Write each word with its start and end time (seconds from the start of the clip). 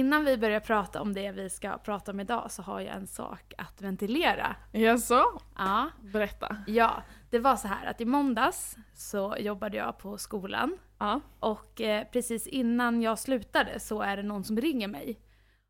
Innan 0.00 0.24
vi 0.24 0.36
börjar 0.38 0.60
prata 0.60 1.00
om 1.00 1.12
det 1.14 1.32
vi 1.32 1.50
ska 1.50 1.78
prata 1.78 2.12
om 2.12 2.20
idag 2.20 2.50
så 2.50 2.62
har 2.62 2.80
jag 2.80 2.94
en 2.96 3.06
sak 3.06 3.54
att 3.58 3.82
ventilera. 3.82 4.56
Jaså? 4.72 5.24
Ja, 5.58 5.90
Berätta. 6.12 6.56
ja 6.66 7.02
det 7.30 7.38
var 7.38 7.56
så 7.56 7.68
här 7.68 7.86
att 7.86 8.00
i 8.00 8.04
måndags 8.04 8.76
så 8.94 9.36
jobbade 9.38 9.76
jag 9.76 9.98
på 9.98 10.18
skolan 10.18 10.78
Ja. 10.98 11.20
och 11.40 11.80
eh, 11.80 12.04
precis 12.12 12.46
innan 12.46 13.02
jag 13.02 13.18
slutade 13.18 13.80
så 13.80 14.02
är 14.02 14.16
det 14.16 14.22
någon 14.22 14.44
som 14.44 14.60
ringer 14.60 14.88
mig. 14.88 15.20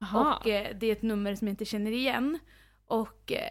Aha. 0.02 0.34
Och 0.41 0.47
eh, 0.47 0.77
det 0.80 0.86
är 0.86 0.92
ett 0.92 1.02
nummer 1.02 1.34
som 1.34 1.47
jag 1.48 1.52
inte 1.52 1.64
känner 1.64 1.92
igen. 1.92 2.38
Och 2.86 3.33
eh, 3.33 3.48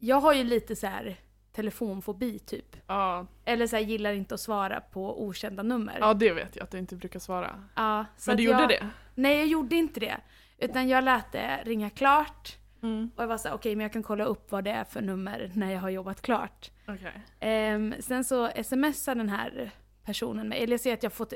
jag 0.00 0.20
har 0.20 0.32
ju 0.32 0.44
lite 0.44 0.76
så 0.76 0.86
här 0.86 1.16
telefonfobi 1.52 2.38
typ. 2.38 2.76
ja. 2.86 3.26
Eller 3.44 3.66
så 3.66 3.76
här, 3.76 3.82
gillar 3.82 4.12
inte 4.12 4.34
att 4.34 4.40
svara 4.40 4.80
på 4.80 5.22
okända 5.26 5.62
nummer. 5.62 5.96
ja, 6.00 6.14
det 6.14 6.32
vet 6.32 6.56
jag 6.56 6.64
att 6.64 6.70
du 6.70 6.78
inte 6.78 6.96
brukar 6.96 7.18
svara. 7.20 7.64
Ja, 7.74 8.06
Men 8.26 8.36
du 8.36 8.42
gjorde 8.42 8.60
jag, 8.60 8.68
det? 8.68 8.88
Nej, 9.14 9.36
jag 9.38 9.46
gjorde 9.46 9.76
inte 9.76 10.00
det. 10.00 10.16
Utan 10.58 10.88
jag 10.88 11.04
lät 11.04 11.32
det 11.32 11.62
ringa 11.64 11.90
klart. 11.90 12.56
Mm. 12.82 13.10
Och 13.16 13.22
jag 13.22 13.28
var 13.28 13.38
såhär, 13.38 13.54
okej 13.54 13.76
men 13.76 13.82
jag 13.82 13.92
kan 13.92 14.02
kolla 14.02 14.24
upp 14.24 14.52
vad 14.52 14.64
det 14.64 14.70
är 14.70 14.84
för 14.84 15.00
nummer 15.02 15.50
när 15.54 15.72
jag 15.72 15.80
har 15.80 15.90
jobbat 15.90 16.22
klart. 16.22 16.70
Okej. 16.88 17.22
Ehm, 17.40 17.94
sen 18.00 18.24
så 18.24 18.50
smsar 18.64 19.14
den 19.14 19.28
här 19.28 19.70
personen 20.04 20.48
mig, 20.48 20.62
eller 20.62 20.72
jag 20.72 20.80
ser 20.80 20.92
att 20.94 21.02
jag 21.02 21.10
har 21.10 21.14
fått 21.14 21.32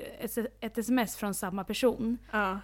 ett, 0.61 0.79
sms 0.79 1.17
från 1.17 1.35
samma 1.35 1.65
person. 1.65 2.19
Ja. 2.31 2.61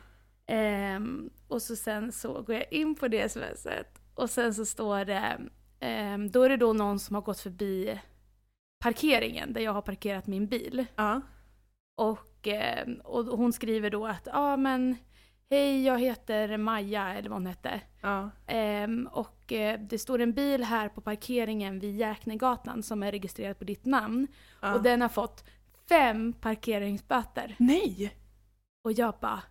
Ehm, 0.47 1.31
och 1.49 1.63
så 1.63 1.77
sen 1.77 2.13
så 2.13 2.43
går 2.43 2.55
jag 2.55 2.73
in 2.73 2.95
på 2.95 3.09
det 3.09 3.29
smset 3.33 3.99
och 4.15 4.31
sen 4.31 4.55
så 4.55 4.65
står 4.67 5.05
det, 5.05 5.39
då 6.31 6.43
är 6.43 6.49
det 6.49 6.57
då 6.57 6.73
någon 6.73 6.99
som 6.99 7.15
har 7.15 7.23
gått 7.23 7.41
förbi 7.41 8.01
parkeringen 8.83 9.53
där 9.53 9.61
jag 9.61 9.73
har 9.73 9.83
parkerat 9.83 10.27
min 10.27 10.47
bil. 10.47 10.87
Ja. 10.97 11.21
Och, 11.95 12.47
ehm, 12.47 13.01
och 13.05 13.25
hon 13.25 13.53
skriver 13.53 13.91
då 13.91 14.07
att, 14.07 14.27
ja 14.27 14.33
ah, 14.53 14.57
men 14.57 14.97
hej 15.51 15.85
jag 15.85 15.99
heter 16.01 16.57
Maja 16.57 17.15
eller 17.15 17.29
vad 17.29 17.37
hon 17.37 17.47
hette. 17.47 17.81
Ja. 18.01 18.31
Ehm, 18.47 19.09
och 19.13 19.53
eh, 19.53 19.81
det 19.81 19.99
står 19.99 20.21
en 20.21 20.33
bil 20.33 20.65
här 20.65 20.89
på 20.89 21.01
parkeringen 21.01 21.79
vid 21.79 21.97
Jäknegatan 21.97 22.83
som 22.83 23.03
är 23.03 23.13
registrerad 23.13 23.59
på 23.59 23.65
ditt 23.65 23.85
namn. 23.85 24.27
ja. 24.61 24.75
Och 24.75 24.83
den 24.83 25.01
har 25.01 25.09
fått 25.09 25.45
fem 25.89 26.33
parkeringsböter. 26.33 27.57
Nej! 27.59 28.17
Och 28.85 28.93
jag 28.93 29.15
bara, 29.21 29.43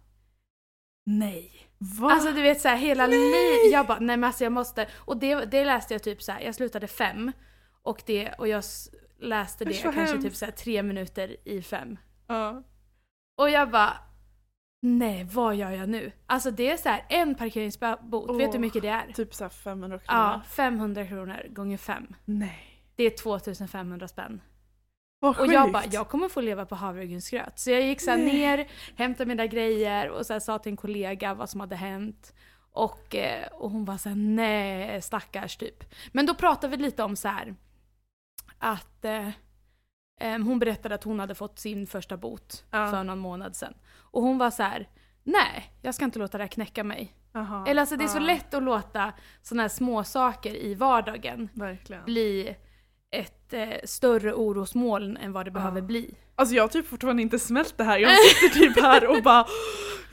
nej. 1.06 1.71
Va? 2.00 2.12
Alltså 2.12 2.32
du 2.32 2.42
vet 2.42 2.62
såhär 2.62 2.76
hela 2.78 3.08
livet, 3.08 3.72
jag 3.72 3.88
bara 3.88 4.00
nej 4.00 4.18
men 4.18 4.24
alltså 4.24 4.44
jag 4.44 4.54
måste. 4.54 4.88
Och 4.98 5.18
det, 5.18 5.46
det 5.46 5.66
läste 5.66 5.94
jag 5.94 6.04
typ 6.04 6.22
såhär, 6.22 6.42
jag 6.42 6.56
slutade 6.56 6.88
fem. 6.88 7.32
Och, 7.84 8.04
det, 8.06 8.32
och 8.38 8.48
jag 8.48 8.64
läste 9.20 9.66
det 9.66 9.74
kanske 9.74 10.02
hemskt. 10.02 10.22
typ 10.22 10.36
såhär 10.36 10.52
tre 10.52 10.84
minuter 10.84 11.36
i 11.48 11.62
fem. 11.62 11.98
ja. 12.28 12.64
Och 13.38 13.50
jag 13.50 13.72
bara, 13.72 13.94
nej 14.82 15.24
vad 15.34 15.56
gör 15.56 15.72
jag 15.72 15.90
nu? 15.90 16.12
Alltså 16.26 16.52
det 16.52 16.72
är 16.72 16.78
så 16.78 16.90
här 16.90 17.06
en 17.10 17.36
parkeringsbot, 17.36 18.00
vet 18.40 18.52
du 18.52 18.58
hur 18.58 18.60
mycket 18.60 18.82
det 18.82 18.88
är? 18.88 19.14
Typ 19.14 19.34
såhär 19.36 19.50
500 19.50 20.00
kronor. 20.00 20.22
Ja, 20.22 20.42
500 20.50 21.08
kronor 21.08 21.46
gånger 21.50 21.78
fem. 21.78 22.16
Nej. 22.26 22.68
Det 22.96 23.04
är 23.04 23.10
2500 23.10 24.08
spänn. 24.08 24.42
Vad 25.22 25.40
Och 25.40 25.48
jag 25.48 25.72
bara, 25.72 25.84
jag 25.92 26.08
kommer 26.10 26.30
få 26.30 26.42
leva 26.42 26.66
på 26.66 26.76
havregrynsgröt. 26.76 27.60
Så 27.60 27.72
jag 27.72 27.82
gick 27.82 28.02
så 28.02 28.16
ner, 28.16 28.68
hämtade 28.96 29.28
mina 29.28 29.46
grejer 29.48 30.10
och 30.10 30.26
så 30.26 30.40
sa 30.40 30.60
till 30.60 30.72
en 30.72 30.78
kollega 30.78 31.34
vad 31.34 31.50
som 31.50 31.60
hade 31.60 31.76
hänt. 31.76 32.34
Och, 32.72 33.16
eh, 33.16 33.48
och 33.48 33.72
hon 33.72 33.86
var 33.86 33.98
så 33.98 34.10
här, 34.10 34.16
nej 34.16 35.02
stackars 35.02 35.58
typ. 35.58 35.84
Men 36.12 36.26
då 36.26 36.34
pratade 36.36 36.78
vi 36.78 36.84
lite 36.84 37.04
om 37.04 37.16
så 37.16 37.28
här 37.28 37.56
att 38.58 39.06
eh, 39.06 39.30
hon 40.20 40.60
berättade 40.60 40.96
att 40.96 41.04
hon 41.04 41.20
hade 41.20 41.36
fått 41.36 41.60
sin 41.60 41.88
första 41.88 42.18
bot 42.18 42.64
Ja. 42.72 42.92
för 42.92 43.04
någon 43.04 43.20
månad 43.20 43.56
sedan. 43.56 43.74
Och 43.98 44.22
hon 44.22 44.38
var 44.38 44.52
så 44.52 44.64
här, 44.64 44.90
nej 45.24 45.74
jag 45.82 45.96
ska 45.96 46.06
inte 46.06 46.20
låta 46.20 46.38
det 46.38 46.44
här 46.44 46.50
knäcka 46.52 46.84
mig. 46.84 47.16
Jaha. 47.34 47.66
Eller 47.68 47.82
alltså 47.82 47.98
det 47.98 48.04
är 48.04 48.08
så 48.08 48.18
Ja, 48.18 48.22
lätt 48.24 48.54
att 48.54 48.64
låta 48.64 49.14
sådana 49.42 49.62
här 49.64 49.70
små 49.70 50.04
saker 50.04 50.56
i 50.56 50.76
vardagen 50.76 51.50
Verkligen. 51.54 52.06
bli 52.06 52.56
ett 53.12 53.54
eh, 53.54 53.70
större 53.84 54.34
orosmoln 54.34 55.18
än 55.18 55.34
vad 55.34 55.46
det 55.46 55.50
Ja. 55.50 55.54
behöver 55.54 55.82
bli. 55.82 56.14
Alltså 56.36 56.56
jag 56.56 56.64
har 56.64 56.68
typ 56.68 56.88
fortfarande 56.88 57.22
inte 57.22 57.40
smält 57.40 57.78
det 57.78 57.84
här. 57.84 57.98
Jag 58.00 58.12
sitter 58.20 58.60
typ 58.60 58.82
här 58.82 59.08
och 59.08 59.24
bara 59.24 59.46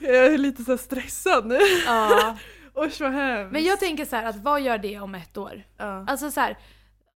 jag 0.00 0.26
är 0.26 0.38
lite 0.38 0.64
så 0.64 0.78
stressad 0.78 1.46
nu. 1.46 1.58
Ja. 1.86 2.36
Usch 2.84 3.00
vad 3.00 3.12
hemskt. 3.12 3.52
Men 3.52 3.64
jag 3.64 3.80
tänker 3.80 4.04
så 4.04 4.16
här 4.16 4.24
att 4.24 4.36
vad 4.36 4.60
gör 4.60 4.78
det 4.78 4.98
om 5.00 5.14
ett 5.14 5.36
år? 5.36 5.62
Ja. 5.76 6.04
Alltså 6.08 6.30
så 6.30 6.40
här, 6.40 6.58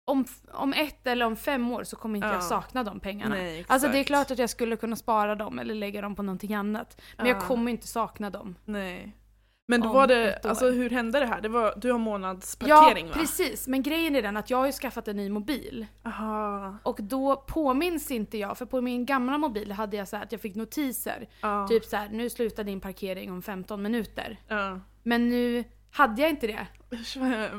om, 0.05 0.25
om 0.53 0.73
ett 0.73 1.07
eller 1.07 1.27
om 1.27 1.37
fem 1.37 1.71
år 1.73 1.85
så 1.85 1.97
kommer 1.97 2.17
inte 2.17 2.29
Ja. 2.29 2.35
jag 2.35 2.43
sakna 2.43 2.85
de 2.85 3.01
pengarna. 3.01 3.35
Nej. 3.35 3.65
Alltså 3.69 3.89
det 3.89 3.99
är 3.99 4.05
klart 4.05 4.31
att 4.31 4.39
jag 4.39 4.51
skulle 4.51 4.77
kunna 4.77 4.97
spara 4.97 5.35
dem 5.35 5.59
eller 5.59 5.75
lägga 5.75 6.01
dem 6.01 6.15
på 6.15 6.23
någonting 6.23 6.55
annat. 6.55 7.01
Men 7.17 7.27
jag 7.27 7.37
Ja. 7.37 7.41
kommer 7.41 7.71
inte 7.71 7.87
sakna 7.87 8.31
dem. 8.31 8.55
Nej. 8.65 9.17
Men 9.67 9.81
då 9.81 9.93
var 9.93 10.07
det, 10.07 10.41
alltså 10.45 10.71
hur 10.71 10.91
hände 10.91 11.21
det 11.21 11.27
här? 11.27 11.41
Det 11.41 11.49
var, 11.49 11.75
du 11.77 11.93
har 11.93 11.99
månadsparkering 11.99 13.07
ja, 13.07 13.13
va? 13.13 13.21
precis. 13.21 13.69
Men 13.69 13.83
grejen 13.83 14.17
är 14.17 14.23
den 14.23 14.37
att 14.37 14.51
jag 14.51 14.59
har 14.59 14.67
ju 14.67 14.73
skaffat 14.73 15.09
en 15.09 15.17
ny 15.17 15.29
mobil. 15.29 15.87
Aha. 16.07 16.77
Och 16.83 16.99
då 17.03 17.37
påminns 17.37 18.11
inte 18.11 18.39
jag, 18.39 18.59
för 18.59 18.67
på 18.67 18.81
min 18.81 19.07
gamla 19.07 19.39
mobil 19.39 19.73
hade 19.73 19.97
jag 19.97 20.09
så 20.09 20.17
att 20.17 20.33
jag 20.33 20.41
fick 20.41 20.55
notiser. 20.55 21.29
Ja. 21.41 21.69
Typ 21.69 21.85
så 21.85 21.97
här, 21.97 22.09
nu 22.09 22.31
slutar 22.31 22.65
din 22.65 22.81
parkering 22.81 23.33
om 23.33 23.43
15 23.43 23.83
minuter. 23.83 24.41
Ja. 24.49 24.81
Men 25.03 25.29
nu 25.29 25.65
hade 25.91 26.23
jag 26.23 26.31
inte 26.31 26.47
det. 26.47 26.67
Hemskt. 26.97 27.17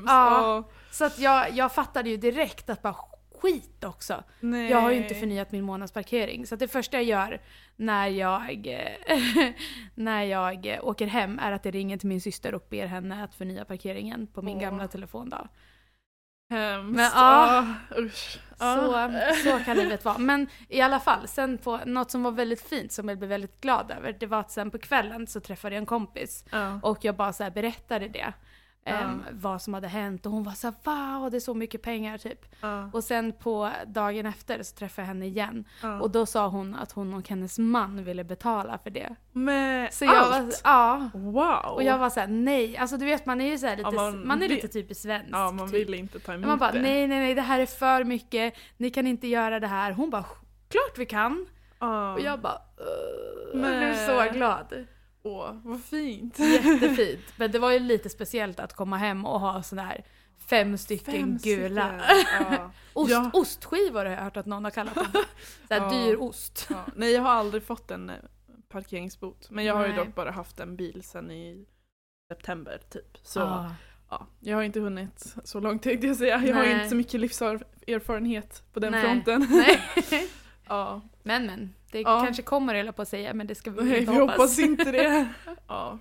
Ja. 0.08 0.64
Så 0.91 1.06
att 1.06 1.20
jag, 1.20 1.52
jag 1.52 1.74
fattade 1.74 2.09
ju 2.09 2.18
direkt 2.18 2.70
att 2.70 2.81
bara 2.81 2.96
skit 3.43 3.83
också. 3.83 4.23
Nej. 4.39 4.71
Jag 4.71 4.81
har 4.81 4.91
ju 4.91 4.97
inte 4.97 5.15
förnyat 5.15 5.51
min 5.51 5.63
månadsparkering. 5.63 6.47
Så 6.47 6.55
det 6.55 6.67
första 6.67 6.97
jag 6.97 7.03
gör 7.03 7.41
när 7.75 8.07
jag, 8.07 8.67
när 9.95 10.23
jag 10.23 10.79
åker 10.81 11.07
hem 11.07 11.39
är 11.39 11.51
att 11.51 11.65
jag 11.65 11.73
ringer 11.75 11.97
till 11.97 12.09
min 12.09 12.21
syster 12.21 12.55
och 12.55 12.67
ber 12.69 12.85
henne 12.85 13.23
att 13.23 13.35
förnya 13.35 13.65
parkeringen 13.65 14.27
på 14.27 14.41
min 14.41 14.55
Åh. 14.57 14.61
gamla 14.61 14.87
telefon 14.87 15.29
då. 15.29 15.47
Hemskt. 16.49 16.95
Men. 16.95 17.11
Ah, 17.15 17.65
usch. 17.97 18.39
Så, 18.57 18.95
Ah. 18.95 19.09
så 19.43 19.59
kan 19.65 19.77
livet 19.77 20.05
vara. 20.05 20.17
Men 20.17 20.47
i 20.69 20.81
alla 20.81 20.99
fall, 20.99 21.27
sen 21.27 21.57
på 21.57 21.79
något 21.85 22.11
som 22.11 22.23
var 22.23 22.31
väldigt 22.31 22.61
fint 22.61 22.91
som 22.91 23.09
jag 23.09 23.17
blev 23.17 23.29
väldigt 23.29 23.61
glad 23.61 23.91
över, 23.91 24.15
det 24.19 24.25
var 24.25 24.39
att 24.39 24.51
sen 24.51 24.71
på 24.71 24.77
kvällen 24.79 25.27
så 25.27 25.39
träffade 25.39 25.75
jag 25.75 25.79
en 25.79 25.85
kompis 25.85 26.45
Ja. 26.51 26.79
och 26.83 26.97
jag 27.05 27.15
bara 27.15 27.33
så 27.33 27.49
berättade 27.51 28.07
det. 28.07 28.33
Ja. 28.85 28.91
em, 28.91 29.23
vad 29.31 29.61
som 29.61 29.73
hade 29.73 29.88
hänt 29.88 30.25
och 30.25 30.31
hon 30.31 30.44
var 30.44 30.51
så 30.51 30.67
här, 30.67 30.75
wow 31.21 31.31
det 31.31 31.38
är 31.38 31.39
så 31.39 31.53
mycket 31.53 31.81
pengar 31.81 32.17
typ. 32.17 32.39
Ja. 32.61 32.89
Och 32.94 33.03
sen 33.03 33.33
på 33.33 33.69
dagen 33.88 34.25
efter 34.25 34.63
så 34.63 34.75
träffade 34.75 35.01
jag 35.01 35.07
henne 35.07 35.25
igen 35.25 35.66
Ja. 35.81 35.99
och 36.01 36.11
då 36.11 36.25
sa 36.25 36.47
hon 36.47 36.75
att 36.75 36.91
hon 36.91 37.13
och 37.13 37.29
hennes 37.29 37.59
man 37.59 38.03
ville 38.03 38.23
betala 38.23 38.77
för 38.77 38.89
det. 38.89 39.16
Med 39.31 39.93
Så 39.93 40.05
jag 40.05 40.16
allt? 40.16 40.61
var, 40.63 40.72
ja. 40.72 41.09
Wow! 41.13 41.73
Och 41.75 41.83
jag 41.83 41.97
var 41.97 42.09
såhär 42.09 42.27
nej, 42.27 42.77
alltså 42.77 42.97
du 42.97 43.05
vet 43.05 43.25
man 43.25 43.41
är 43.41 43.49
ju 43.51 43.57
så 43.57 43.69
lite, 43.69 43.81
Ja, 43.81 43.91
man 43.91 44.27
man, 44.27 44.41
är 44.43 44.49
lite 44.49 44.67
typiskt 44.67 45.03
svensk. 45.03 45.29
ja, 45.31 45.51
man 45.51 45.67
typ. 45.72 45.75
vill 45.75 45.93
inte 45.93 46.19
ta 46.19 46.33
emot 46.33 46.41
Men 46.41 46.49
man 46.49 46.59
bara 46.59 46.72
det. 46.72 46.81
nej 46.81 47.07
nej 47.07 47.19
nej 47.19 47.35
det 47.35 47.41
här 47.41 47.59
är 47.59 47.66
för 47.66 48.03
mycket, 48.03 48.53
ni 48.77 48.89
kan 48.89 49.07
inte 49.07 49.27
göra 49.27 49.59
det 49.59 49.67
här. 49.67 49.91
Hon 49.91 50.09
bara 50.09 50.25
klart 50.69 50.97
vi 50.97 51.05
kan. 51.05 51.45
Och 52.16 52.19
jag 52.22 52.39
bara 52.41 52.57
Men- 53.53 53.79
blev 53.79 53.95
så 54.07 54.33
glad. 54.33 54.85
Åh, 55.23 55.51
vad 55.63 55.84
fint. 55.84 56.39
Jättefint. 56.39 57.22
Men 57.38 57.51
det 57.51 57.59
var 57.59 57.72
ju 57.72 57.79
lite 57.79 58.09
speciellt 58.09 58.59
att 58.59 58.73
komma 58.73 58.97
hem 58.97 59.25
och 59.25 59.39
ha 59.39 59.63
sån 59.63 59.79
här 59.79 60.06
fem 60.38 60.78
stycken 60.78 61.13
Fem 61.13 61.38
gula. 61.38 62.01
Ja. 62.50 62.72
Ost, 62.94 63.11
Ja. 63.11 63.29
Ostskivor 63.34 64.06
har 64.06 64.11
jag 64.11 64.22
hört 64.22 64.38
att 64.38 64.45
någon 64.45 64.63
har 64.63 64.72
kallat 64.72 64.95
dem. 64.95 65.06
Såhär 65.67 65.81
Ja. 65.81 65.89
dyr 66.06 66.16
ost. 66.22 66.67
Ja. 66.69 66.85
Nej, 66.95 67.11
jag 67.11 67.22
har 67.22 67.29
aldrig 67.31 67.63
fått 67.63 67.91
en 67.91 68.09
eh, 68.09 68.16
parkeringsbot. 68.69 69.49
Men 69.49 69.66
jag 69.66 69.75
har 69.75 69.84
ju 69.87 69.93
Nej. 69.93 70.05
dock 70.05 70.16
bara 70.16 70.31
haft 70.31 70.59
en 70.59 70.75
bil 70.75 71.03
sen 71.03 71.31
i 71.31 71.66
september 72.31 72.81
typ. 72.90 73.17
Så 73.23 73.41
Ah. 73.41 73.72
ja, 74.09 74.28
jag 74.40 74.55
har 74.58 74.64
inte 74.64 74.79
hunnit 74.79 75.35
så 75.43 75.59
långt 75.59 75.84
tänkte 75.84 76.08
jag 76.08 76.16
säga. 76.16 76.46
Jag 76.46 76.55
har 76.55 76.64
Nej. 76.64 76.73
inte 76.73 76.90
så 76.90 76.96
mycket 76.96 77.20
livserfarenhet 77.20 78.64
på 78.73 78.79
den 78.79 78.91
Nej. 78.91 79.02
fronten. 79.02 79.47
Nej. 79.49 79.81
ja. 80.67 81.02
Men 81.23 81.46
men, 81.46 81.73
det 81.93 82.01
Ja. 82.01 82.23
kanske 82.25 82.43
kommer 82.43 82.75
höll 82.75 82.85
jag 82.85 82.95
på 82.95 83.01
att 83.01 83.07
säga 83.07 83.34
men 83.34 83.47
det 83.47 83.55
ska 83.55 83.72
vi 83.72 83.84
Nej, 83.84 83.99
inte 83.99 84.11
vi 84.11 84.19
hoppas. 84.19 84.37
hoppas 84.37 84.59
inte 84.59 84.91
det. 84.91 85.28
Ja. 85.67 85.99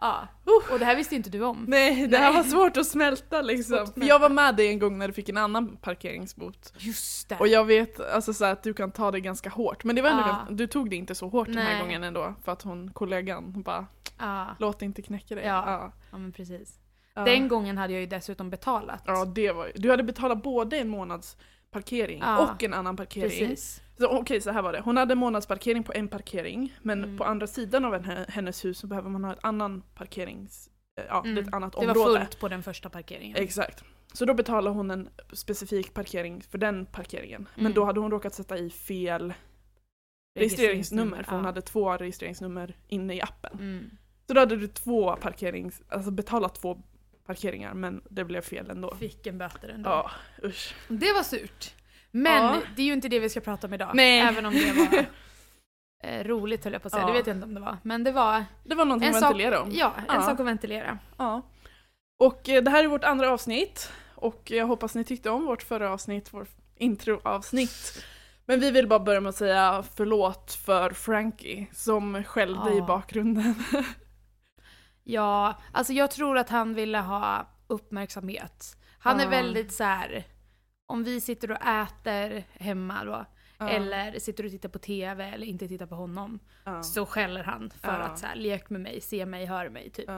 Ja. 0.00 0.28
Och 0.72 0.78
det 0.78 0.84
här 0.84 0.96
visste 0.96 1.16
inte 1.16 1.30
du 1.30 1.42
om. 1.42 1.64
Nej, 1.68 2.06
det 2.06 2.18
här 2.18 2.32
Nej. 2.32 2.42
var 2.42 2.50
svårt 2.50 2.76
att 2.76 2.86
smälta 2.86 3.42
liksom. 3.42 3.78
Att 3.78 3.94
För 3.94 4.04
jag 4.04 4.18
var 4.18 4.28
med 4.30 4.56
dig 4.56 4.68
en 4.68 4.78
gång 4.78 4.98
när 4.98 5.08
du 5.08 5.14
fick 5.14 5.28
en 5.28 5.36
annan 5.36 5.76
parkeringsbot. 5.76 6.72
Just 6.78 7.28
det. 7.28 7.36
Och 7.36 7.48
jag 7.48 7.64
vet 7.64 8.00
alltså, 8.00 8.32
så 8.34 8.44
att 8.44 8.62
du 8.62 8.74
kan 8.74 8.90
ta 8.92 9.10
det 9.10 9.20
ganska 9.20 9.50
hårt. 9.50 9.84
Men 9.84 9.96
det 9.96 10.02
var 10.02 10.10
ändå 10.10 10.22
Ja. 10.22 10.26
ganska, 10.28 10.54
du 10.54 10.66
tog 10.66 10.90
det 10.90 10.96
inte 10.96 11.14
så 11.14 11.28
hårt 11.28 11.46
den 11.46 11.58
här 11.58 11.72
Nej. 11.72 11.80
gången 11.82 12.04
ändå. 12.04 12.34
För 12.44 12.52
att 12.52 12.62
hon, 12.62 12.90
kollegan, 12.92 13.62
bara 13.62 13.86
ja. 14.18 14.46
låt 14.58 14.78
det 14.78 14.84
inte 14.84 15.02
knäcka 15.02 15.34
dig. 15.34 15.44
Ja. 15.44 15.62
Ja. 15.66 15.92
ja 16.10 16.18
men 16.18 16.32
precis. 16.32 16.74
Den 17.14 17.48
gången 17.48 17.78
hade 17.78 17.92
jag 17.92 18.00
ju 18.00 18.06
dessutom 18.06 18.50
betalat. 18.50 19.02
Ja, 19.06 19.24
det 19.24 19.52
var. 19.52 19.72
Du 19.74 19.90
hade 19.90 20.02
betalat 20.02 20.42
både 20.42 20.78
en 20.78 20.88
månadsparkering 20.88 22.18
Ja. 22.24 22.38
och 22.38 22.62
en 22.62 22.74
annan 22.74 22.96
parkering. 22.96 23.30
Precis. 23.30 23.80
Så, 24.00 24.08
Okej, 24.18 24.40
så 24.40 24.50
här 24.50 24.62
var 24.62 24.72
det. 24.72 24.80
Hon 24.80 24.96
hade 24.96 25.14
månadsparkering 25.14 25.82
på 25.84 25.92
en 25.92 26.08
parkering, 26.08 26.74
men 26.82 27.04
Mm. 27.04 27.16
på 27.18 27.24
andra 27.24 27.46
sidan 27.46 27.84
av 27.84 27.92
henne- 28.02 28.26
hennes 28.28 28.64
hus 28.64 28.78
så 28.78 28.86
behöver 28.86 29.10
man 29.10 29.24
ha 29.24 29.32
ett 29.32 29.38
annan 29.42 29.82
parkerings... 29.94 30.70
eh, 31.00 31.04
Ja, 31.08 31.22
Mm. 31.24 31.38
ett 31.48 31.54
annat 31.54 31.72
Det 31.72 31.86
var 31.86 31.96
område. 31.96 32.20
fullt 32.20 32.40
på 32.40 32.48
den 32.48 32.62
första 32.62 32.88
parkeringen. 32.88 33.36
Exakt. 33.36 33.84
Så 34.12 34.24
då 34.24 34.34
betalade 34.34 34.76
hon 34.76 34.90
en 34.90 35.08
specifik 35.32 35.94
parkering 35.94 36.42
för 36.42 36.58
den 36.58 36.86
parkeringen. 36.86 37.48
Men 37.54 37.60
Mm. 37.66 37.74
då 37.74 37.84
hade 37.84 38.00
hon 38.00 38.10
råkat 38.10 38.34
sätta 38.34 38.58
i 38.58 38.70
fel 38.70 39.34
registreringsnummer, 40.38 41.22
för 41.22 41.30
hon 41.32 41.40
ja. 41.40 41.46
hade 41.46 41.60
två 41.62 41.92
registreringsnummer 41.96 42.76
inne 42.88 43.14
i 43.14 43.20
appen. 43.22 43.58
Mm. 43.58 43.90
Så 44.26 44.34
då 44.34 44.40
hade 44.40 44.56
du 44.56 44.66
två 44.68 45.16
parkerings, 45.16 45.82
alltså 45.88 46.10
betalat 46.10 46.54
två 46.54 46.82
parkeringar 47.26 47.74
men 47.74 48.00
det 48.10 48.24
blev 48.24 48.40
fel 48.40 48.70
ändå. 48.70 48.94
Fick 48.94 49.26
en 49.26 49.38
böter 49.38 49.68
ändå. 49.68 49.90
Ja, 49.90 50.10
usch. 50.44 50.74
Det 50.88 51.12
var 51.12 51.22
surt. 51.22 51.74
Men 52.10 52.44
Ja. 52.44 52.60
det 52.76 52.82
är 52.82 52.86
ju 52.86 52.92
inte 52.92 53.08
det 53.08 53.18
vi 53.20 53.28
ska 53.28 53.40
prata 53.40 53.66
om 53.66 53.74
idag. 53.74 53.90
Nej. 53.94 54.20
Även 54.20 54.46
om 54.46 54.54
det 54.54 54.72
var 54.72 55.04
eh, 56.10 56.24
roligt 56.24 56.64
höll 56.64 56.72
jag 56.72 56.82
på 56.82 56.88
att 56.88 56.92
säga, 56.92 57.02
Ja. 57.02 57.06
det 57.06 57.12
vet 57.12 57.26
jag 57.26 57.36
inte 57.36 57.46
om 57.46 57.54
det 57.54 57.60
var. 57.60 57.76
Men 57.82 58.04
det 58.04 58.12
var 58.12 58.44
Det 58.64 58.74
var 58.74 58.84
någonting 58.84 59.08
att 59.08 59.22
ventilera 59.22 59.60
om. 59.62 59.70
ja, 59.72 59.92
en 60.08 60.22
sak 60.22 60.40
att 60.40 60.46
ventilera. 60.46 60.98
Ja. 61.16 61.42
Och 62.20 62.48
eh, 62.48 62.62
det 62.62 62.70
här 62.70 62.84
är 62.84 62.88
vårt 62.88 63.04
andra 63.04 63.30
avsnitt 63.30 63.92
och 64.14 64.42
jag 64.50 64.66
hoppas 64.66 64.94
ni 64.94 65.04
tyckte 65.04 65.30
om 65.30 65.46
vårt 65.46 65.62
förra 65.62 65.90
avsnitt, 65.92 66.32
vårt 66.34 66.48
introavsnitt. 66.76 68.04
Men 68.46 68.60
vi 68.60 68.70
vill 68.70 68.88
bara 68.88 68.98
börja 69.00 69.20
med 69.20 69.30
att 69.30 69.36
säga 69.36 69.84
förlåt 69.96 70.52
för 70.52 70.90
Frankie 70.90 71.66
som 71.72 72.24
skällde 72.24 72.74
i 72.74 72.82
bakgrunden. 72.82 73.54
Ja, 75.04 75.54
alltså 75.72 75.92
jag 75.92 76.10
tror 76.10 76.38
att 76.38 76.48
han 76.48 76.74
ville 76.74 76.98
ha 76.98 77.46
uppmärksamhet. 77.66 78.76
Han 78.98 79.20
är 79.20 79.28
väldigt 79.28 79.72
så 79.72 79.84
här. 79.84 80.24
Om 80.88 81.04
vi 81.04 81.20
sitter 81.20 81.50
och 81.50 81.62
äter 81.66 82.44
hemma 82.64 83.04
då, 83.04 83.24
Ja. 83.60 83.68
eller 83.68 84.18
sitter 84.18 84.44
och 84.44 84.50
tittar 84.50 84.68
på 84.68 84.78
TV 84.78 85.24
eller 85.24 85.46
inte 85.46 85.68
tittar 85.68 85.86
på 85.86 85.94
honom, 85.94 86.38
Ja. 86.64 86.82
så 86.82 87.06
skäller 87.06 87.42
han 87.44 87.70
för 87.70 87.92
Ja. 87.92 87.98
att 87.98 88.18
så 88.18 88.26
här, 88.26 88.36
lek 88.36 88.70
med 88.70 88.80
mig, 88.80 89.00
se 89.00 89.26
mig, 89.26 89.46
hör 89.46 89.68
mig 89.68 89.90
typ. 89.90 90.10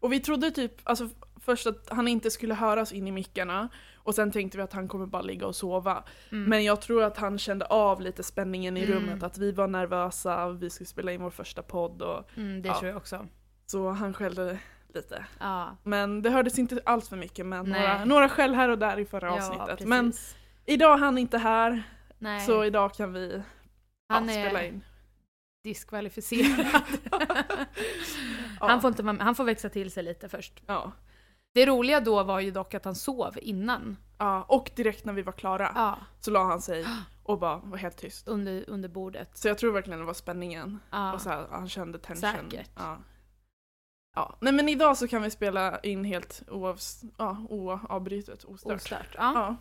Och 0.00 0.12
vi 0.12 0.20
trodde 0.20 0.50
typ, 0.50 0.72
alltså 0.84 1.08
först 1.40 1.66
att 1.66 1.88
han 1.90 2.08
inte 2.08 2.30
skulle 2.30 2.54
höras 2.54 2.92
in 2.92 3.06
i 3.06 3.12
mickarna 3.12 3.68
och 3.96 4.14
sen 4.14 4.30
tänkte 4.32 4.58
vi 4.58 4.62
att 4.64 4.72
han 4.72 4.88
kommer 4.88 5.06
bara 5.06 5.22
ligga 5.22 5.46
och 5.46 5.56
sova. 5.56 6.04
Mm. 6.32 6.44
Men 6.50 6.64
jag 6.64 6.80
tror 6.80 7.02
att 7.02 7.16
han 7.16 7.38
kände 7.38 7.64
av 7.66 8.00
lite 8.00 8.22
spänningen 8.22 8.76
i 8.76 8.84
Mm. 8.84 8.94
rummet, 8.94 9.22
att 9.22 9.38
vi 9.38 9.52
var 9.52 9.66
nervösa, 9.68 10.48
vi 10.50 10.70
skulle 10.70 10.86
spela 10.86 11.12
in 11.12 11.22
vår 11.22 11.30
första 11.30 11.62
podd 11.62 12.02
och 12.02 12.30
Mm, 12.36 12.62
det 12.62 12.68
Ja. 12.68 12.74
tror 12.78 12.88
jag 12.88 12.96
också. 12.96 13.26
så 13.66 13.90
han 13.90 14.14
skällde 14.14 14.58
lite. 14.94 15.24
Ja, 15.40 15.76
Men 15.82 16.22
det 16.22 16.30
hördes 16.30 16.58
inte 16.58 16.80
alls 16.86 17.08
för 17.08 17.16
mycket 17.16 17.46
men 17.46 17.66
Nej. 17.66 17.80
några, 17.80 18.04
några 18.04 18.28
skäll 18.28 18.54
här 18.54 18.68
och 18.68 18.78
där 18.78 18.98
i 18.98 19.04
förra 19.04 19.26
ja 19.26 19.32
avsnittet. 19.36 19.66
precis. 19.68 19.86
Men 19.86 20.12
idag 20.64 20.92
är 20.94 20.98
han 20.98 21.18
inte 21.18 21.38
här 21.38 21.82
Nej, 22.18 22.40
så 22.46 22.64
idag 22.64 22.94
kan 22.94 23.12
vi 23.12 23.42
han 24.08 24.28
ja, 24.28 24.34
är 24.34 24.44
spela 24.44 24.64
in. 24.64 24.84
diskvalificerad. 25.64 26.66
Han, 28.60 28.80
får 28.80 28.88
inte, 28.88 29.02
vara 29.02 29.12
med- 29.12 29.22
han 29.24 29.34
får 29.34 29.44
växa 29.44 29.68
till 29.68 29.90
sig 29.90 30.02
lite 30.02 30.28
först. 30.28 30.62
Ja. 30.66 30.92
Det 31.54 31.66
roliga 31.66 32.00
då 32.00 32.22
var 32.22 32.40
ju 32.40 32.50
dock 32.50 32.74
att 32.74 32.84
han 32.84 32.94
sov 32.94 33.34
innan. 33.42 33.96
Ja, 34.18 34.42
och 34.42 34.70
direkt 34.76 35.04
när 35.04 35.12
vi 35.12 35.22
var 35.22 35.32
klara 35.32 35.72
Ja, 35.74 35.98
så 36.20 36.30
la 36.30 36.44
han 36.44 36.60
sig 36.62 36.86
och 37.22 37.38
bara 37.38 37.56
var 37.56 37.76
helt 37.78 37.96
tyst. 37.96 38.28
under, 38.28 38.64
under 38.70 38.88
bordet. 38.88 39.30
Så 39.38 39.48
jag 39.48 39.58
tror 39.58 39.72
verkligen 39.72 39.98
det 39.98 40.04
var 40.06 40.14
spänningen. 40.14 40.78
Ja. 40.90 41.12
Och 41.12 41.20
så 41.20 41.28
här, 41.30 41.46
han 41.50 41.68
kände 41.68 41.98
tension. 41.98 42.50
Säkert. 42.50 42.70
Ja. 42.76 42.98
Ja. 44.16 44.36
Nej 44.40 44.52
men 44.52 44.68
idag 44.68 44.96
så 44.96 45.08
kan 45.08 45.22
vi 45.22 45.30
spela 45.30 45.78
in 45.80 46.04
helt 46.04 46.42
oavs 46.48 47.02
ja, 47.18 47.46
oavbrytet, 47.48 48.44
ostört. 48.44 48.76
Ostört. 48.76 49.14
Ja. 49.16 49.32
Ja. 49.34 49.56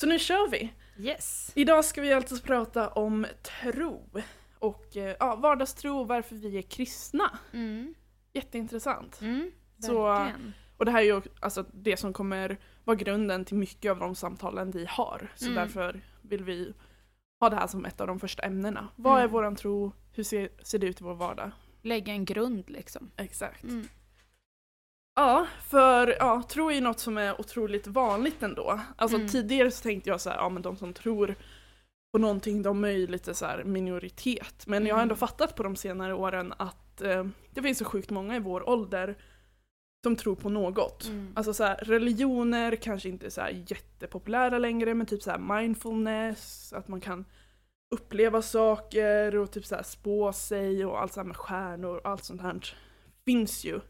Så 0.00 0.06
nu 0.06 0.18
kör 0.18 0.50
vi! 0.50 0.72
Yes. 0.98 1.52
Idag 1.54 1.84
ska 1.84 2.00
vi 2.00 2.12
alltså 2.12 2.36
prata 2.42 2.88
om 2.88 3.26
tro. 3.62 4.10
Och 4.58 4.96
eh, 4.96 5.16
ja, 5.20 5.34
vardagstro 5.36 5.98
och 5.98 6.08
varför 6.08 6.34
vi 6.34 6.58
är 6.58 6.62
kristna. 6.62 7.38
Mm. 7.52 7.94
Jätteintressant. 8.32 9.20
Mm. 9.20 9.50
Så-. 9.78 10.28
Och 10.76 10.84
det 10.84 10.90
här 10.90 11.00
är 11.00 11.04
ju 11.04 11.22
alltså 11.40 11.64
det 11.72 11.96
som 11.96 12.12
kommer 12.12 12.58
vara 12.84 12.96
grunden 12.96 13.44
till 13.44 13.56
mycket 13.56 13.90
av 13.90 13.98
de 13.98 14.14
samtalen 14.14 14.70
vi 14.70 14.86
har. 14.88 15.32
Så 15.36 15.44
Mm. 15.44 15.54
därför 15.56 16.00
vill 16.22 16.44
vi 16.44 16.74
ha 17.40 17.50
det 17.50 17.56
här 17.56 17.66
som 17.66 17.84
ett 17.84 18.00
av 18.00 18.06
de 18.06 18.20
första 18.20 18.42
ämnena. 18.42 18.88
Vad 18.96 19.14
är 19.16 19.20
Mm. 19.20 19.30
våran 19.32 19.56
tro? 19.56 19.92
Hur 20.12 20.24
ser, 20.24 20.48
ser 20.62 20.78
det 20.78 20.86
ut 20.86 21.00
i 21.00 21.04
vår 21.04 21.14
vardag? 21.14 21.50
Lägga 21.82 22.12
en 22.12 22.24
grund 22.24 22.70
liksom. 22.70 23.10
Exakt. 23.16 23.64
Mm. 23.64 23.88
Ja, 25.14 25.46
för 25.70 26.16
ja, 26.18 26.42
tro 26.48 26.70
är 26.70 26.74
ju 26.74 26.80
något 26.80 27.00
som 27.00 27.18
är 27.18 27.40
otroligt 27.40 27.86
vanligt 27.86 28.42
ändå. 28.42 28.80
Alltså 28.96 29.16
Mm. 29.16 29.28
tidigare 29.28 29.70
så 29.70 29.82
tänkte 29.82 30.10
jag 30.10 30.20
så 30.20 30.30
här, 30.30 30.36
ja 30.36 30.48
men 30.48 30.62
de 30.62 30.76
som 30.76 30.92
tror 30.92 31.34
på 32.12 32.18
någonting 32.18 32.62
de 32.62 32.84
är 32.84 32.88
ju 32.90 33.06
lite 33.06 33.34
så 33.34 33.46
minoritet. 33.64 34.66
Men 34.66 34.86
jag 34.86 34.94
har 34.94 35.02
ändå 35.02 35.12
Mm. 35.12 35.18
fattat 35.18 35.54
på 35.56 35.62
de 35.62 35.76
senare 35.76 36.14
åren 36.14 36.54
att 36.56 37.02
eh, 37.02 37.24
det 37.50 37.62
finns 37.62 37.78
så 37.78 37.84
sjukt 37.84 38.10
många 38.10 38.36
i 38.36 38.40
vår 38.40 38.68
ålder 38.68 39.18
som 40.04 40.16
tror 40.16 40.34
på 40.36 40.48
något. 40.48 41.04
Mm. 41.04 41.32
Alltså 41.36 41.54
så 41.54 41.64
här, 41.64 41.76
religioner 41.76 42.76
kanske 42.76 43.08
inte 43.08 43.26
är 43.26 43.30
så 43.30 43.40
här 43.40 43.64
jättepopulära 43.68 44.58
längre 44.58 44.94
men 44.94 45.06
typ 45.06 45.22
så 45.22 45.30
här 45.30 45.38
mindfulness, 45.38 46.72
att 46.72 46.88
man 46.88 47.00
kan 47.00 47.24
uppleva 47.92 48.42
saker 48.42 49.36
och 49.36 49.50
typ 49.50 49.66
så 49.66 49.74
här 49.74 49.82
spå 49.82 50.32
sig 50.32 50.84
och 50.86 51.00
allt 51.00 51.12
så 51.12 51.20
här 51.20 51.24
med 51.26 51.36
stjärnor 51.36 51.96
och 51.96 52.06
allt 52.10 52.24
sånt 52.24 52.42
här 52.42 52.60
finns 53.24 53.64
ju 53.64 53.80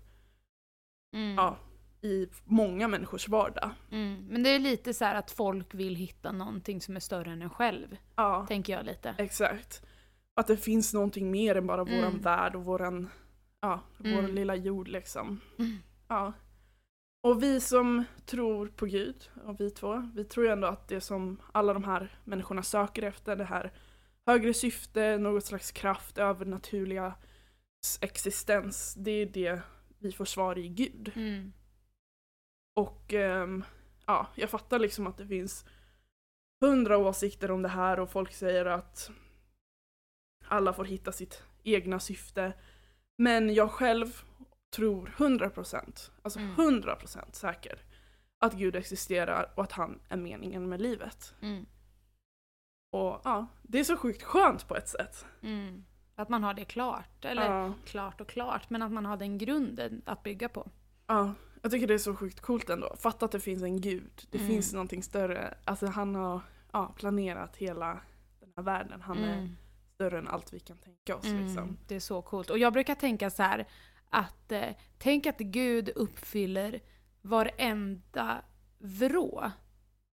Mm. 1.14 1.34
ja, 1.36 1.56
i 2.02 2.28
många 2.44 2.88
människors 2.88 3.28
vardag. 3.28 3.70
Mm. 3.90 4.26
Men 4.30 4.42
det 4.42 4.50
är 4.50 4.58
lite 4.58 4.94
så 4.94 5.04
här 5.04 5.14
att 5.14 5.30
folk 5.30 5.74
vill 5.74 5.94
hitta 5.96 6.32
någonting 6.32 6.80
som 6.80 6.96
är 6.96 7.00
större 7.00 7.30
än 7.32 7.42
en 7.42 7.50
själv. 7.50 7.96
Ja, 8.16 8.46
Tänker 8.48 8.72
jag 8.72 8.86
lite. 8.86 9.14
exakt. 9.18 9.82
Att 10.34 10.46
det 10.46 10.56
finns 10.56 10.94
någonting 10.94 11.30
mer 11.30 11.54
än 11.56 11.66
bara 11.66 11.84
våran 11.84 11.98
Mm. 12.04 12.20
värld 12.20 12.54
och 12.56 12.64
våran, 12.64 13.08
ja, 13.60 13.80
vår 13.98 14.18
Mm. 14.18 14.34
lilla 14.34 14.54
jord 14.56 14.88
liksom. 14.88 15.40
Mm. 15.58 15.76
Ja. 16.08 16.32
Och 17.22 17.42
vi 17.42 17.60
som 17.60 18.04
tror 18.26 18.66
på 18.66 18.86
Gud, 18.86 19.30
och 19.44 19.60
vi 19.60 19.70
två, 19.70 20.10
vi 20.14 20.24
tror 20.24 20.46
ju 20.46 20.52
ändå 20.52 20.68
att 20.68 20.88
det 20.88 21.00
som 21.00 21.40
alla 21.52 21.72
de 21.74 21.84
här 21.84 22.18
människorna 22.24 22.62
söker 22.62 23.02
efter, 23.02 23.36
det 23.36 23.44
här 23.44 23.72
högre 24.26 24.54
syfte, 24.54 25.18
något 25.18 25.44
slags 25.44 25.72
kraft, 25.72 26.18
övernaturliga 26.18 27.14
existens, 28.00 28.94
det 28.94 29.10
är 29.10 29.26
det 29.26 29.60
vi 29.98 30.12
får 30.12 30.24
svar 30.24 30.58
i 30.58 30.68
Gud. 30.68 31.12
Mm. 31.14 31.52
Och 32.74 33.12
ehm, 33.12 33.64
ja, 34.06 34.26
jag 34.34 34.50
fattar 34.50 34.78
liksom 34.78 35.06
att 35.06 35.16
det 35.16 35.26
finns 35.26 35.64
hundra 36.60 36.98
åsikter 36.98 37.50
om 37.50 37.62
det 37.62 37.68
här 37.68 38.00
och 38.00 38.10
folk 38.10 38.32
säger 38.32 38.64
att 38.64 39.10
alla 40.48 40.72
får 40.72 40.84
hitta 40.84 41.12
sitt 41.12 41.42
egna 41.62 42.00
syfte. 42.00 42.52
Men 43.18 43.54
jag 43.54 43.70
själv 43.70 44.22
tror 44.70 45.14
100%, 45.16 46.10
alltså 46.22 46.38
Mm. 46.38 46.54
100% 46.56 47.32
säker 47.32 47.78
att 48.38 48.54
Gud 48.54 48.76
existerar 48.76 49.52
och 49.54 49.62
att 49.62 49.72
han 49.72 50.00
är 50.08 50.16
meningen 50.16 50.68
med 50.68 50.82
livet. 50.82 51.34
Mm. 51.42 51.66
Och 52.92 53.20
ja, 53.24 53.46
det 53.62 53.80
är 53.80 53.84
så 53.84 53.96
sjukt 53.96 54.22
skönt 54.22 54.68
på 54.68 54.76
ett 54.76 54.88
sätt. 54.88 55.26
Mm. 55.42 55.84
Att 56.14 56.28
man 56.28 56.44
har 56.44 56.54
det 56.54 56.64
klart. 56.64 57.24
Eller 57.24 57.50
Ja, 57.50 57.72
klart 57.84 58.20
och 58.20 58.28
klart, 58.28 58.70
men 58.70 58.82
att 58.82 58.92
man 58.92 59.06
har 59.06 59.16
den 59.16 59.38
grunden 59.38 60.02
att 60.06 60.22
bygga 60.22 60.48
på. 60.48 60.70
ja, 61.06 61.34
jag 61.62 61.70
tycker 61.72 61.86
det 61.86 61.94
är 61.94 61.98
så 61.98 62.16
sjukt 62.16 62.40
coolt 62.40 62.70
ändå. 62.70 62.96
Fatta 62.98 63.24
att 63.26 63.32
det 63.32 63.40
finns 63.40 63.62
en 63.62 63.80
gud. 63.80 64.22
Det 64.30 64.38
Mm. 64.38 64.50
finns 64.50 64.72
någonting 64.72 65.02
större. 65.02 65.54
Alltså 65.64 65.86
han 65.86 66.14
har 66.14 66.40
ja, 66.72 66.94
planerat 66.96 67.56
hela 67.56 68.00
den 68.40 68.52
här 68.56 68.62
världen. 68.62 69.00
Han 69.02 69.18
är 69.18 69.32
Mm. 69.38 69.56
större 69.94 70.18
än 70.18 70.28
allt 70.28 70.52
vi 70.52 70.60
kan 70.60 70.78
tänka 70.78 71.16
oss. 71.16 71.24
Mm, 71.26 71.44
Liksom. 71.46 71.78
det 71.88 71.94
är 71.96 72.00
så 72.00 72.22
coolt. 72.22 72.50
Och 72.50 72.58
jag 72.58 72.72
brukar 72.72 72.94
tänka 72.94 73.30
så 73.30 73.42
här 73.42 73.68
att 74.10 74.52
eh, 74.52 74.68
tänk 74.98 75.26
att 75.26 75.38
Gud 75.38 75.88
uppfyller 75.96 76.80
varenda 77.20 78.42
vrå. 78.78 79.50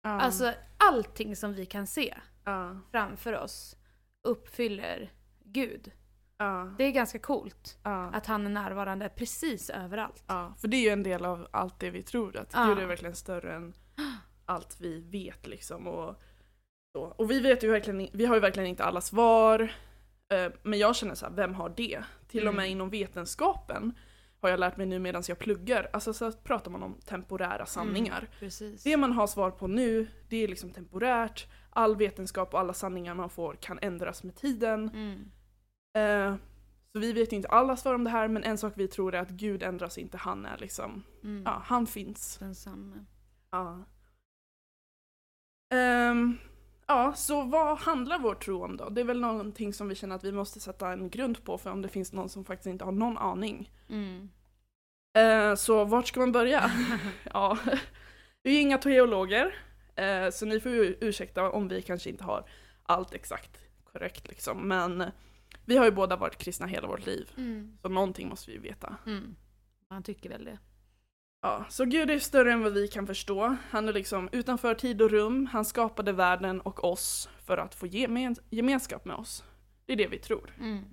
Alltså 0.04 0.54
allting 0.78 1.36
som 1.36 1.54
vi 1.54 1.66
kan 1.66 1.88
se 1.88 2.18
ja, 2.52 2.78
framför 2.92 3.34
oss 3.38 3.78
uppfyller 4.24 5.12
Gud. 5.44 5.92
ja, 6.38 6.74
Det 6.78 6.84
är 6.84 6.92
ganska 6.92 7.20
coolt 7.20 7.78
ja, 7.84 8.06
att 8.14 8.26
han 8.26 8.46
är 8.46 8.50
närvarande 8.50 9.10
precis 9.10 9.70
överallt. 9.70 10.24
ja. 10.28 10.54
För 10.62 10.68
det 10.68 10.78
är 10.78 10.82
ju 10.82 10.90
en 10.90 11.04
del 11.04 11.26
av 11.26 11.48
allt 11.52 11.80
det 11.80 11.90
vi 11.90 12.04
tror. 12.04 12.38
Att. 12.38 12.54
Gud 12.54 12.78
är 12.80 12.86
verkligen 12.86 13.16
större 13.16 13.56
än 13.56 13.74
allt 14.46 14.78
vi 14.82 15.00
vet. 15.02 15.48
Liksom. 15.48 15.88
Och, 15.88 16.16
så. 16.96 17.02
och 17.04 17.32
vi, 17.32 17.40
vet 17.40 17.64
ju 17.64 17.72
verkligen, 17.72 18.10
vi 18.14 18.26
har 18.26 18.36
ju 18.36 18.42
verkligen 18.42 18.70
inte 18.70 18.84
alla 18.84 19.02
svar. 19.02 19.72
Eh, 20.34 20.52
Men 20.64 20.80
jag 20.80 20.96
känner 20.96 21.16
så 21.16 21.26
här, 21.26 21.34
vem 21.34 21.54
har 21.54 21.70
det? 21.70 22.04
Till 22.28 22.48
och 22.48 22.54
med 22.56 22.64
Mm. 22.64 22.72
inom 22.72 22.90
vetenskapen 22.90 23.94
har 24.42 24.50
jag 24.50 24.60
lärt 24.60 24.78
mig 24.78 24.86
nu 24.86 25.00
medan 25.00 25.24
jag 25.28 25.40
pluggar. 25.40 25.90
Alltså 25.94 26.14
så 26.14 26.32
pratar 26.32 26.72
man 26.72 26.84
om 26.84 27.00
temporära 27.06 27.66
sanningar. 27.66 28.28
Precis. 28.40 28.84
Det 28.84 28.98
man 28.98 29.12
har 29.12 29.28
svar 29.28 29.52
på 29.52 29.68
nu, 29.68 30.08
det 30.30 30.38
är 30.44 30.48
liksom 30.48 30.72
temporärt. 30.72 31.48
All 31.70 31.96
vetenskap 31.96 32.54
och 32.54 32.60
alla 32.60 32.74
sanningar 32.74 33.16
man 33.16 33.30
får 33.30 33.54
kan 33.54 33.80
ändras 33.82 34.24
med 34.24 34.36
tiden. 34.36 34.90
Mm. 34.90 35.32
Eh, 36.34 36.36
så 36.92 37.00
vi 37.00 37.14
vet 37.14 37.32
inte 37.34 37.48
alla 37.48 37.78
svar 37.78 37.94
om 37.96 38.04
det 38.04 38.10
här 38.10 38.28
men 38.28 38.44
en 38.44 38.58
sak 38.58 38.74
vi 38.76 38.88
tror 38.88 39.16
är 39.16 39.20
att 39.20 39.30
Gud 39.30 39.64
ändras 39.64 39.98
inte, 39.98 40.18
han 40.18 40.46
är 40.46 40.58
liksom, 40.58 41.04
Mm. 41.24 41.44
ja 41.46 41.62
han 41.66 41.88
finns. 41.88 42.38
Densamme. 42.38 43.06
Ja. 43.52 43.84
Ehm, 45.74 46.38
ja, 46.88 47.14
så 47.14 47.42
vad 47.44 47.78
handlar 47.78 48.20
vår 48.20 48.36
tro 48.36 48.64
om 48.64 48.78
då? 48.78 48.90
Det 48.90 49.02
är 49.02 49.06
väl 49.06 49.20
någonting 49.20 49.74
som 49.74 49.88
vi 49.88 49.96
känner 49.96 50.16
att 50.16 50.24
vi 50.24 50.32
måste 50.32 50.60
sätta 50.60 50.92
en 50.92 51.10
grund 51.10 51.44
på 51.44 51.58
för 51.58 51.72
om 51.72 51.82
det 51.82 51.88
finns 51.90 52.14
någon 52.14 52.30
som 52.30 52.46
faktiskt 52.46 52.68
inte 52.68 52.86
har 52.86 52.92
någon 52.92 53.18
aning. 53.18 53.72
Mm. 53.90 54.30
Eh, 55.18 55.56
så 55.56 55.86
vart 55.86 56.08
ska 56.08 56.20
man 56.20 56.32
börja? 56.32 56.72
ja, 57.34 57.58
vi 58.44 58.58
är 58.58 58.62
inga 58.62 58.78
teologer 58.78 59.56
eh, 59.96 60.30
så 60.30 60.46
ni 60.46 60.60
får 60.60 60.72
ju 60.72 60.98
ursäkta 61.02 61.52
om 61.52 61.68
vi 61.68 61.82
kanske 61.82 62.10
inte 62.10 62.24
har 62.24 62.50
allt 62.84 63.14
exakt 63.14 63.58
korrekt 63.84 64.28
liksom 64.28 64.68
men 64.68 65.04
Vi 65.66 65.78
har 65.78 65.86
ju 65.86 65.92
båda 65.92 66.16
varit 66.16 66.38
kristna 66.38 66.66
hela 66.68 66.88
vårt 66.88 67.06
liv, 67.06 67.32
Mm. 67.38 67.78
så 67.82 67.90
någonting 67.90 68.30
måste 68.30 68.52
vi 68.52 68.58
ju 68.58 68.64
veta. 68.64 68.96
Mm. 69.06 69.36
Man 69.90 70.04
tycker 70.04 70.30
väl 70.30 70.46
det. 70.46 70.58
Ja, 71.48 71.66
så 71.70 71.86
Gud 71.86 72.10
är 72.10 72.20
större 72.20 72.52
än 72.52 72.64
vad 72.64 72.74
vi 72.74 72.88
kan 72.88 73.08
förstå. 73.08 73.56
Han 73.70 73.90
är 73.90 73.94
liksom 73.94 74.30
utanför 74.32 74.76
tid 74.76 75.02
och 75.02 75.10
rum, 75.10 75.46
han 75.52 75.66
skapade 75.66 76.12
världen 76.12 76.62
och 76.62 76.84
oss 76.84 77.30
för 77.46 77.58
att 77.58 77.76
få 77.76 77.88
gemen 77.88 78.36
gemenskap 78.50 79.06
med 79.06 79.16
oss. 79.16 79.44
Det 79.86 79.94
är 79.94 79.98
det 79.98 80.08
vi 80.08 80.18
tror. 80.18 80.56
Mm. 80.60 80.84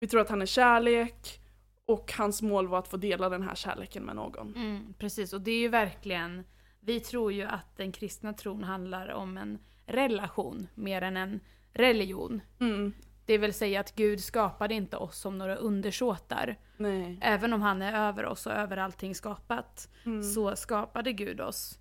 Vi 0.00 0.08
tror 0.08 0.20
att 0.20 0.28
han 0.28 0.42
är 0.42 0.46
kärlek 0.46 1.40
och 1.84 2.12
hans 2.12 2.42
mål 2.42 2.68
var 2.68 2.78
att 2.78 2.88
få 2.88 2.96
dela 2.96 3.28
den 3.28 3.42
här 3.42 3.54
kärleken 3.54 4.02
med 4.02 4.16
någon. 4.16 4.54
Mm, 4.56 4.94
precis, 4.98 5.32
och 5.32 5.40
det 5.40 5.50
är 5.50 5.60
ju 5.60 5.68
verkligen, 5.68 6.44
vi 6.80 7.00
tror 7.00 7.32
ju 7.32 7.42
att 7.42 7.76
den 7.76 7.92
kristna 7.92 8.32
tron 8.32 8.64
handlar 8.64 9.08
om 9.08 9.36
en 9.36 9.58
relation 9.86 10.66
mer 10.74 11.02
än 11.02 11.16
en 11.16 11.40
religion. 11.72 12.40
Mm, 12.60 12.92
Det 13.26 13.38
vill 13.38 13.54
säga 13.54 13.80
att 13.80 13.94
Gud 13.94 14.20
skapade 14.20 14.74
inte 14.74 14.96
oss 14.96 15.18
som 15.18 15.38
några 15.38 15.56
undersåtar. 15.56 16.56
nej. 16.76 17.18
Även 17.22 17.52
om 17.52 17.62
han 17.62 17.82
är 17.82 18.08
över 18.08 18.26
oss 18.26 18.46
och 18.46 18.52
över 18.52 18.76
allting 18.76 19.14
skapat, 19.14 19.88
Mm, 20.04 20.22
så 20.22 20.56
skapade 20.56 21.12
Gud 21.12 21.40
oss 21.40 21.78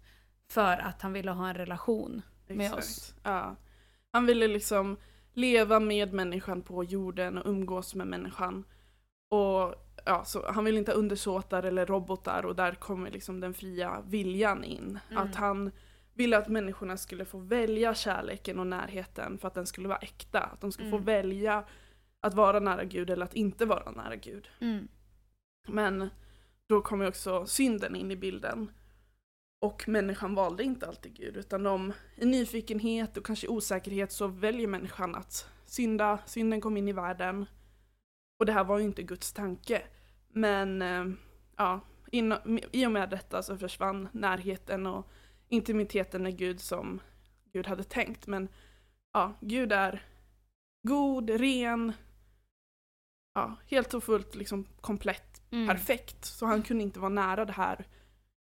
för 0.50 0.78
att 0.78 1.02
han 1.02 1.14
ville 1.14 1.32
ha 1.32 1.50
en 1.50 1.56
relation 1.56 2.22
med 2.48 2.74
oss. 2.74 3.16
Ja. 3.24 3.56
Han 4.12 4.26
ville 4.26 4.48
liksom 4.48 4.98
leva 5.34 5.80
med 5.80 6.14
människan 6.14 6.62
på 6.62 6.84
jorden 6.84 7.38
och 7.38 7.50
umgås 7.50 7.96
med 7.96 8.08
människan. 8.08 8.64
Och 9.30 9.76
ja, 10.06 10.24
så 10.26 10.52
han 10.52 10.66
vill 10.66 10.78
inte 10.78 10.92
ha 10.92 10.98
undersåtar 10.98 11.64
eller 11.64 11.86
robotar 11.86 12.46
och 12.46 12.56
där 12.56 12.76
kommer 12.76 13.12
liksom 13.12 13.40
den 13.40 13.54
fria 13.54 14.02
viljan 14.06 14.64
in. 14.64 15.00
Mm. 15.10 15.24
Att 15.24 15.36
han 15.36 15.72
ville 16.14 16.38
att 16.38 16.48
människorna 16.48 16.98
skulle 16.98 17.26
få 17.26 17.38
välja 17.38 17.96
kärleken 17.96 18.60
och 18.60 18.68
närheten 18.68 19.38
för 19.38 19.48
att 19.48 19.54
den 19.54 19.66
skulle 19.66 19.88
vara 19.88 19.98
äkta. 19.98 20.40
Att 20.40 20.62
de 20.62 20.72
skulle 20.72 20.90
få 20.90 20.96
Mm. 20.96 21.06
välja 21.06 21.64
att 22.20 22.34
vara 22.34 22.60
nära 22.60 22.84
Gud 22.84 23.10
eller 23.10 23.26
att 23.26 23.34
inte 23.34 23.66
vara 23.66 23.92
nära 23.92 24.16
Gud. 24.16 24.48
Mm. 24.60 24.88
Men 25.68 26.10
då 26.68 26.82
kommer 26.82 27.08
också 27.08 27.46
synden 27.46 27.96
in 27.96 28.12
i 28.12 28.16
bilden. 28.16 28.72
Och 29.62 29.88
människan 29.88 30.36
valde 30.36 30.64
inte 30.64 30.88
alltid 30.88 31.14
Gud 31.14 31.38
utan 31.38 31.64
de, 31.64 31.94
i 32.16 32.26
nyfikenhet 32.26 33.18
och 33.18 33.26
kanske 33.26 33.48
osäkerhet 33.48 34.12
så 34.12 34.28
väljer 34.28 34.68
människan 34.68 35.16
att 35.16 35.48
synda. 35.66 36.20
Synden 36.26 36.62
kom 36.62 36.78
in 36.78 36.88
i 36.88 36.94
världen. 36.94 37.46
Och 38.40 38.46
det 38.46 38.52
här 38.52 38.64
var 38.64 38.78
ju 38.80 38.86
inte 38.86 39.04
Guds 39.04 39.34
tanke. 39.34 39.82
Men 40.30 40.82
eh, 40.82 41.06
ja, 41.58 41.80
in, 42.12 42.34
i 42.72 42.86
och 42.88 42.92
med 42.92 43.10
detta 43.10 43.44
så 43.44 43.58
försvann 43.58 44.08
närheten 44.12 44.88
och 44.88 45.12
intimiteten 45.50 46.24
med 46.24 46.38
Gud 46.38 46.60
som 46.62 47.02
Gud 47.54 47.68
hade 47.68 47.84
tänkt. 47.84 48.28
Men 48.28 48.48
ja, 49.14 49.34
Gud 49.42 49.72
är 49.72 50.06
god, 50.88 51.30
ren, 51.30 51.94
ja, 53.34 53.56
helt 53.68 53.94
och 53.94 54.04
fullt 54.04 54.36
liksom 54.36 54.66
komplett 54.82 55.30
Mm. 55.52 55.68
perfekt. 55.68 56.26
Så 56.26 56.46
han 56.46 56.62
kunde 56.64 56.84
inte 56.84 57.00
vara 57.00 57.10
nära 57.10 57.46
det 57.46 57.54
här 57.54 57.88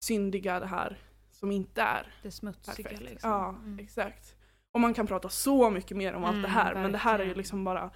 syndiga, 0.05 0.61
det 0.61 0.67
här 0.67 0.99
som 1.31 1.53
inte 1.53 1.83
är 1.83 2.15
Det 2.23 2.31
smutsiga 2.31 2.89
perfekt. 2.89 3.11
liksom. 3.11 3.31
Ja, 3.31 3.49
Mm. 3.49 3.79
exakt. 3.79 4.37
Och 4.73 4.81
man 4.81 4.95
kan 4.95 5.07
prata 5.07 5.29
så 5.29 5.71
mycket 5.71 5.97
mer 5.97 6.13
om 6.15 6.25
allt 6.25 6.33
Mm, 6.33 6.43
det 6.43 6.49
här, 6.49 6.75
men 6.75 6.93
det 6.93 6.99
här 6.99 7.15
är 7.15 7.19
ju 7.19 7.19
verkligen. 7.19 7.39
liksom 7.39 7.65
bara 7.65 7.91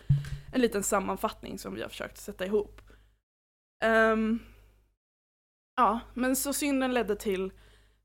en 0.52 0.60
liten 0.60 0.82
sammanfattning 0.82 1.58
som 1.58 1.74
vi 1.74 1.82
har 1.82 1.88
försökt 1.88 2.18
sätta 2.18 2.46
ihop. 2.46 2.80
Ehm, 3.84 4.38
ja, 5.76 6.00
men 6.14 6.36
så 6.36 6.52
synden 6.52 6.94
ledde 6.94 7.16
till 7.16 7.52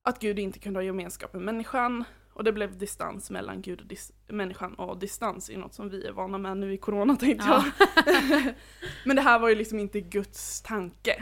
att 0.03 0.20
Gud 0.20 0.39
inte 0.39 0.60
kunde 0.60 0.79
ha 0.79 0.84
gemenskap 0.84 1.34
med 1.34 1.41
människan 1.41 2.03
och 2.34 2.43
det 2.43 2.51
blev 2.51 2.77
distans 2.77 3.29
mellan 3.31 3.62
Gud 3.62 3.81
och 3.81 3.88
dis- 3.88 4.12
människan 4.27 4.74
och 4.74 5.00
distans 5.00 5.50
är 5.50 5.58
något 5.58 5.74
som 5.74 5.89
vi 5.89 6.05
är 6.08 6.12
vana 6.12 6.38
med 6.38 6.58
nu 6.58 6.74
i 6.74 6.77
corona 6.77 7.15
tänkte 7.15 7.46
Ja. 7.48 7.65
jag. 7.77 8.53
men 9.05 9.15
det 9.15 9.22
här 9.22 9.39
var 9.39 9.50
ju 9.50 9.55
liksom 9.55 9.79
inte 9.79 10.01
Guds 10.01 10.62
tanke. 10.62 11.13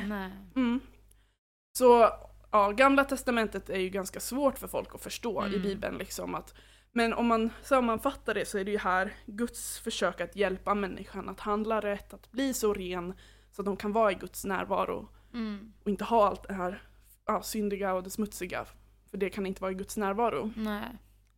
Mm. 0.56 0.80
Så 1.78 2.10
ja, 2.52 2.72
gamla 2.72 3.04
testamentet 3.04 3.70
är 3.70 3.80
ju 3.80 3.90
ganska 3.90 4.20
svårt 4.20 4.58
för 4.58 4.68
folk 4.68 4.96
att 4.96 5.04
förstå 5.04 5.44
i 5.46 5.48
Mm. 5.50 5.62
bibeln 5.62 5.98
liksom 5.98 6.36
att 6.36 6.54
men 6.92 7.14
om 7.14 7.28
man 7.28 7.50
sammanfattar 7.62 8.34
det 8.34 8.46
så 8.46 8.58
är 8.58 8.66
det 8.66 8.72
ju 8.72 8.78
här 8.78 9.14
Guds 9.26 9.80
försök 9.80 10.22
att 10.22 10.36
hjälpa 10.36 10.74
människan 10.76 11.30
att 11.30 11.40
handla 11.40 11.80
rätt, 11.82 12.14
att 12.14 12.32
bli 12.32 12.54
så 12.54 12.74
ren 12.74 13.14
så 13.52 13.62
att 13.62 13.66
de 13.66 13.78
kan 13.78 13.92
vara 13.94 14.12
i 14.12 14.16
Guds 14.16 14.46
närvaro 14.46 15.08
Mm. 15.34 15.74
och 15.84 15.90
inte 15.90 16.04
ha 16.04 16.28
allt 16.28 16.44
det 16.48 16.54
här 16.54 16.82
ja, 17.34 17.42
syndiga 17.42 17.94
och 17.94 18.04
det 18.04 18.10
smutsiga. 18.10 18.66
För 19.12 19.18
det 19.18 19.30
kan 19.30 19.46
inte 19.46 19.62
vara 19.62 19.72
i 19.72 19.76
Guds 19.76 19.98
närvaro. 19.98 20.52
Nej. 20.56 20.88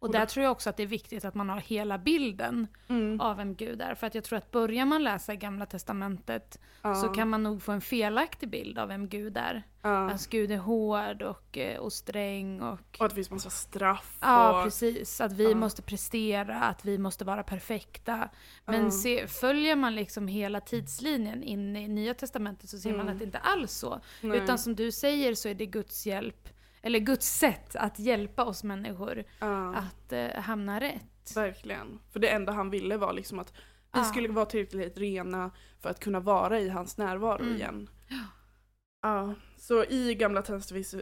Och 0.01 0.11
där 0.11 0.25
tror 0.25 0.43
jag 0.43 0.51
också 0.51 0.69
att 0.69 0.77
det 0.77 0.83
är 0.83 0.87
viktigt 0.87 1.25
att 1.25 1.35
man 1.35 1.49
har 1.49 1.59
hela 1.59 1.97
bilden 1.97 2.67
Mm. 2.87 3.21
av 3.21 3.37
vem 3.37 3.55
Gud 3.55 3.81
är. 3.81 3.95
För 3.95 4.07
att 4.07 4.15
jag 4.15 4.23
tror 4.23 4.37
att 4.37 4.51
börjar 4.51 4.85
man 4.85 5.03
läsa 5.03 5.35
gamla 5.35 5.65
testamentet 5.65 6.59
Ja, 6.81 6.95
så 6.95 7.09
kan 7.09 7.29
man 7.29 7.43
nog 7.43 7.61
få 7.63 7.71
en 7.71 7.81
felaktig 7.81 8.49
bild 8.49 8.79
av 8.79 8.87
vem 8.87 9.07
Gud 9.09 9.37
är. 9.37 9.63
ja. 9.81 10.09
Att 10.11 10.27
Gud 10.29 10.51
är 10.51 10.57
hård 10.57 11.21
och, 11.21 11.57
eh, 11.57 11.79
och 11.79 11.93
sträng 11.93 12.61
och... 12.61 12.79
Och 12.99 13.05
att 13.05 13.09
det 13.09 13.15
finns 13.15 13.31
massa 13.31 13.49
straff. 13.49 14.17
Ja, 14.21 14.57
och, 14.59 14.63
precis. 14.65 15.21
Att 15.21 15.31
vi 15.33 15.49
Ja. 15.51 15.55
måste 15.55 15.81
prestera, 15.81 16.61
att 16.61 16.85
vi 16.85 16.97
måste 16.97 17.25
vara 17.25 17.43
perfekta. 17.43 18.29
Men 18.65 18.83
Ja. 18.83 18.91
se, 18.91 19.27
följer 19.27 19.75
man 19.75 19.95
liksom 19.95 20.27
hela 20.27 20.61
tidslinjen 20.61 21.43
in 21.43 21.75
i 21.75 21.87
Nya 21.87 22.13
Testamentet 22.13 22.69
så 22.69 22.77
ser 22.77 22.91
man 22.91 22.99
Mm. 22.99 23.13
att 23.13 23.19
det 23.19 23.25
inte 23.25 23.37
alls 23.39 23.71
så. 23.71 24.01
nej. 24.21 24.37
Utan 24.37 24.57
som 24.57 24.75
du 24.75 24.91
säger 24.91 25.35
så 25.35 25.49
är 25.49 25.53
det 25.55 25.65
Guds 25.65 26.05
hjälp, 26.05 26.49
eller 26.81 26.99
Guds 26.99 27.37
sätt 27.37 27.75
att 27.75 27.99
hjälpa 27.99 28.45
oss 28.45 28.63
människor 28.63 29.23
ja. 29.39 29.75
att 29.75 30.11
eh, 30.11 30.27
hamna 30.41 30.79
rätt. 30.79 31.35
Verkligen. 31.35 31.99
För 32.11 32.19
det 32.19 32.29
enda 32.29 32.51
han 32.51 32.69
ville 32.69 32.97
var 32.97 33.13
liksom 33.13 33.39
att 33.39 33.53
vi 33.93 33.99
Ja. 33.99 34.03
skulle 34.03 34.27
vara 34.29 34.45
tillräckligt 34.45 34.97
rena 34.97 35.51
för 35.79 35.89
att 35.89 35.99
kunna 35.99 36.19
vara 36.19 36.59
i 36.59 36.69
hans 36.69 36.97
närvaro 36.97 37.41
Mm. 37.41 37.55
igen. 37.55 37.89
Ja, 39.01 39.33
så 39.57 39.83
i 39.85 40.15
gamla 40.15 40.41
test- 40.41 40.95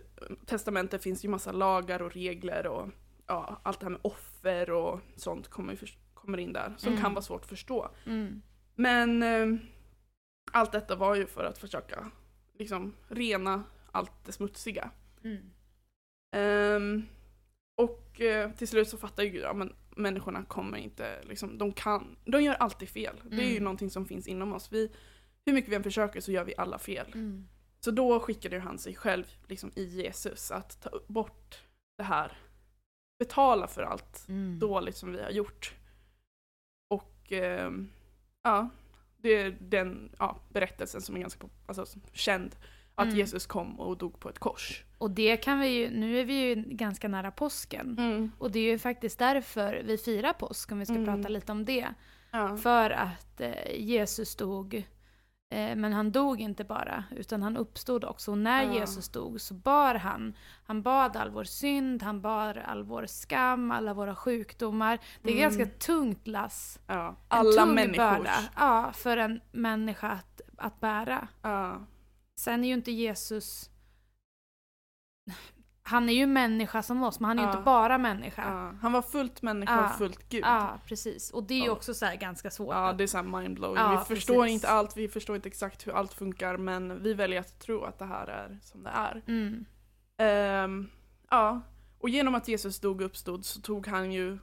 testamentet 0.46 1.04
finns 1.04 1.26
ju 1.26 1.30
massa 1.30 1.52
lagar 1.52 2.02
och 2.02 2.12
regler 2.14 2.68
och 2.68 2.90
ja, 3.28 3.62
allt 3.64 3.80
det 3.80 3.86
här 3.86 3.92
med 3.92 4.00
offer 4.04 4.70
och 4.70 5.00
sånt 5.16 5.48
kommer, 5.48 5.80
kommer 6.14 6.38
in 6.38 6.54
där 6.54 6.74
som 6.78 6.92
Mm. 6.92 7.02
kan 7.04 7.14
vara 7.14 7.22
svårt 7.22 7.42
att 7.44 7.50
förstå. 7.50 7.90
Mm. 8.06 8.42
Men 8.76 9.24
eh, 9.24 9.48
allt 10.52 10.72
detta 10.72 10.96
var 10.96 11.16
ju 11.16 11.26
för 11.28 11.44
att 11.44 11.58
försöka 11.58 12.12
liksom 12.58 12.96
rena 13.08 13.64
allt 13.92 14.12
det 14.26 14.32
smutsiga. 14.32 14.92
Mm. 15.24 15.50
Ehm, 16.32 17.06
och 17.76 18.22
eh, 18.22 18.52
till 18.52 18.68
slut 18.68 18.90
så 18.90 18.98
fattar 18.98 19.24
ju 19.24 19.30
Gud, 19.30 19.42
ja 19.44 19.54
men 19.54 19.76
människorna 19.96 20.46
kommer 20.46 20.78
inte, 20.78 21.24
liksom, 21.24 21.58
de 21.58 21.72
kan, 21.74 22.18
de 22.26 22.42
gör 22.44 22.54
alltid 22.54 22.90
fel. 22.90 23.22
Det 23.24 23.36
är 23.36 23.46
ju 23.48 23.52
Mm. 23.52 23.64
någonting 23.64 23.90
som 23.90 24.06
finns 24.06 24.28
inom 24.28 24.54
oss. 24.54 24.72
Vi, 24.72 24.92
hur 25.46 25.54
mycket 25.54 25.72
vi 25.72 25.76
än 25.76 25.84
försöker 25.84 26.22
så 26.22 26.32
gör 26.32 26.44
vi 26.44 26.54
alla 26.58 26.78
fel. 26.80 27.12
Mm. 27.14 27.48
Så 27.80 27.92
då 27.92 28.20
skickade 28.20 28.56
ju 28.56 28.62
han 28.62 28.78
sig 28.80 28.96
själv 28.96 29.26
liksom, 29.48 29.72
i 29.76 29.84
Jesus 29.84 30.52
att 30.52 30.82
ta 30.82 30.90
bort 31.08 31.64
det 31.98 32.04
här, 32.04 32.38
betala 33.20 33.68
för 33.68 33.84
allt 33.84 34.26
Mm. 34.30 34.60
dåligt 34.60 34.96
som 34.96 35.12
vi 35.12 35.22
har 35.24 35.30
gjort. 35.30 35.74
Och 36.88 37.32
ehm, 37.32 37.90
ja, 38.44 38.70
det 39.18 39.30
är 39.30 39.58
den 39.60 40.16
ja, 40.20 40.40
berättelsen 40.50 41.02
som 41.02 41.16
är 41.16 41.20
ganska 41.20 41.48
alltså, 41.66 42.00
känd. 42.14 42.56
Att 43.00 43.06
Mm. 43.06 43.18
Jesus 43.18 43.46
kom 43.46 43.80
och 43.80 43.98
dog 43.98 44.20
på 44.20 44.30
ett 44.30 44.40
kors. 44.40 44.84
Och 44.98 45.12
det 45.12 45.38
kan 45.38 45.60
vi 45.60 45.68
ju, 45.68 45.90
nu 45.90 46.20
är 46.20 46.26
vi 46.26 46.34
ju 46.34 46.56
ganska 46.56 47.08
nära 47.08 47.32
påsken. 47.32 48.32
Och 48.38 48.52
det 48.52 48.60
är 48.60 48.64
ju 48.72 48.80
faktiskt 48.80 49.20
därför 49.20 49.82
vi 49.86 49.98
firar 49.98 50.34
påsk, 50.34 50.72
om 50.72 50.80
vi 50.80 50.86
ska 50.86 50.96
Mm. 50.96 51.06
prata 51.06 51.30
lite 51.30 51.52
om 51.52 51.66
det. 51.66 51.88
Ja. 52.32 52.58
För 52.58 52.90
att 52.90 53.42
eh, 53.42 53.76
Jesus 53.80 54.36
dog, 54.36 54.74
eh, 55.52 55.76
men 55.76 55.94
han 55.94 56.12
dog 56.12 56.42
inte 56.42 56.64
bara, 56.64 57.04
utan 57.12 57.44
han 57.44 57.58
uppstod 57.58 58.04
också. 58.04 58.32
Och 58.32 58.38
när 58.38 58.64
Ja. 58.64 58.74
Jesus 58.80 59.10
dog 59.10 59.42
så 59.42 59.54
bar 59.54 59.96
han, 59.96 60.34
han 60.66 60.82
bad 60.82 61.16
all 61.18 61.30
vår 61.30 61.44
synd, 61.44 62.04
han 62.04 62.22
bar 62.22 62.64
all 62.68 62.84
vår 62.84 63.06
skam, 63.06 63.72
alla 63.72 63.94
våra 63.94 64.16
sjukdomar. 64.16 65.00
Det 65.22 65.30
är 65.30 65.34
Mm. 65.34 65.42
ganska 65.42 65.66
tungt 65.66 66.28
lass. 66.28 66.80
Ja, 66.88 67.16
alla 67.28 67.66
människors. 67.66 67.98
börda, 67.98 68.34
ja, 68.56 68.92
för 68.94 69.18
en 69.18 69.42
människa 69.52 70.08
att, 70.10 70.42
att 70.58 70.80
bära. 70.80 71.28
Ja, 71.42 71.86
Sen 72.40 72.64
är 72.64 72.68
ju 72.68 72.74
inte 72.74 72.92
Jesus... 72.92 73.70
Han 75.84 76.10
är 76.10 76.14
ju 76.14 76.28
människa 76.28 76.84
som 76.84 77.04
oss, 77.04 77.20
men 77.20 77.28
han 77.28 77.40
är 77.40 77.44
ju 77.44 77.48
Ja. 77.48 77.52
inte 77.52 77.64
bara 77.64 77.98
människa. 77.98 78.42
ja. 78.42 78.76
Han 78.82 78.92
var 78.92 79.02
fullt 79.02 79.42
människa 79.42 79.76
Ja. 79.76 79.90
och 79.90 79.98
fullt 79.98 80.30
Gud. 80.30 80.44
Ja, 80.44 80.80
precis. 80.86 81.32
Och 81.32 81.44
det 81.44 81.54
är 81.54 81.64
ju 81.64 81.70
också 81.70 81.94
så 81.94 82.06
här 82.06 82.16
ganska 82.16 82.52
svårt. 82.52 82.74
Ja, 82.76 82.94
det 82.94 83.04
är 83.04 83.08
såhär 83.08 83.24
mindblowing. 83.42 83.92
Vi 83.92 84.16
förstår 84.16 84.42
precis. 84.44 84.54
inte 84.54 84.70
allt, 84.70 84.98
vi 84.98 85.08
förstår 85.08 85.36
inte 85.36 85.50
exakt 85.50 85.88
hur 85.88 85.92
allt 85.94 86.14
funkar 86.14 86.58
men 86.58 87.04
vi 87.04 87.14
väljer 87.14 87.40
att 87.40 87.60
tro 87.60 87.84
att 87.84 88.00
det 88.00 88.06
här 88.06 88.28
är 88.28 88.60
som 88.64 88.84
det 88.84 88.90
är. 88.90 89.22
Mm. 89.28 89.66
Ehm, 90.18 90.90
ja, 91.30 91.62
och 92.00 92.10
genom 92.10 92.36
att 92.36 92.48
Jesus 92.48 92.80
dog 92.80 93.02
och 93.02 93.06
uppstod 93.06 93.46
så 93.46 93.62
tog 93.62 93.88
han 93.88 94.12
ju 94.12 94.40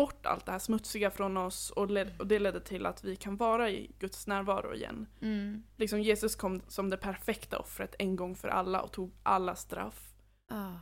bort 0.00 0.26
allt 0.26 0.46
det 0.46 0.52
här 0.52 0.58
smutsiga 0.58 1.10
från 1.10 1.36
oss 1.36 1.70
och, 1.70 1.90
led, 1.90 2.12
och 2.18 2.26
det 2.26 2.38
ledde 2.38 2.60
till 2.60 2.86
att 2.86 3.04
vi 3.04 3.16
kan 3.16 3.36
vara 3.36 3.70
i 3.70 3.90
Guds 3.98 4.26
närvaro 4.26 4.74
igen. 4.74 5.06
Mm. 5.22 5.62
Liksom 5.76 6.00
Jesus 6.00 6.34
kom 6.36 6.62
som 6.68 6.90
det 6.90 6.96
perfekta 6.96 7.58
offret 7.58 7.94
en 7.98 8.16
gång 8.16 8.36
för 8.36 8.48
alla 8.48 8.80
och 8.80 8.92
tog 8.92 9.12
alla 9.22 9.54
straff. 9.56 10.14
Ja. 10.48 10.80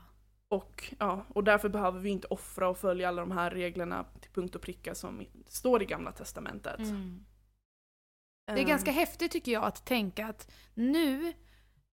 Och, 0.48 0.94
ja, 0.98 1.24
och 1.28 1.44
därför 1.44 1.68
behöver 1.68 2.00
vi 2.00 2.10
inte 2.10 2.26
offra 2.26 2.68
och 2.68 2.78
följa 2.78 3.08
alla 3.08 3.22
de 3.22 3.30
här 3.30 3.50
reglerna 3.50 4.04
till 4.20 4.30
punkt 4.30 4.54
och 4.54 4.62
pricka 4.62 4.94
som 4.94 5.26
står 5.46 5.82
i 5.82 5.86
gamla 5.86 6.12
testamentet. 6.12 6.78
Mm. 6.78 7.24
Det 8.46 8.52
är 8.52 8.58
Ehm, 8.58 8.66
ganska 8.68 8.90
häftigt 8.90 9.32
tycker 9.32 9.52
jag 9.52 9.64
att 9.64 9.86
tänka 9.86 10.26
att 10.26 10.50
nu 10.74 11.32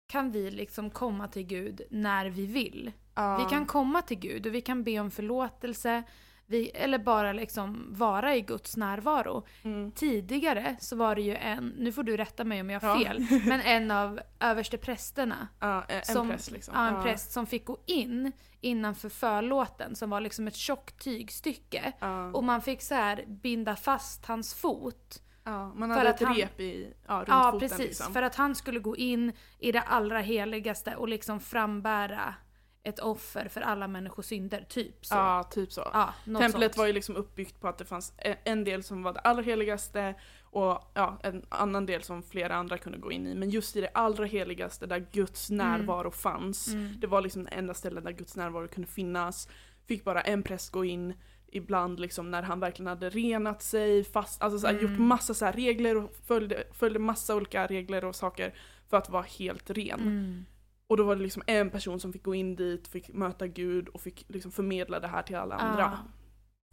kan 0.07 0.31
vi 0.31 0.51
liksom 0.51 0.89
komma 0.89 1.27
till 1.27 1.43
Gud 1.43 1.81
när 1.89 2.25
vi 2.29 2.45
vill. 2.45 2.91
ja, 3.15 3.37
Vi 3.37 3.49
kan 3.49 3.65
komma 3.65 4.01
till 4.01 4.19
Gud 4.19 4.47
och 4.47 4.53
vi 4.53 4.61
kan 4.61 4.83
be 4.83 4.99
om 4.99 5.11
förlåtelse. 5.11 6.03
Vi, 6.45 6.69
eller 6.69 6.97
bara 6.97 7.33
liksom 7.33 7.85
vara 7.89 8.35
i 8.35 8.41
Guds 8.41 8.77
närvaro. 8.77 9.45
mm, 9.63 9.91
Tidigare 9.91 10.75
så 10.79 10.95
var 10.95 11.15
det 11.15 11.21
ju 11.21 11.35
en, 11.35 11.67
nu 11.67 11.91
får 11.91 12.03
du 12.03 12.17
rätta 12.17 12.43
mig 12.43 12.61
om 12.61 12.69
jag 12.69 12.79
har 12.81 12.89
Ja. 13.01 13.05
fel, 13.05 13.25
men 13.45 13.61
en 13.61 13.91
av 13.91 14.19
översteprästerna, 14.39 15.47
ja, 15.59 15.83
en 15.87 16.05
som- 16.05 16.29
präst 16.29 16.51
liksom. 16.51 16.73
ja, 16.77 16.87
en 16.87 16.95
Ja, 16.95 17.01
präst 17.03 17.31
som 17.31 17.45
fick 17.47 17.65
gå 17.65 17.77
in 17.85 18.31
innanför 18.61 19.09
förlåten 19.09 19.95
som 19.95 20.09
var 20.09 20.21
liksom 20.21 20.47
ett 20.47 20.55
tjockt 20.55 21.03
tygstycke. 21.03 21.93
Ja, 21.99 22.31
Och 22.31 22.43
man 22.43 22.61
fick 22.61 22.81
så 22.81 22.95
här 22.95 23.23
binda 23.27 23.75
fast 23.75 24.25
hans 24.25 24.53
fot. 24.53 25.21
ja, 25.43 25.73
man 25.73 25.89
för 25.89 25.97
hade 25.97 26.09
att 26.09 26.21
ett 26.21 26.27
han- 26.27 26.35
rep 26.37 26.59
i, 26.59 26.93
ja, 27.07 27.15
runt 27.17 27.27
Ja, 27.27 27.51
foten 27.51 27.69
precis. 27.69 27.79
liksom. 27.87 28.13
För 28.13 28.21
att 28.21 28.35
han 28.35 28.55
skulle 28.55 28.79
gå 28.79 28.95
in 28.97 29.31
i 29.59 29.71
det 29.71 29.81
allra 29.81 30.19
heligaste 30.19 30.95
och 30.95 31.07
liksom 31.09 31.39
frambära 31.39 32.35
ett 32.83 32.99
offer 32.99 33.47
för 33.47 33.61
alla 33.61 33.87
människors 33.87 34.25
synder. 34.25 34.65
Typ 34.69 35.05
så. 35.05 35.15
Ja, 35.15 35.43
typ 35.51 35.71
så. 35.71 35.89
Ja, 35.93 36.13
Templet 36.25 36.51
sånt. 36.51 36.77
var 36.77 36.87
ju 36.87 36.93
liksom 36.93 37.15
uppbyggt 37.15 37.59
på 37.61 37.67
att 37.67 37.77
det 37.77 37.85
fanns 37.85 38.13
e- 38.17 38.35
en 38.43 38.63
del 38.63 38.83
som 38.83 39.03
var 39.03 39.13
det 39.13 39.19
allra 39.19 39.41
heligaste 39.41 40.15
och 40.43 40.91
ja, 40.93 41.19
en 41.23 41.45
annan 41.49 41.85
del 41.85 42.03
som 42.03 42.23
flera 42.23 42.55
andra 42.55 42.77
kunde 42.77 42.97
gå 42.97 43.11
in 43.11 43.27
i. 43.27 43.35
Men 43.35 43.49
just 43.49 43.75
i 43.75 43.81
det 43.81 43.89
allra 43.93 44.25
heligaste 44.25 44.85
där 44.85 45.05
Guds 45.11 45.49
närvaro 45.49 46.11
fanns, 46.11 46.67
Mm. 46.67 46.95
det 46.99 47.07
var 47.07 47.21
liksom 47.21 47.43
det 47.43 47.49
enda 47.49 47.73
stället 47.73 48.03
där 48.03 48.11
Guds 48.11 48.35
närvaro 48.35 48.67
kunde 48.67 48.87
finnas, 48.89 49.49
fick 49.87 50.03
bara 50.03 50.21
en 50.21 50.43
präst 50.43 50.71
gå 50.71 50.85
in 50.85 51.13
ibland 51.47 51.99
liksom 51.99 52.31
när 52.31 52.41
han 52.43 52.59
verkligen 52.59 52.87
hade 52.87 53.09
renat 53.09 53.61
sig, 53.61 54.03
fast, 54.03 54.41
alltså 54.43 54.59
så 54.59 54.67
här, 54.67 54.73
Mm. 54.73 54.91
gjort 54.91 54.99
massa 54.99 55.33
så 55.33 55.45
regler 55.45 55.97
och 55.97 56.15
följde, 56.27 56.63
följde 56.73 56.99
massa 56.99 57.35
olika 57.35 57.67
regler 57.67 58.05
och 58.05 58.15
saker 58.15 58.53
för 58.89 58.97
att 58.97 59.09
vara 59.09 59.25
helt 59.39 59.69
ren. 59.69 59.99
Mm. 60.01 60.45
Och 60.93 60.97
då 60.97 61.03
var 61.03 61.15
det 61.15 61.21
liksom 61.21 61.43
en 61.47 61.69
person 61.69 61.99
som 61.99 62.13
fick 62.13 62.23
gå 62.23 62.35
in 62.35 62.55
dit, 62.55 62.87
fick 62.87 63.13
möta 63.13 63.47
Gud 63.47 63.87
och 63.87 64.01
fick 64.01 64.25
liksom 64.27 64.51
förmedla 64.51 64.99
det 64.99 65.07
här 65.07 65.21
till 65.23 65.35
alla 65.35 65.55
andra. 65.55 65.81
Ja. 65.81 65.97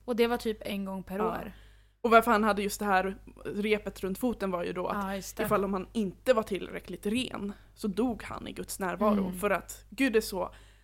Och 0.04 0.16
det 0.16 0.26
var 0.26 0.36
typ 0.36 0.58
en 0.60 0.84
gång 0.84 1.02
per 1.02 1.18
Ja. 1.18 1.24
år. 1.28 1.52
Och 2.00 2.10
varför 2.10 2.30
han 2.30 2.44
hade 2.44 2.62
just 2.62 2.78
det 2.78 2.84
här 2.86 3.16
repet 3.44 4.00
runt 4.00 4.18
foten 4.18 4.50
var 4.50 4.64
ju 4.64 4.72
då 4.72 4.86
att 4.86 5.36
det. 5.36 5.42
ifall 5.42 5.64
om 5.64 5.72
han 5.72 5.86
inte 5.92 6.32
var 6.34 6.42
tillräckligt 6.42 7.06
ren 7.06 7.52
så 7.74 7.88
dog 7.88 8.22
han 8.22 8.48
i 8.48 8.52
Guds 8.52 8.78
närvaro. 8.80 9.26
Mm. 9.26 9.38
För 9.38 9.50
att 9.50 9.84
Gud 9.90 10.16
är 10.16 10.20
så, 10.20 10.42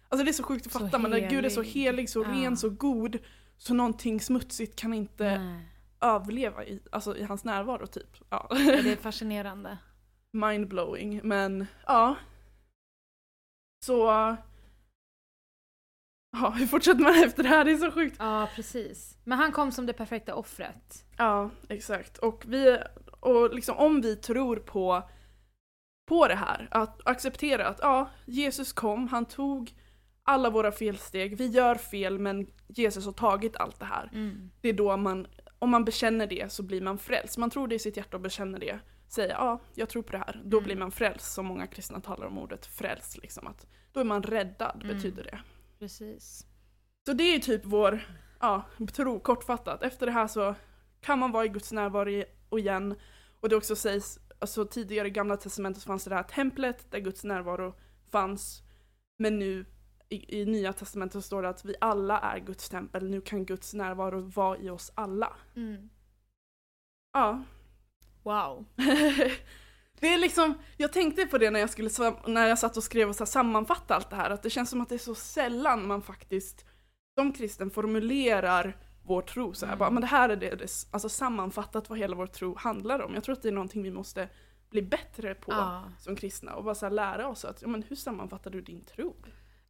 alltså 0.08 0.24
det 0.24 0.30
är 0.30 0.32
så 0.32 0.42
sjukt 0.42 0.66
att 0.66 0.72
Så 0.72 0.78
fatta 0.78 0.98
men 0.98 1.10
när 1.10 1.30
Gud 1.30 1.44
är 1.44 1.48
så 1.48 1.62
helig. 1.62 2.10
så 2.10 2.24
ren, 2.24 2.56
så 2.56 2.70
god 2.70 3.18
så 3.56 3.74
någonting 3.74 4.20
smutsigt 4.20 4.78
kan 4.80 4.94
inte 4.94 5.38
Nej. 5.38 5.66
överleva 6.00 6.64
i, 6.64 6.80
alltså 6.92 7.16
i 7.16 7.22
hans 7.22 7.44
närvaro 7.44 7.86
typ. 7.86 8.16
Ja, 8.30 8.46
Det 8.50 8.92
är 8.92 8.96
fascinerande. 9.02 9.78
Mindblowing 10.32 11.20
men 11.24 11.66
ja. 11.86 12.16
Så 13.86 14.36
Ja, 16.32 16.50
hur 16.50 16.66
fortsätter 16.66 17.02
man 17.02 17.24
efter 17.24 17.42
det 17.42 17.48
här? 17.48 17.64
Det 17.64 17.72
är 17.72 17.76
så 17.76 17.90
sjukt. 17.90 18.16
Ja, 18.18 18.48
precis. 18.54 19.18
Men 19.24 19.38
han 19.38 19.52
kom 19.52 19.72
som 19.72 19.86
det 19.86 19.92
perfekta 19.92 20.34
offret. 20.34 21.04
Ja, 21.16 21.50
exakt. 21.68 22.18
Och, 22.18 22.44
vi, 22.46 22.78
och 23.20 23.54
liksom 23.54 23.76
om 23.76 24.00
vi 24.00 24.16
tror 24.16 24.56
på, 24.56 25.02
på 26.08 26.28
det 26.28 26.34
här, 26.34 26.68
att 26.70 27.06
acceptera 27.06 27.66
att 27.66 27.78
ja, 27.82 28.10
Jesus 28.25 28.72
kom, 28.72 29.08
han 29.08 29.25
tog 29.25 29.75
alla 30.22 30.50
våra 30.50 30.72
felsteg, 30.72 31.38
vi 31.38 31.46
gör 31.46 31.75
fel 31.75 32.18
men 32.18 32.46
Jesus 32.68 33.04
har 33.04 33.12
tagit 33.12 33.56
allt 33.56 33.80
det 33.80 33.86
här. 33.86 34.10
Mm. 34.12 34.50
Det 34.60 34.68
är 34.68 34.72
då 34.72 34.96
man, 34.96 35.26
om 35.58 35.70
man 35.70 35.84
bekänner 35.84 36.26
det 36.26 36.52
så 36.52 36.62
blir 36.62 36.80
man 36.80 36.99
frälst. 36.99 37.38
Man 37.38 37.50
tror 37.50 37.68
det 37.68 37.75
i 37.75 37.78
sitt 37.78 37.96
hjärta 37.96 38.16
och 38.16 38.22
bekänner 38.22 38.58
det. 38.58 38.78
Säger 39.08 39.28
ja, 39.30 39.60
jag 39.75 39.88
tror 39.88 40.02
på 40.02 40.12
det 40.12 40.19
här. 40.19 40.40
Då 40.45 40.56
Mm. 40.56 40.64
blir 40.64 40.76
man 40.76 40.90
frälst, 40.90 41.32
som 41.34 41.47
många 41.47 41.66
kristna 41.66 42.00
talar 42.00 42.26
om 42.26 42.38
ordet 42.38 42.66
frälst. 42.66 43.16
Liksom, 43.23 43.47
att 43.47 43.66
då 43.92 44.00
är 44.00 44.04
man 44.04 44.23
räddad, 44.23 44.80
Mm. 44.84 44.97
betyder 44.97 45.23
det. 45.25 45.38
Precis. 45.78 46.47
Så 47.06 47.12
det 47.12 47.23
är 47.34 47.38
typ 47.38 47.60
vår 47.64 48.00
ja, 48.40 48.62
tro, 48.92 49.21
kortfattat. 49.21 49.82
Efter 49.82 50.06
det 50.06 50.12
här 50.12 50.26
så 50.26 50.54
kan 51.00 51.19
man 51.19 51.32
vara 51.32 51.45
i 51.45 51.49
Guds 51.49 51.73
närvaro 51.73 52.25
och 52.49 52.58
igen. 52.60 52.95
Och 53.40 53.49
det 53.49 53.56
också 53.56 53.76
sägs, 53.76 54.19
alltså 54.38 54.64
tidigare 54.66 55.08
i 55.08 55.10
gamla 55.10 55.36
testamentet 55.36 55.82
fanns 55.84 56.04
det 56.04 56.14
här 56.14 56.23
templet 56.23 56.90
där 56.90 56.99
Guds 56.99 57.25
närvaro 57.25 57.75
fanns. 58.10 58.62
Men 59.19 59.38
nu 59.38 59.66
i, 60.08 60.40
i 60.40 60.47
nya 60.47 60.73
testamentet 60.73 61.25
står 61.25 61.42
det 61.42 61.49
att 61.49 61.64
vi 61.64 61.75
alla 61.80 62.19
är 62.21 62.38
Guds 62.38 62.69
tempel. 62.69 63.10
Nu 63.10 63.21
kan 63.21 63.45
Guds 63.45 63.75
närvaro 63.75 64.21
vara 64.21 64.58
i 64.58 64.71
oss 64.71 64.92
alla. 64.95 65.36
Mm. 65.56 65.88
Ja. 67.12 67.42
Wow. 68.26 68.65
det 70.00 70.08
är 70.15 70.19
liksom, 70.19 70.54
jag 70.76 70.93
tänkte 70.93 71.26
på 71.26 71.39
det 71.39 71.50
när 71.50 71.60
jag, 71.60 71.71
skulle, 71.71 71.91
när 72.26 72.47
jag 72.47 72.58
satt 72.58 72.76
och 72.76 72.84
skrev 72.84 73.08
och 73.08 73.17
så 73.17 73.26
sammanfatta 73.26 73.95
allt 73.95 74.10
det 74.10 74.17
här, 74.17 74.30
att 74.30 74.43
det 74.43 74.50
känns 74.50 74.71
som 74.71 74.80
att 74.80 74.89
det 74.89 74.95
är 74.95 74.99
så 74.99 75.15
sällan 75.15 75.86
man 75.86 76.02
faktiskt 76.02 76.65
som 77.19 77.32
kristen 77.32 77.71
formulerar 77.71 78.76
vår 79.04 79.23
tro 79.23 79.54
så 79.54 79.67
här, 79.67 79.73
Mm. 79.73 79.78
bara, 79.78 79.91
men 79.91 80.00
det 80.00 80.06
här 80.06 80.28
är 80.28 80.36
det, 80.36 80.50
det 80.56 80.86
alltså 80.91 81.08
sammanfattat 81.08 81.89
vad 81.91 81.99
hela 81.99 82.17
vår 82.17 82.26
tro 82.26 82.56
handlar 82.56 83.00
om. 83.02 83.15
Jag 83.15 83.25
tror 83.25 83.32
att 83.32 83.43
det 83.43 83.49
är 83.49 83.52
någonting 83.52 83.82
vi 83.82 83.91
måste 83.91 84.28
bli 84.71 84.82
bättre 84.82 85.34
på 85.34 85.52
Ja. 85.52 85.84
som 85.99 86.17
kristna 86.17 86.54
och 86.54 86.65
bara 86.65 86.75
så 86.75 86.86
här 86.86 86.91
lära 86.91 87.28
oss 87.28 87.45
att, 87.45 87.62
ja 87.62 87.69
men 87.69 87.82
hur 87.82 87.97
sammanfattar 87.97 88.50
du 88.50 88.60
din 88.60 88.84
tro? 88.84 89.17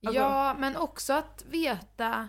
Alltså- 0.07 0.21
ja, 0.21 0.57
men 0.59 0.77
också 0.77 1.13
att 1.13 1.45
veta 1.51 2.29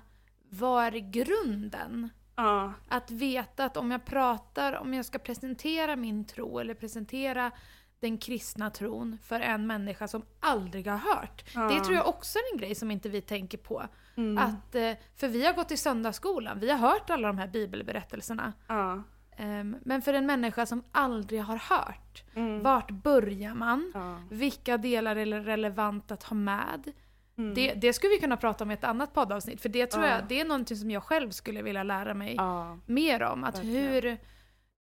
vad 0.50 0.84
är 0.84 0.92
grunden? 0.92 2.10
Ja, 2.38 2.74
Att 2.88 3.12
veta 3.12 3.66
att 3.66 3.78
om 3.78 3.92
jag 3.92 4.06
pratar, 4.06 4.74
om 4.74 4.94
jag 4.94 5.06
ska 5.06 5.20
presentera 5.20 5.96
min 5.96 6.26
tro 6.26 6.60
eller 6.60 6.74
presentera 6.74 7.52
den 8.00 8.18
kristna 8.18 8.70
tron 8.70 9.18
för 9.24 9.40
en 9.40 9.68
människa 9.68 10.08
som 10.08 10.22
aldrig 10.40 10.88
har 10.88 10.98
hört. 10.98 11.44
ja. 11.56 11.62
Det 11.62 11.80
tror 11.80 11.96
jag 11.96 12.08
också 12.08 12.40
är 12.40 12.54
en 12.54 12.58
grej 12.60 12.76
som 12.76 12.92
inte 12.92 13.10
vi 13.10 13.22
tänker 13.22 13.58
på. 13.58 13.84
Mm. 14.18 14.38
Att, 14.38 14.76
eh, 14.76 14.94
för 15.16 15.28
vi 15.28 15.46
har 15.46 15.54
gått 15.54 15.72
i 15.72 15.78
söndagsskolan, 15.78 16.60
vi 16.60 16.72
har 16.72 16.78
hört 16.78 17.10
alla 17.10 17.28
de 17.28 17.38
här 17.38 17.48
bibelberättelserna. 17.48 18.54
ja. 18.68 19.04
Ehm, 19.40 19.76
Men 19.82 20.02
för 20.02 20.14
en 20.14 20.26
människa 20.26 20.66
som 20.66 20.84
aldrig 20.92 21.42
har 21.42 21.58
hört, 21.58 22.24
Mm. 22.36 22.64
vart 22.64 22.92
börjar 22.92 23.54
man? 23.56 23.92
Ja. 23.94 24.20
Vilka 24.30 24.78
delar 24.78 25.16
är 25.16 25.26
relevant 25.26 26.12
att 26.12 26.24
ha 26.24 26.36
med? 26.36 26.92
Mm. 27.38 27.54
Det, 27.54 27.74
det 27.74 27.94
skulle 27.94 28.10
vi 28.14 28.20
kunna 28.20 28.38
prata 28.38 28.64
om 28.64 28.72
i 28.72 28.74
ett 28.74 28.84
annat 28.84 29.14
poddavsnitt, 29.14 29.62
för 29.62 29.70
det 29.70 29.86
tror 29.88 30.04
Ja. 30.06 30.10
jag 30.12 30.28
det 30.28 30.40
är 30.42 30.46
någonting 30.46 30.78
som 30.78 30.92
jag 30.92 31.04
själv 31.04 31.30
skulle 31.32 31.62
vilja 31.62 31.84
lära 31.84 32.14
mig 32.14 32.34
ja. 32.38 32.78
mer 32.86 33.24
om. 33.24 33.44
Att 33.44 33.56
Verkligen. 33.58 33.94
hur, 33.94 34.18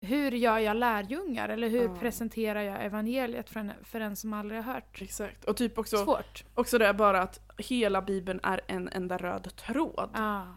hur 0.02 0.32
gör 0.32 0.58
jag 0.60 0.78
lärjungar? 0.78 1.50
Eller 1.50 1.70
hur 1.70 1.84
Ja. 1.84 1.96
presenterar 2.00 2.62
jag 2.62 2.86
evangeliet 2.86 3.50
för 3.50 3.60
en, 3.60 3.72
för 3.84 4.00
en 4.00 4.16
som 4.16 4.34
aldrig 4.34 4.64
har 4.64 4.74
hört? 4.74 5.02
Exakt. 5.02 5.46
Och 5.46 5.58
typ 5.58 5.78
också, 5.78 5.98
Svårt. 5.98 6.44
också 6.54 6.78
det 6.78 6.94
bara 6.94 7.22
att 7.22 7.40
hela 7.58 8.02
bibeln 8.02 8.40
är 8.44 8.62
en 8.68 8.88
enda 8.90 9.18
röd 9.18 9.56
tråd. 9.56 10.10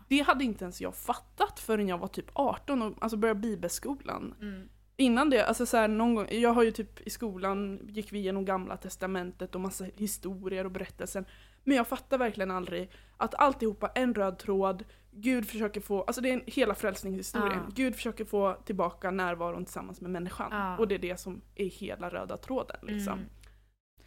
Det 0.09 0.21
hade 0.21 0.45
inte 0.45 0.65
ens 0.65 0.81
jag 0.81 0.95
fattat 0.95 1.61
förrän 1.61 1.89
jag 1.89 1.99
var 1.99 2.09
typ 2.09 2.31
18 2.33 2.83
och 2.83 2.95
alltså 3.01 3.17
började 3.17 3.41
bibelskolan. 3.41 4.35
Mm. 4.41 4.69
Innan 5.01 5.31
det, 5.31 5.47
alltså 5.47 5.67
så 5.67 5.77
här, 5.77 5.89
någon 5.89 6.15
gång, 6.15 6.27
jag 6.31 6.53
har 6.53 6.63
ju 6.63 6.71
typ 6.71 7.01
i 7.01 7.11
skolan 7.11 7.81
gick 7.89 8.13
vi 8.13 8.19
igenom 8.19 8.45
gamla 8.45 8.77
testamentet 8.77 9.55
och 9.55 9.61
massa 9.61 9.85
historier 9.97 10.65
och 10.65 10.71
berättelser. 10.71 11.25
Men 11.69 11.77
jag 11.77 11.87
fattar 11.89 12.19
verkligen 12.19 12.51
aldrig 12.51 12.91
att 13.17 13.35
alltihopa 13.35 13.91
en 13.95 14.15
röd 14.15 14.39
tråd, 14.39 14.85
Gud 15.11 15.49
försöker 15.49 15.81
få, 15.81 16.03
alltså 16.03 16.21
det 16.21 16.29
är 16.29 16.33
en, 16.33 16.43
hela 16.47 16.75
frälsningshistorien. 16.75 17.61
Ja. 17.65 17.73
Gud 17.75 17.95
försöker 17.95 18.25
få 18.25 18.55
tillbaka 18.65 19.11
närvaron 19.11 19.65
tillsammans 19.65 20.01
med 20.01 20.11
människan. 20.11 20.49
Ja. 20.51 20.79
Och 20.79 20.89
det 20.89 20.95
är 20.95 20.99
det 20.99 21.21
som 21.21 21.41
är 21.55 21.65
hela 21.65 22.09
röda 22.09 22.37
tråden 22.37 22.77
liksom. 22.83 23.13
Mm. 23.13 23.31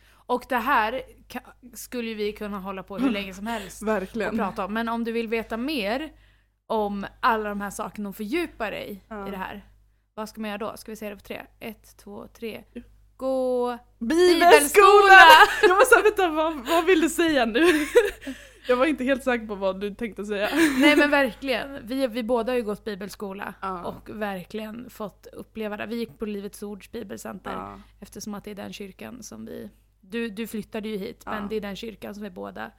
Och 0.09 0.45
det 0.49 0.55
här 0.57 1.01
skulle 1.73 2.13
vi 2.13 2.33
kunna 2.33 2.59
hålla 2.59 2.83
på 2.83 2.97
hur 2.97 3.09
länge 3.09 3.33
som 3.33 3.47
helst 3.47 3.81
och 3.81 3.87
Verkligen. 3.87 4.37
prata 4.37 4.65
om. 4.65 4.73
Men 4.73 4.89
om 4.89 5.03
du 5.03 5.11
vill 5.11 5.27
veta 5.27 5.57
mer 5.57 6.11
om 6.67 7.05
alla 7.19 7.49
de 7.49 7.61
här 7.61 7.69
sakerna 7.71 8.09
och 8.09 8.15
fördjupa 8.15 8.69
dig 8.69 9.03
Ja. 9.07 9.27
i 9.27 9.31
det 9.31 9.37
här. 9.37 9.65
Vad 10.13 10.29
ska 10.29 10.41
man 10.41 10.49
göra 10.49 10.57
då? 10.57 10.77
Ska 10.77 10.91
vi 10.91 10.95
säga 10.95 11.09
det 11.09 11.17
på 11.17 11.23
tre? 11.23 11.41
Ett, 11.59 11.97
två, 11.97 12.27
tre. 12.27 12.63
Gå... 13.21 13.77
Bibelskola! 13.99 15.21
Jag 15.61 15.75
var 15.75 15.85
såhär, 15.85 16.03
vänta 16.03 16.27
vad, 16.27 16.67
vad 16.67 16.85
vill 16.85 17.01
du 17.01 17.09
säga 17.09 17.45
nu? 17.45 17.65
Jag 18.67 18.75
var 18.75 18.85
inte 18.85 19.03
helt 19.03 19.23
säker 19.23 19.47
på 19.47 19.55
vad 19.55 19.79
du 19.81 19.95
tänkte 19.95 20.25
säga. 20.25 20.49
Nej 20.79 20.95
men 20.95 21.09
verkligen. 21.21 21.87
Vi, 21.87 22.07
vi 22.07 22.23
båda 22.23 22.51
har 22.51 22.57
ju 22.57 22.63
gått 22.63 22.83
bibelskola 22.85 23.53
Ja. 23.61 23.83
och 23.85 24.09
verkligen 24.21 24.89
fått 24.89 25.27
uppleva 25.33 25.77
det. 25.77 25.85
Vi 25.85 25.95
gick 25.95 26.19
på 26.19 26.25
Livets 26.25 26.63
Ords 26.63 26.91
bibelcenter 26.91 27.51
Ja. 27.51 27.79
eftersom 27.99 28.33
att 28.33 28.43
det 28.43 28.51
är 28.51 28.55
den 28.55 28.73
kyrkan 28.73 29.23
som 29.23 29.45
vi... 29.45 29.69
Du, 30.01 30.29
du 30.29 30.47
flyttade 30.47 30.89
ju 30.89 30.97
hit, 30.97 31.21
men 31.25 31.41
Ja. 31.43 31.47
det 31.49 31.55
är 31.55 31.61
den 31.61 31.75
kyrkan 31.75 32.13
som 32.15 32.23
vi 32.23 32.29
båda 32.29 32.71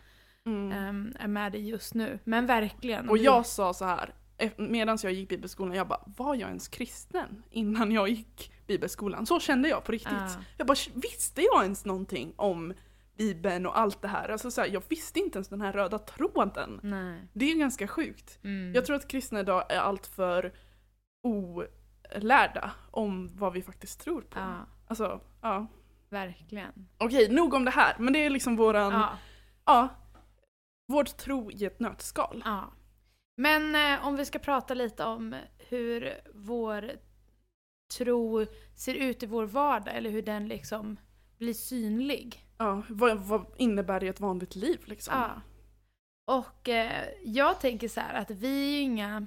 Mm. 0.47 0.73
ehm, 0.73 1.13
är 1.19 1.29
med 1.29 1.55
i 1.55 1.59
just 1.69 1.95
nu. 1.95 2.19
Men 2.25 2.47
verkligen. 2.47 3.09
Och 3.09 3.17
vi- 3.17 3.25
jag 3.25 3.47
sa 3.47 3.75
så 3.75 3.85
här 3.85 4.15
medan 4.57 4.99
jag 5.03 5.13
gick 5.13 5.29
bibelskolan, 5.29 5.75
jag 5.77 5.89
bara 5.89 6.01
var 6.17 6.35
jag 6.35 6.49
ens 6.49 6.69
kristen 6.69 7.43
innan 7.51 7.93
jag 7.93 8.09
gick 8.09 8.53
bibelskolan? 8.67 9.27
Så 9.27 9.41
kände 9.41 9.69
jag 9.69 9.85
på 9.85 9.93
riktigt. 9.93 10.13
Ja. 10.13 10.29
Jag 10.57 10.67
bara 10.67 10.77
visste 10.95 11.43
jag 11.43 11.63
ens 11.63 11.85
någonting 11.85 12.33
om 12.37 12.75
Bibeln 13.17 13.67
och 13.67 13.79
allt 13.79 14.03
det 14.03 14.09
här? 14.09 14.29
Alltså 14.29 14.51
så 14.51 14.61
här, 14.61 14.69
jag 14.69 14.83
visste 14.89 15.19
inte 15.19 15.37
ens 15.39 15.49
den 15.49 15.61
här 15.61 15.73
röda 15.73 15.99
tråden. 15.99 16.81
Nej. 16.83 17.29
Det 17.33 17.53
är 17.53 17.57
ganska 17.59 17.89
sjukt. 17.89 18.39
Mm. 18.45 18.75
Jag 18.75 18.87
tror 18.87 18.97
att 18.97 19.09
kristna 19.09 19.41
idag 19.41 19.73
är 19.73 19.79
allt 19.79 20.07
för 20.07 20.53
o... 21.23 21.63
lärda 22.17 22.71
om 22.91 23.37
vad 23.37 23.53
vi 23.53 23.63
faktiskt 23.63 24.01
tror 24.01 24.21
på. 24.21 24.39
Ja, 24.39 24.67
Alltså, 24.87 25.21
ja. 25.43 25.67
verkligen. 26.11 26.89
Okej, 26.99 27.29
nog 27.33 27.55
om 27.55 27.65
det 27.65 27.71
här. 27.71 27.97
Men 27.99 28.13
det 28.13 28.19
är 28.25 28.31
liksom 28.31 28.57
våran, 28.57 28.93
ja. 28.93 29.09
Ja, 29.65 29.89
vår 30.89 31.05
tro 31.05 31.51
i 31.51 31.65
ett 31.65 31.81
nötskal. 31.81 32.43
ja. 32.45 32.73
Men 33.37 33.75
eh, 33.75 34.07
om 34.07 34.17
vi 34.17 34.25
ska 34.25 34.39
prata 34.39 34.75
lite 34.75 35.05
om 35.05 35.37
hur 35.69 36.15
vår 36.35 36.91
tro 37.99 38.47
ser 38.75 38.95
ut 38.95 39.23
i 39.23 39.27
vår 39.27 39.47
vardag, 39.47 39.97
eller 39.97 40.11
hur 40.11 40.23
den 40.23 40.49
liksom 40.49 40.97
blir 41.39 41.55
synlig. 41.55 42.47
Ja, 42.59 42.83
vad, 42.89 43.19
vad 43.19 43.47
innebär 43.57 44.01
det 44.01 44.07
i 44.07 44.09
ett 44.09 44.21
vanligt 44.21 44.57
liv 44.57 44.81
liksom? 44.85 45.15
Ja. 45.17 45.41
Och 46.25 46.69
eh, 46.69 47.09
jag 47.25 47.61
tänker 47.61 47.89
så 47.89 48.01
här 48.01 48.15
att 48.15 48.31
vi 48.31 48.69
är 48.69 48.73
ju 48.73 48.81
inga 48.81 49.27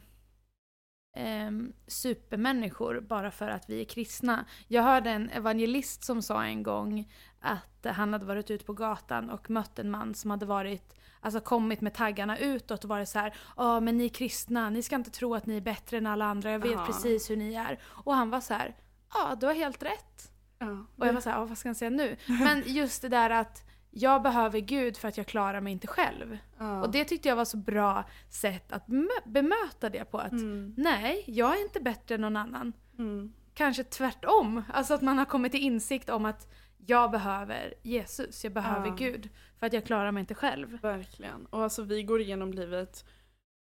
ehm, 1.18 1.74
supermänniskor 1.88 3.00
bara 3.00 3.32
för 3.32 3.48
att 3.50 3.70
vi 3.70 3.82
är 3.82 3.86
kristna. 3.86 4.46
Jag 4.68 4.84
hörde 4.84 5.10
en 5.10 5.30
evangelist 5.30 6.04
som 6.04 6.22
sa 6.22 6.44
en 6.44 6.64
gång 6.64 7.12
att 7.40 7.86
han 7.86 8.14
hade 8.14 8.26
varit 8.26 8.52
ute 8.52 8.66
på 8.66 8.74
gatan 8.74 9.30
och 9.30 9.50
mött 9.50 9.80
en 9.80 9.92
man 9.92 10.16
som 10.16 10.32
hade 10.32 10.46
varit 10.46 10.96
Alltså 11.26 11.40
kommit 11.40 11.82
med 11.82 11.94
taggarna 11.94 12.38
utåt 12.38 12.84
och 12.84 12.90
varit 12.90 13.10
så 13.10 13.20
här, 13.20 13.34
ja 13.58 13.80
men 13.80 13.98
ni 13.98 14.06
är 14.06 14.10
kristna, 14.10 14.70
ni 14.70 14.84
ska 14.84 14.96
inte 14.96 15.10
tro 15.12 15.36
att 15.36 15.46
ni 15.46 15.58
är 15.58 15.62
bättre 15.62 15.98
än 15.98 16.08
alla 16.08 16.26
andra, 16.26 16.52
jag 16.52 16.60
vet 16.60 16.76
Aha. 16.78 16.86
precis 16.86 17.30
hur 17.30 17.38
ni 17.38 17.54
är. 17.54 17.80
Och 17.86 18.14
han 18.16 18.30
var 18.30 18.42
så 18.42 18.54
här, 18.54 18.76
ja 19.14 19.36
du 19.40 19.46
har 19.46 19.54
helt 19.54 19.84
rätt. 19.84 20.32
Ja. 20.60 20.86
Och 20.98 21.08
jag 21.08 21.14
var 21.14 21.22
såhär, 21.22 21.46
vad 21.46 21.58
ska 21.58 21.70
han 21.70 21.76
säga 21.76 21.90
nu? 21.90 22.16
Men 22.28 22.64
just 22.66 23.02
det 23.02 23.10
där 23.10 23.30
att 23.30 23.64
jag 23.92 24.22
behöver 24.22 24.60
Gud 24.60 24.98
för 24.98 25.08
att 25.08 25.18
jag 25.18 25.28
klarar 25.28 25.62
mig 25.62 25.74
inte 25.74 25.88
själv. 25.88 26.38
Ja. 26.58 26.82
Och 26.84 26.92
det 26.92 27.06
tyckte 27.06 27.30
jag 27.30 27.36
var 27.36 27.46
så 27.46 27.58
bra 27.58 28.04
sätt 28.30 28.72
att 28.72 28.88
bemö- 28.88 29.26
bemöta 29.26 29.90
det 29.90 30.12
på. 30.12 30.18
Att 30.18 30.32
Mm. 30.32 30.74
nej, 30.78 31.24
jag 31.28 31.58
är 31.58 31.62
inte 31.64 31.80
bättre 31.80 32.16
än 32.16 32.22
någon 32.22 32.38
annan. 32.38 32.74
Mm. 33.00 33.34
Kanske 33.54 33.84
tvärtom. 33.84 34.64
Alltså 34.74 34.94
att 34.94 35.02
man 35.02 35.18
har 35.18 35.26
kommit 35.26 35.52
till 35.52 35.62
insikt 35.62 36.10
om 36.10 36.26
att 36.26 36.48
jag 36.86 37.12
behöver 37.12 37.74
Jesus, 37.84 38.44
jag 38.44 38.54
behöver 38.54 38.88
Ja. 38.88 38.96
Gud. 38.96 39.30
För 39.58 39.68
att 39.68 39.74
jag 39.74 39.86
klarar 39.86 40.12
mig 40.12 40.22
inte 40.22 40.36
själv. 40.36 40.82
Verkligen. 40.82 41.46
Och 41.46 41.64
alltså 41.64 41.84
vi 41.84 42.04
går 42.04 42.22
igenom 42.22 42.54
livet 42.54 43.06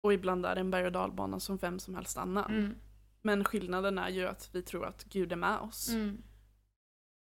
och 0.01 0.13
ibland 0.13 0.45
är 0.45 0.55
det 0.55 0.61
en 0.61 0.71
berg 0.71 0.85
och 0.85 0.91
dalbana 0.91 1.39
som 1.39 1.57
vem 1.57 1.79
som 1.79 1.95
helst 1.95 2.17
annan. 2.17 2.51
Mm. 2.53 2.75
Men 3.21 3.43
skillnaden 3.43 3.97
är 3.97 4.09
ju 4.09 4.27
att 4.27 4.49
vi 4.51 4.61
tror 4.61 4.85
att 4.85 5.03
Gud 5.03 5.31
är 5.31 5.35
med 5.35 5.59
oss. 5.59 5.89
Mm. 5.89 6.23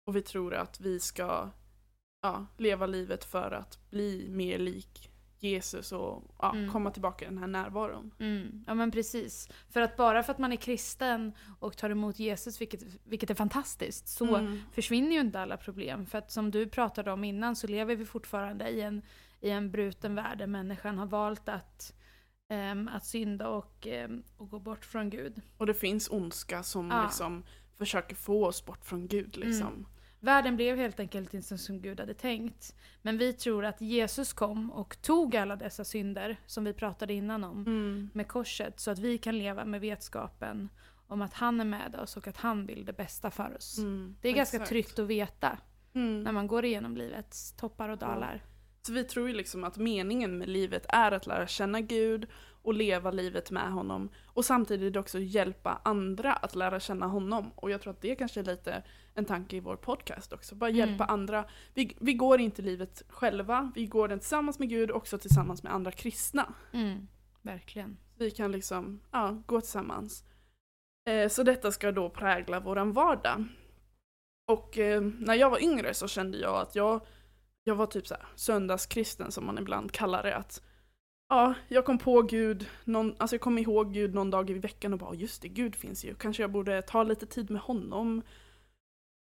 Och 0.07 0.17
vi 0.17 0.23
tror 0.23 0.55
att 0.55 0.81
vi 0.81 1.01
ska 1.01 1.51
ja, 2.23 2.47
leva 2.57 2.87
livet 2.87 3.25
för 3.25 3.51
att 3.51 3.91
bli 3.91 4.27
mer 4.31 4.59
lik 4.59 5.10
Jesus 5.43 5.93
och 5.93 6.23
ja, 6.39 6.53
Mm. 6.55 6.71
komma 6.73 6.91
tillbaka 6.91 7.25
i 7.25 7.29
den 7.29 7.39
här 7.39 7.47
närvaron. 7.47 8.11
Mm. 8.19 8.65
Ja 8.67 8.75
men 8.75 8.91
precis. 8.91 9.49
För 9.69 9.81
att 9.81 9.97
bara 9.97 10.23
för 10.23 10.33
att 10.33 10.39
man 10.39 10.53
är 10.53 10.57
kristen 10.57 11.33
och 11.59 11.77
tar 11.77 11.91
emot 11.91 12.19
Jesus, 12.19 12.61
vilket, 12.61 12.83
vilket 13.05 13.31
är 13.31 13.35
fantastiskt, 13.35 14.09
så 14.09 14.37
Mm. 14.37 14.61
försvinner 14.73 15.13
ju 15.13 15.21
inte 15.21 15.41
alla 15.41 15.57
problem. 15.57 16.07
För 16.07 16.19
att 16.19 16.31
som 16.33 16.51
du 16.51 16.67
pratade 16.69 17.13
om 17.13 17.25
innan 17.25 17.57
så 17.57 17.67
lever 17.67 17.97
vi 17.97 18.05
fortfarande 18.05 18.69
i 18.69 18.81
en, 18.81 19.03
i 19.41 19.51
en 19.51 19.71
bruten 19.71 20.15
värld 20.15 20.39
där 20.39 20.47
människan 20.47 20.99
har 20.99 21.07
valt 21.07 21.49
att, 21.49 21.95
ehm, 22.49 22.89
att 22.89 23.05
synda 23.07 23.49
och, 23.49 23.87
ehm, 23.87 24.23
och 24.37 24.51
gå 24.51 24.59
bort 24.59 24.85
från 24.85 25.11
Gud. 25.11 25.41
Och 25.57 25.67
det 25.67 25.75
finns 25.75 26.09
ondska 26.11 26.63
som 26.63 26.91
Ja. 26.91 27.03
liksom 27.05 27.45
försöker 27.79 28.17
få 28.17 28.47
oss 28.47 28.65
bort 28.65 28.85
från 28.85 29.07
Gud. 29.09 29.37
Liksom. 29.37 29.87
Världen 30.21 30.57
blev 30.57 30.77
helt 30.77 31.01
enkelt 31.01 31.35
inte 31.35 31.59
som 31.59 31.81
Gud 31.83 32.01
hade 32.01 32.15
tänkt. 32.15 32.75
Men 33.03 33.19
vi 33.19 33.33
tror 33.33 33.65
att 33.65 33.81
Jesus 33.81 34.33
kom 34.33 34.71
och 34.73 35.03
tog 35.03 35.37
alla 35.37 35.57
dessa 35.57 35.85
synder 35.85 36.37
som 36.47 36.65
vi 36.65 36.73
pratade 36.73 37.13
innan 37.15 37.45
om 37.45 37.67
Mm. 37.67 38.11
med 38.15 38.29
korset 38.29 38.81
så 38.81 38.91
att 38.91 38.99
vi 38.99 39.19
kan 39.19 39.39
leva 39.39 39.65
med 39.65 39.81
vetskapen 39.81 40.69
om 41.07 41.23
att 41.23 41.35
han 41.35 41.61
är 41.61 41.65
med 41.65 41.95
oss 41.95 42.17
och 42.17 42.29
att 42.29 42.37
han 42.37 42.67
vill 42.67 42.85
det 42.85 42.93
bästa 42.93 43.31
för 43.31 43.57
oss. 43.57 43.79
Mm. 43.79 44.17
Det 44.21 44.29
är 44.29 44.33
ganska 44.33 44.57
Exakt. 44.57 44.69
tryggt 44.69 44.99
att 44.99 45.07
veta 45.07 45.59
Mm. 45.95 46.23
när 46.23 46.33
man 46.33 46.47
går 46.47 46.65
igenom 46.65 46.97
livets 46.97 47.53
toppar 47.53 47.89
och 47.89 47.99
dalar. 47.99 48.43
Så 48.83 48.93
vi 48.93 49.05
tror 49.05 49.29
ju 49.29 49.35
liksom 49.35 49.65
att 49.65 49.77
meningen 49.77 50.39
med 50.39 50.49
livet 50.49 50.87
är 50.89 51.13
att 51.13 51.27
lära 51.27 51.47
känna 51.47 51.81
Gud 51.81 52.27
och 52.63 52.75
leva 52.75 53.11
livet 53.11 53.51
med 53.51 53.73
honom. 53.73 54.09
Och 54.27 54.45
samtidigt 54.45 54.97
också 54.97 55.19
hjälpa 55.19 55.81
andra 55.85 56.33
att 56.33 56.55
lära 56.55 56.81
känna 56.81 57.07
honom. 57.07 57.53
Och 57.55 57.71
jag 57.71 57.81
tror 57.81 57.91
att 57.93 58.01
det 58.01 58.15
kanske 58.15 58.41
är 58.41 58.45
lite 58.45 58.83
en 59.15 59.25
tanke 59.25 59.57
i 59.57 59.61
vår 59.61 59.77
podcast 59.77 60.33
också. 60.33 60.55
Bara 60.55 60.71
hjälpa 60.71 61.05
Mm. 61.05 61.15
andra. 61.15 61.45
Vi, 61.75 61.97
vi 62.01 62.15
går 62.15 62.41
inte 62.41 62.63
livet 62.63 63.03
själva, 63.09 63.73
vi 63.75 63.87
går 63.87 64.09
den 64.09 64.19
tillsammans 64.19 64.59
med 64.59 64.69
Gud 64.69 64.91
och 64.91 64.97
också 64.97 65.19
tillsammans 65.19 65.63
med 65.63 65.75
andra 65.75 65.93
kristna. 65.93 66.55
Mm, 66.73 67.09
verkligen. 67.43 67.97
Vi 68.19 68.31
kan 68.31 68.53
liksom 68.53 69.01
ja, 69.11 69.43
gå 69.47 69.61
tillsammans. 69.61 70.25
Eh, 71.09 71.29
så 71.29 71.43
detta 71.43 71.73
ska 71.73 71.93
då 71.93 72.11
prägla 72.11 72.61
våran 72.61 72.93
vardag. 72.93 73.45
Och 74.49 74.79
eh, 74.79 75.01
när 75.03 75.35
jag 75.35 75.51
var 75.51 75.63
yngre 75.63 75.95
så 75.95 76.09
kände 76.09 76.39
jag 76.39 76.61
att 76.61 76.75
jag, 76.75 77.07
jag 77.65 77.75
var 77.75 77.87
typ 77.87 78.07
så 78.07 78.15
här, 78.15 78.27
söndagskristen 78.35 79.33
som 79.33 79.47
man 79.47 79.59
ibland 79.59 79.93
kallar 79.93 80.23
det. 80.23 80.37
Att, 80.37 80.63
ja, 81.31 81.55
jag 81.69 81.85
kom 81.85 81.99
på 81.99 82.23
Gud, 82.23 82.69
någon, 82.85 83.15
alltså 83.19 83.37
jag 83.37 83.41
kom 83.41 83.59
ihåg 83.59 83.93
Gud 83.93 84.15
någon 84.15 84.31
dag 84.31 84.51
i 84.51 84.55
veckan 84.55 84.93
och 84.93 84.99
bara 84.99 85.15
just 85.15 85.43
det, 85.43 85.49
Gud 85.49 85.77
finns 85.77 86.05
ju. 86.05 86.15
Kanske 86.15 86.43
jag 86.43 86.51
borde 86.51 86.83
ta 86.83 87.03
lite 87.03 87.27
tid 87.27 87.51
med 87.51 87.63
honom. 87.63 88.23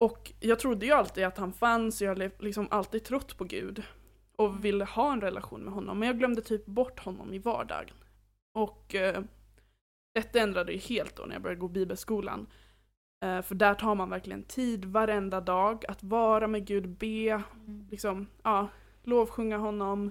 Och 0.00 0.32
jag 0.40 0.58
trodde 0.58 0.86
ju 0.86 0.92
alltid 0.92 1.24
att 1.24 1.38
han 1.38 1.52
fanns, 1.52 2.02
jag 2.02 2.10
har 2.10 2.42
liksom 2.42 2.68
alltid 2.70 3.04
trott 3.04 3.38
på 3.38 3.44
Gud. 3.44 3.82
Och 4.36 4.64
ville 4.64 4.84
ha 4.84 5.12
en 5.12 5.20
relation 5.20 5.60
med 5.60 5.74
honom. 5.74 5.98
Men 5.98 6.06
jag 6.06 6.18
glömde 6.18 6.42
typ 6.42 6.66
bort 6.66 7.00
honom 7.00 7.34
i 7.34 7.38
vardagen. 7.38 7.96
Och 8.52 8.94
eh, 8.94 9.22
detta 10.14 10.40
ändrade 10.40 10.72
ju 10.72 10.78
helt 10.78 11.16
då 11.16 11.22
när 11.22 11.34
jag 11.34 11.42
började 11.42 11.60
gå 11.60 11.68
bibelskolan. 11.68 12.46
Eh, 13.24 13.42
för 13.42 13.54
där 13.54 13.74
tar 13.74 13.94
man 13.94 14.10
verkligen 14.10 14.42
tid 14.42 14.84
varenda 14.84 15.40
dag 15.40 15.84
att 15.88 16.02
vara 16.02 16.46
med 16.46 16.66
Gud, 16.66 16.88
be, 16.88 17.42
liksom, 17.90 18.26
ja, 18.42 18.68
lovsjunga 19.02 19.58
honom. 19.58 20.10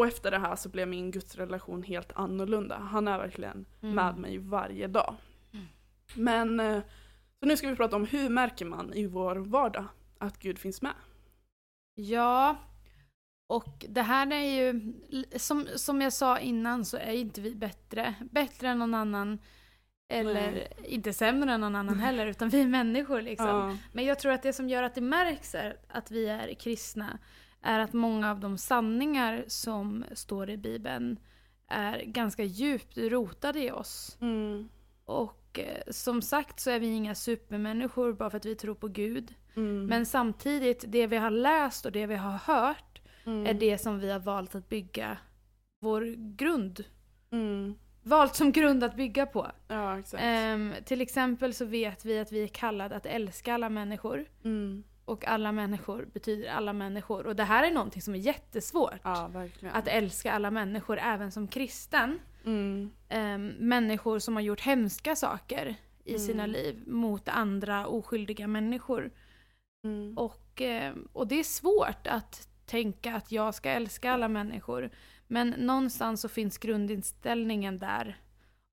Och 0.00 0.06
efter 0.06 0.30
det 0.30 0.38
här 0.38 0.56
så 0.56 0.68
blev 0.68 0.88
min 0.88 1.10
gudsrelation 1.10 1.82
helt 1.82 2.12
annorlunda. 2.14 2.78
Han 2.78 3.08
är 3.08 3.18
verkligen 3.18 3.66
Mm. 3.82 3.94
med 3.94 4.16
mig 4.18 4.38
varje 4.38 4.86
dag. 4.86 5.14
Mm. 5.52 5.66
Men, 6.14 6.60
eh, 6.60 6.82
så 7.40 7.46
nu 7.46 7.56
ska 7.56 7.68
vi 7.68 7.76
prata 7.76 7.96
om 7.96 8.06
hur 8.06 8.28
märker 8.28 8.64
man 8.64 8.94
i 8.94 9.06
vår 9.06 9.36
vardag 9.36 9.84
att 10.18 10.38
Gud 10.38 10.58
finns 10.58 10.82
med? 10.82 10.92
Ja, 11.94 12.56
och 13.48 13.84
det 13.88 14.02
här 14.02 14.32
är 14.32 14.44
ju, 14.62 14.92
som, 15.36 15.66
som 15.76 16.00
jag 16.00 16.12
sa 16.12 16.38
innan 16.38 16.84
så 16.84 16.96
är 16.96 17.12
inte 17.12 17.40
vi 17.40 17.54
bättre, 17.54 18.14
bättre 18.30 18.68
än 18.68 18.78
någon 18.78 18.94
annan. 18.94 19.38
Eller 20.12 20.34
Nej. 20.52 20.72
inte 20.84 21.12
sämre 21.12 21.52
än 21.52 21.60
någon 21.60 21.76
annan 21.76 21.98
heller, 22.00 22.26
utan 22.26 22.48
vi 22.48 22.60
är 22.60 22.66
människor 22.68 23.20
liksom. 23.22 23.46
Ja. 23.46 23.76
Men 23.92 24.04
jag 24.04 24.18
tror 24.18 24.32
att 24.32 24.42
det 24.42 24.52
som 24.52 24.68
gör 24.68 24.82
att 24.82 24.94
det 24.94 25.00
märks 25.00 25.54
är 25.54 25.76
att 25.88 26.10
vi 26.10 26.26
är 26.28 26.54
kristna 26.54 27.18
är 27.62 27.78
att 27.78 27.92
många 27.92 28.30
av 28.30 28.40
de 28.40 28.58
sanningar 28.58 29.44
som 29.46 30.04
står 30.12 30.50
i 30.50 30.56
Bibeln 30.56 31.18
är 31.68 32.02
ganska 32.04 32.44
djupt 32.44 32.98
rotade 32.98 33.64
i 33.64 33.70
oss. 33.70 34.18
Mm. 34.20 34.68
Och 35.04 35.58
eh, 35.58 35.82
som 35.90 36.22
sagt 36.22 36.60
så 36.60 36.70
är 36.70 36.80
vi 36.80 36.86
inga 36.86 37.14
supermänniskor 37.14 38.12
bara 38.12 38.30
för 38.30 38.36
att 38.36 38.46
vi 38.46 38.54
tror 38.54 38.74
på 38.74 38.88
Gud. 38.88 39.34
Mm. 39.56 39.86
Men 39.86 40.06
samtidigt, 40.06 40.84
det 40.88 41.06
vi 41.06 41.16
har 41.16 41.30
läst 41.30 41.86
och 41.86 41.92
det 41.92 42.06
vi 42.06 42.16
har 42.16 42.32
hört 42.32 43.00
mm. 43.24 43.46
är 43.46 43.54
det 43.54 43.78
som 43.78 43.98
vi 43.98 44.10
har 44.10 44.18
valt 44.18 44.54
att 44.54 44.68
bygga 44.68 45.18
vår 45.80 46.34
grund. 46.36 46.84
Mm. 47.32 47.74
Valt 48.02 48.34
som 48.34 48.52
grund 48.52 48.84
att 48.84 48.96
bygga 48.96 49.26
på. 49.26 49.50
Ja. 49.68 50.02
Ehm, 50.18 50.74
till 50.84 51.00
exempel 51.00 51.54
så 51.54 51.64
vet 51.64 52.04
vi 52.04 52.18
att 52.18 52.32
vi 52.32 52.42
är 52.42 52.48
kallade 52.48 52.96
att 52.96 53.06
älska 53.06 53.54
alla 53.54 53.68
människor. 53.68 54.26
Och 55.10 55.26
alla 55.26 55.52
människor 55.52 56.08
betyder 56.12 56.48
alla 56.48 56.72
människor. 56.72 57.26
Och 57.26 57.36
det 57.36 57.44
här 57.44 57.66
är 57.66 57.70
någonting 57.70 58.02
som 58.02 58.14
är 58.14 58.18
jättesvårt. 58.18 59.00
Ja. 59.02 59.30
Att 59.72 59.88
älska 59.88 60.32
alla 60.32 60.50
människor, 60.50 60.98
även 60.98 61.32
som 61.32 61.48
kristen. 61.48 62.18
Mm. 62.44 62.90
Ehm, 63.08 63.48
människor 63.48 64.18
som 64.18 64.34
har 64.34 64.42
gjort 64.42 64.60
hemska 64.60 65.16
saker 65.16 65.74
i 66.04 66.10
Mm. 66.10 66.26
sina 66.26 66.46
liv 66.46 66.82
mot 66.86 67.28
andra 67.28 67.86
oskyldiga 67.86 68.46
människor. 68.46 69.10
Mm. 69.84 70.18
Och, 70.18 70.62
eh, 70.62 70.94
och 71.12 71.26
det 71.26 71.40
är 71.40 71.44
svårt 71.44 72.06
att 72.06 72.48
tänka 72.66 73.14
att 73.14 73.32
jag 73.32 73.54
ska 73.54 73.70
älska 73.70 74.12
alla 74.12 74.28
människor. 74.28 74.90
Men 75.26 75.50
någonstans 75.50 76.20
så 76.20 76.28
finns 76.28 76.58
grundinställningen 76.58 77.78
där. 77.78 78.16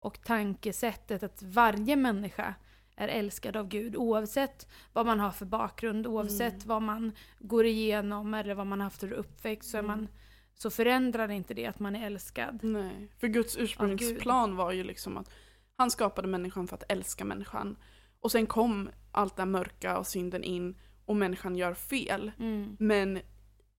Och 0.02 0.24
tankesättet 0.24 1.24
att 1.24 1.42
varje 1.44 1.96
människa 1.96 2.54
är 2.98 3.08
älskad 3.08 3.56
av 3.58 3.68
Gud 3.68 3.96
oavsett 3.96 4.68
vad 4.94 5.06
man 5.06 5.20
har 5.20 5.32
för 5.32 5.46
bakgrund, 5.46 6.08
oavsett 6.08 6.54
Mm. 6.54 6.68
vad 6.68 6.82
man 6.82 7.12
går 7.40 7.66
igenom 7.66 8.34
eller 8.34 8.56
vad 8.56 8.68
man 8.68 8.80
har 8.80 8.84
haft 8.86 9.00
för 9.00 9.12
uppväxt 9.14 9.70
så, 9.70 9.78
är 9.78 9.84
Mm. 9.84 9.92
man, 9.98 10.08
så 10.56 10.70
förändrar 10.70 11.32
inte 11.32 11.54
det 11.54 11.66
att 11.66 11.80
man 11.80 11.96
är 11.96 12.06
älskad. 12.06 12.60
Nej, 12.64 13.08
för 13.20 13.28
Guds 13.28 13.58
ursprungsplan 13.58 14.56
var 14.56 14.72
ju 14.72 14.84
liksom 14.84 15.18
att 15.18 15.30
han 15.76 15.92
skapade 15.92 16.28
människan 16.28 16.68
för 16.68 16.76
att 16.76 16.92
älska 16.92 17.26
människan. 17.26 17.76
Och 18.20 18.32
sen 18.32 18.48
kom 18.48 18.90
allt 19.12 19.36
det 19.36 19.46
mörka 19.46 19.98
och 19.98 20.08
synden 20.08 20.44
in 20.44 20.78
och 21.06 21.16
människan 21.16 21.56
gör 21.56 21.74
fel. 21.74 22.32
Mm. 22.40 22.78
Men 22.80 23.20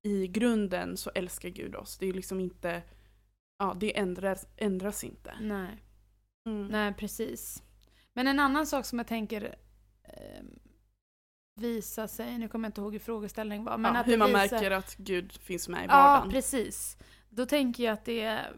i 0.03 0.27
grunden 0.27 0.97
så 0.97 1.11
älskar 1.15 1.49
Gud 1.49 1.75
oss. 1.75 1.99
Det 1.99 2.07
är 2.07 2.13
liksom 2.13 2.41
inte, 2.41 2.83
ja 3.59 3.77
det 3.81 3.99
ändras, 3.99 4.47
ändras 4.57 5.05
inte. 5.05 5.35
Nej. 5.41 5.85
Mm. 6.47 6.67
Nej, 6.67 6.95
precis. 6.95 7.63
Men 8.19 8.27
en 8.27 8.41
annan 8.41 8.67
sak 8.67 8.85
som 8.87 8.99
jag 8.99 9.07
tänker 9.07 9.55
eh, 10.05 10.43
visa 11.55 12.09
sig, 12.09 12.39
nu 12.39 12.49
kommer 12.49 12.67
jag 12.67 12.71
inte 12.71 12.81
ihåg 12.81 12.93
hur 12.93 12.99
frågeställningen 12.99 13.65
var. 13.65 13.79
Men 13.79 13.95
ja, 13.95 14.01
att 14.01 14.09
hur 14.09 14.17
man 14.17 14.29
visar, 14.29 14.41
märker 14.57 14.71
att 14.71 14.97
Gud 14.97 15.33
finns 15.33 15.69
med 15.69 15.81
i 15.81 15.87
Ja, 15.89 15.89
vardagen. 15.97 16.31
precis. 16.31 16.97
Då 17.31 17.47
tänker 17.47 17.85
jag 17.85 17.93
att 17.93 18.05
det 18.05 18.21
är 18.21 18.53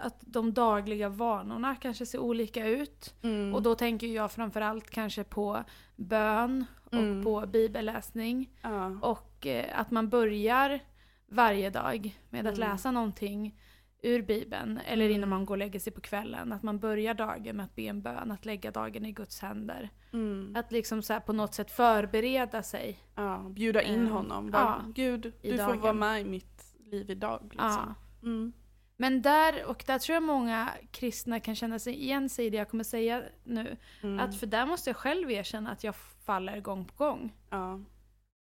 att 0.00 0.16
de 0.20 0.52
dagliga 0.54 1.08
vanorna 1.08 1.76
kanske 1.76 2.06
ser 2.06 2.18
olika 2.18 2.66
ut. 2.66 3.14
Mm. 3.22 3.54
Och 3.54 3.62
då 3.62 3.74
tänker 3.74 4.06
jag 4.06 4.32
framförallt 4.32 4.90
kanske 4.90 5.24
på 5.24 5.64
bön 5.96 6.64
och 6.84 6.92
Mm. 6.94 7.24
på 7.24 7.46
bibelläsning. 7.46 8.50
ja. 8.62 8.86
Och 9.02 9.46
eh, 9.46 9.80
att 9.80 9.90
man 9.90 10.08
börjar 10.08 10.80
varje 11.26 11.70
dag 11.70 12.18
med 12.30 12.46
att 12.46 12.56
Mm. 12.58 12.70
läsa 12.70 12.90
någonting 12.90 13.60
ur 14.02 14.22
bibeln. 14.22 14.80
Eller 14.86 15.04
Mm. 15.04 15.16
innan 15.16 15.28
man 15.28 15.44
går 15.46 15.54
och 15.54 15.58
lägger 15.58 15.80
sig 15.80 15.92
på 15.92 16.00
kvällen. 16.00 16.52
Att 16.52 16.62
man 16.62 16.78
börjar 16.78 17.14
dagen 17.14 17.56
med 17.56 17.64
att 17.64 17.74
be 17.76 17.82
en 17.82 18.02
bön, 18.02 18.30
att 18.30 18.44
lägga 18.44 18.70
dagen 18.70 19.04
i 19.06 19.12
Guds 19.12 19.40
händer. 19.40 19.90
Mm. 20.12 20.56
Att 20.56 20.72
liksom 20.72 21.02
så 21.02 21.20
på 21.20 21.32
något 21.32 21.54
sätt 21.54 21.70
förbereda 21.70 22.62
sig. 22.62 22.98
ja, 23.14 23.38
bjuda 23.50 23.82
in 23.82 24.06
Eh, 24.06 24.12
honom. 24.12 24.44
ja, 24.44 24.50
Bara, 24.52 24.84
Gud, 24.94 25.32
i 25.42 25.50
du 25.52 25.58
får 25.58 25.74
vara 25.74 25.92
med 25.92 26.20
i 26.20 26.24
mitt 26.24 26.64
liv 26.78 27.10
idag. 27.10 27.40
Liksom. 27.42 27.68
Ja. 27.68 27.94
Mm. 28.22 28.52
Men 28.96 29.22
där, 29.22 29.64
och 29.66 29.84
där 29.86 29.98
tror 29.98 30.14
jag 30.14 30.22
många 30.22 30.68
kristna 30.90 31.40
kan 31.40 31.54
känna 31.54 31.78
sig 31.78 31.94
igen 32.02 32.28
sig 32.28 32.46
i 32.46 32.50
det 32.50 32.56
jag 32.56 32.68
kommer 32.70 32.84
säga 32.84 33.22
nu. 33.44 33.76
Mm. 34.02 34.20
Att 34.20 34.36
för 34.40 34.46
där 34.46 34.66
måste 34.66 34.90
jag 34.90 34.96
själv 34.96 35.30
erkänna 35.30 35.70
att 35.70 35.84
jag 35.84 35.94
faller 36.26 36.60
gång 36.60 36.84
på 36.84 37.04
gång. 37.04 37.32
ja. 37.50 37.80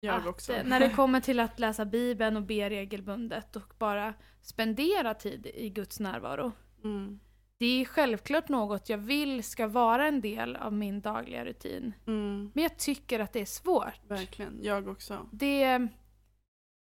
Jag 0.05 0.27
också. 0.27 0.53
eh, 0.53 0.65
När 0.65 0.81
det 0.81 0.89
kommer 0.91 1.21
till 1.21 1.41
att 1.41 1.59
läsa 1.59 1.85
Bibeln 1.85 2.37
och 2.37 2.43
be 2.43 2.71
regelbundet 2.71 3.57
och 3.57 3.75
bara 3.79 4.15
spendera 4.43 5.15
tid 5.15 5.47
i 5.55 5.71
Guds 5.71 6.01
närvaro. 6.01 6.53
Mm. 6.85 7.21
Det 7.59 7.67
är 7.81 7.85
självklart 7.85 8.49
något 8.49 8.89
jag 8.89 8.99
vill 8.99 9.45
ska 9.45 9.67
vara 9.69 10.07
en 10.07 10.21
del 10.21 10.57
av 10.57 10.73
min 10.73 11.01
dagliga 11.01 11.45
rutin. 11.45 11.95
Mm. 12.07 12.51
Men 12.55 12.63
jag 12.63 12.79
tycker 12.79 13.21
att 13.21 13.33
det 13.33 13.41
är 13.41 13.45
svårt. 13.45 14.01
Verkligen, 14.09 14.59
jag 14.63 14.89
också. 14.89 15.29
Det, 15.33 15.89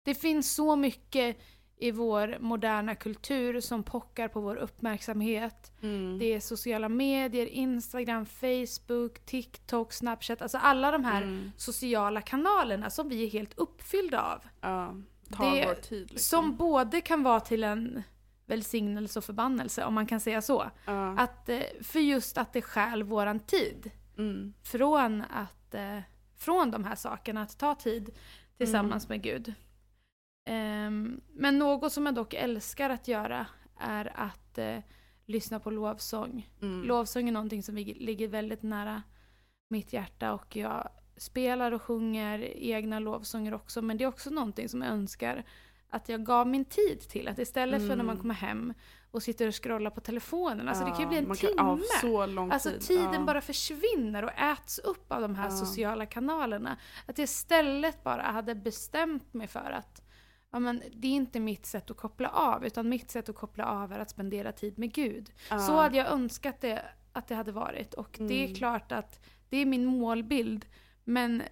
det 0.05 0.15
finns 0.15 0.55
så 0.55 0.77
mycket 0.77 1.37
i 1.77 1.91
vår 1.91 2.37
moderna 2.41 2.95
kultur 2.95 3.61
som 3.61 3.83
pockar 3.83 4.29
på 4.29 4.41
vår 4.41 4.57
uppmärksamhet. 4.57 5.73
Mm. 5.83 6.19
Det 6.19 6.25
är 6.35 6.41
sociala 6.41 6.89
medier, 6.89 7.47
Instagram, 7.47 8.27
Facebook, 8.27 9.19
TikTok, 9.27 9.93
Snapchat. 9.93 10.43
Alltså 10.43 10.59
alla 10.59 10.91
de 10.91 11.05
här 11.05 11.23
Mm. 11.23 11.51
sociala 11.57 12.21
kanalerna 12.21 12.91
som 12.91 13.09
vi 13.09 13.25
är 13.25 13.31
helt 13.31 13.59
uppfyllda 13.59 14.23
av. 14.23 14.41
Ja, 14.61 14.95
tar 15.37 15.55
Det- 15.57 15.65
vår 15.67 15.75
tid. 15.75 16.11
Liksom. 16.13 16.19
Som 16.43 16.57
både 16.57 17.01
kan 17.01 17.23
vara 17.23 17.41
till 17.41 17.65
en 17.65 18.03
välsignelse 18.47 19.19
och 19.19 19.25
förbannelse, 19.25 19.85
om 19.85 19.95
man 19.95 20.07
kan 20.07 20.21
säga 20.21 20.43
så. 20.43 20.71
ja. 20.87 21.19
Att, 21.19 21.49
eh, 21.49 21.61
för 21.83 22.01
just 22.01 22.39
att 22.39 22.53
det 22.53 22.63
stjäl 22.63 23.03
våran 23.03 23.41
tid. 23.41 23.91
mm. 24.19 24.55
Från, 24.63 25.23
att, 25.23 25.75
eh, 25.75 25.99
från 26.37 26.71
de 26.71 26.85
här 26.85 26.95
sakerna, 26.95 27.43
att 27.43 27.59
ta 27.59 27.75
tid 27.75 28.11
tillsammans 28.59 29.09
med 29.09 29.23
Gud. 29.23 29.55
Ehm, 30.45 31.21
men 31.33 31.59
något 31.59 31.93
som 31.93 32.07
jag 32.07 32.15
dock 32.15 32.35
älskar 32.35 32.91
att 32.91 33.09
göra 33.09 33.47
är 33.79 34.13
att 34.21 34.59
eh, 34.59 34.79
lyssna 35.27 35.61
på 35.61 35.71
lovsång. 35.71 36.51
Mm. 36.63 36.83
Lovsång 36.87 37.29
är 37.29 37.33
någonting 37.33 37.63
som 37.63 37.77
ligger 37.77 38.29
väldigt 38.29 38.63
nära 38.63 39.03
mitt 39.69 39.93
hjärta 39.93 40.33
och 40.33 40.57
jag 40.57 40.89
spelar 41.17 41.73
och 41.73 41.83
sjunger 41.83 42.39
egna 42.57 42.99
lovsånger 42.99 43.55
också. 43.55 43.83
Men 43.83 43.97
det 43.97 44.05
är 44.05 44.09
också 44.09 44.31
någonting 44.31 44.69
som 44.69 44.83
jag 44.83 44.91
önskar 44.93 45.45
att 45.91 46.09
jag 46.09 46.25
gav 46.27 46.47
min 46.49 46.65
tid 46.65 47.01
till. 47.01 47.29
Att 47.29 47.39
istället 47.39 47.81
för 47.81 47.89
när 47.89 48.05
man 48.05 48.07
Mm. 48.09 48.21
kommer 48.21 48.35
hem 48.35 48.75
och 49.11 49.23
sitter 49.23 49.49
och 49.49 49.63
scrollar 49.63 49.91
på 49.91 50.01
telefonen. 50.01 50.69
Alltså 50.69 50.85
det 50.85 50.91
kan 50.91 51.01
ju 51.01 51.07
bli 51.07 51.17
en 51.19 51.25
timme. 51.35 51.55
Kan, 51.57 51.79
ja, 51.83 51.99
så 52.01 52.27
lång 52.27 52.51
Alltså 52.51 52.71
tid. 52.71 52.81
tiden 52.81 53.13
ja. 53.15 53.21
bara 53.21 53.41
försvinner 53.41 54.23
och 54.25 54.31
äts 54.39 54.79
upp 54.79 55.13
av 55.13 55.21
de 55.21 55.35
här 55.35 55.45
Ja. 55.45 55.51
sociala 55.51 56.07
kanalerna. 56.07 56.77
Att 57.07 57.19
jag 57.19 57.25
istället 57.25 58.05
bara 58.05 58.23
hade 58.23 58.55
bestämt 58.55 59.35
mig 59.35 59.47
för 59.47 59.71
att 59.71 60.03
ja, 60.55 60.59
men, 60.61 60.83
det 60.93 61.09
är 61.09 61.13
inte 61.13 61.41
mitt 61.41 61.67
sätt 61.67 61.91
att 61.91 61.97
koppla 61.97 62.29
av, 62.29 62.65
utan 62.67 62.89
mitt 62.89 63.11
sätt 63.11 63.29
att 63.29 63.35
koppla 63.37 63.65
av 63.67 63.93
är 63.93 63.99
att 63.99 64.11
spendera 64.11 64.53
tid 64.53 64.79
med 64.79 64.93
Gud. 64.93 65.31
Ja. 65.51 65.59
Så 65.59 65.73
hade 65.77 65.97
jag 65.97 66.13
önskat 66.13 66.61
det, 66.61 66.83
att 67.13 67.29
det 67.29 67.35
hade 67.35 67.53
varit. 67.53 67.95
Och 67.95 68.17
det 68.21 68.35
är 68.35 68.45
Mm. 68.45 68.55
klart 68.55 68.93
att 68.93 69.27
det 69.49 69.57
är 69.57 69.67
min 69.67 69.87
målbild, 69.87 70.67
men 71.05 71.43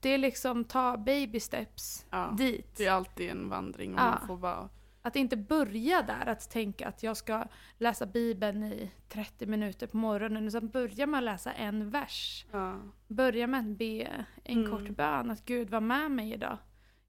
det 0.00 0.08
är 0.08 0.18
liksom 0.18 0.64
ta 0.64 0.96
baby 0.96 1.40
steps 1.40 2.06
ja. 2.10 2.34
dit. 2.38 2.76
Det 2.76 2.86
är 2.86 2.92
alltid 2.92 3.30
en 3.30 3.48
vandring 3.48 3.94
och 3.94 4.00
Ja. 4.00 4.04
man 4.18 4.26
får 4.26 4.36
vara... 4.36 4.68
Att 5.02 5.16
inte 5.16 5.36
börja 5.36 6.02
där, 6.02 6.26
att 6.26 6.50
tänka 6.50 6.88
att 6.88 7.02
jag 7.02 7.16
ska 7.16 7.44
läsa 7.78 8.06
Bibeln 8.06 8.62
i 8.64 8.90
30 9.08 9.46
minuter 9.46 9.86
på 9.86 9.96
morgonen, 9.96 10.48
utan 10.48 10.68
börja 10.68 11.06
med 11.06 11.18
att 11.18 11.24
läsa 11.24 11.52
en 11.52 11.90
vers. 11.90 12.46
Ja. 12.50 12.76
Börja 13.08 13.46
med 13.46 13.60
att 13.60 13.78
be 13.78 14.24
en 14.44 14.58
Mm. 14.58 14.70
kort 14.70 14.96
bön, 14.96 15.30
att 15.30 15.44
Gud 15.44 15.70
var 15.70 15.80
med 15.80 16.10
mig 16.10 16.32
idag. 16.32 16.58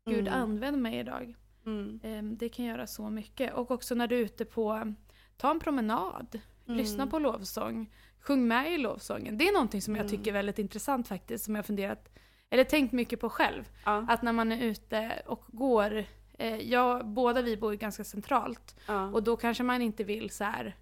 Gud 0.10 0.28
Mm. 0.28 0.34
använd 0.42 0.82
mig 0.82 1.00
idag. 1.00 1.36
Mm. 1.66 2.00
Ehm, 2.04 2.38
Det 2.38 2.50
kan 2.50 2.66
göra 2.66 2.88
så 2.88 3.10
mycket. 3.10 3.54
Och 3.54 3.72
också 3.72 3.96
när 3.96 4.08
du 4.08 4.16
är 4.16 4.20
ute 4.20 4.46
på, 4.46 4.94
ta 5.38 5.52
en 5.52 5.60
promenad, 5.60 6.40
lyssna 6.66 7.04
Mm. 7.04 7.10
på 7.12 7.20
lovsång, 7.20 7.94
sjung 8.20 8.48
med 8.48 8.74
i 8.74 8.78
lovsången. 8.78 9.38
Det 9.38 9.48
är 9.48 9.54
någonting 9.54 9.82
som 9.82 9.96
jag 9.96 10.06
Mm. 10.06 10.18
tycker 10.18 10.32
är 10.32 10.34
väldigt 10.34 10.60
intressant 10.60 11.08
faktiskt, 11.08 11.46
som 11.46 11.56
jag 11.56 11.66
funderat, 11.66 12.10
eller 12.50 12.64
tänkt 12.64 12.92
mycket 12.92 13.20
på 13.20 13.30
själv. 13.30 13.70
Ja. 13.86 14.06
Att 14.10 14.22
när 14.22 14.32
man 14.34 14.52
är 14.52 14.64
ute 14.64 15.22
och 15.26 15.44
går, 15.48 16.04
eh, 16.34 16.56
jag, 16.58 17.08
båda 17.08 17.42
vi 17.42 17.58
bor 17.58 17.72
ju 17.72 17.78
ganska 17.78 18.04
centralt, 18.04 18.76
Ja. 18.88 19.08
och 19.12 19.24
då 19.24 19.38
kanske 19.38 19.64
man 19.64 19.82
inte 19.82 20.04
vill 20.04 20.30
så 20.30 20.44
här 20.44 20.76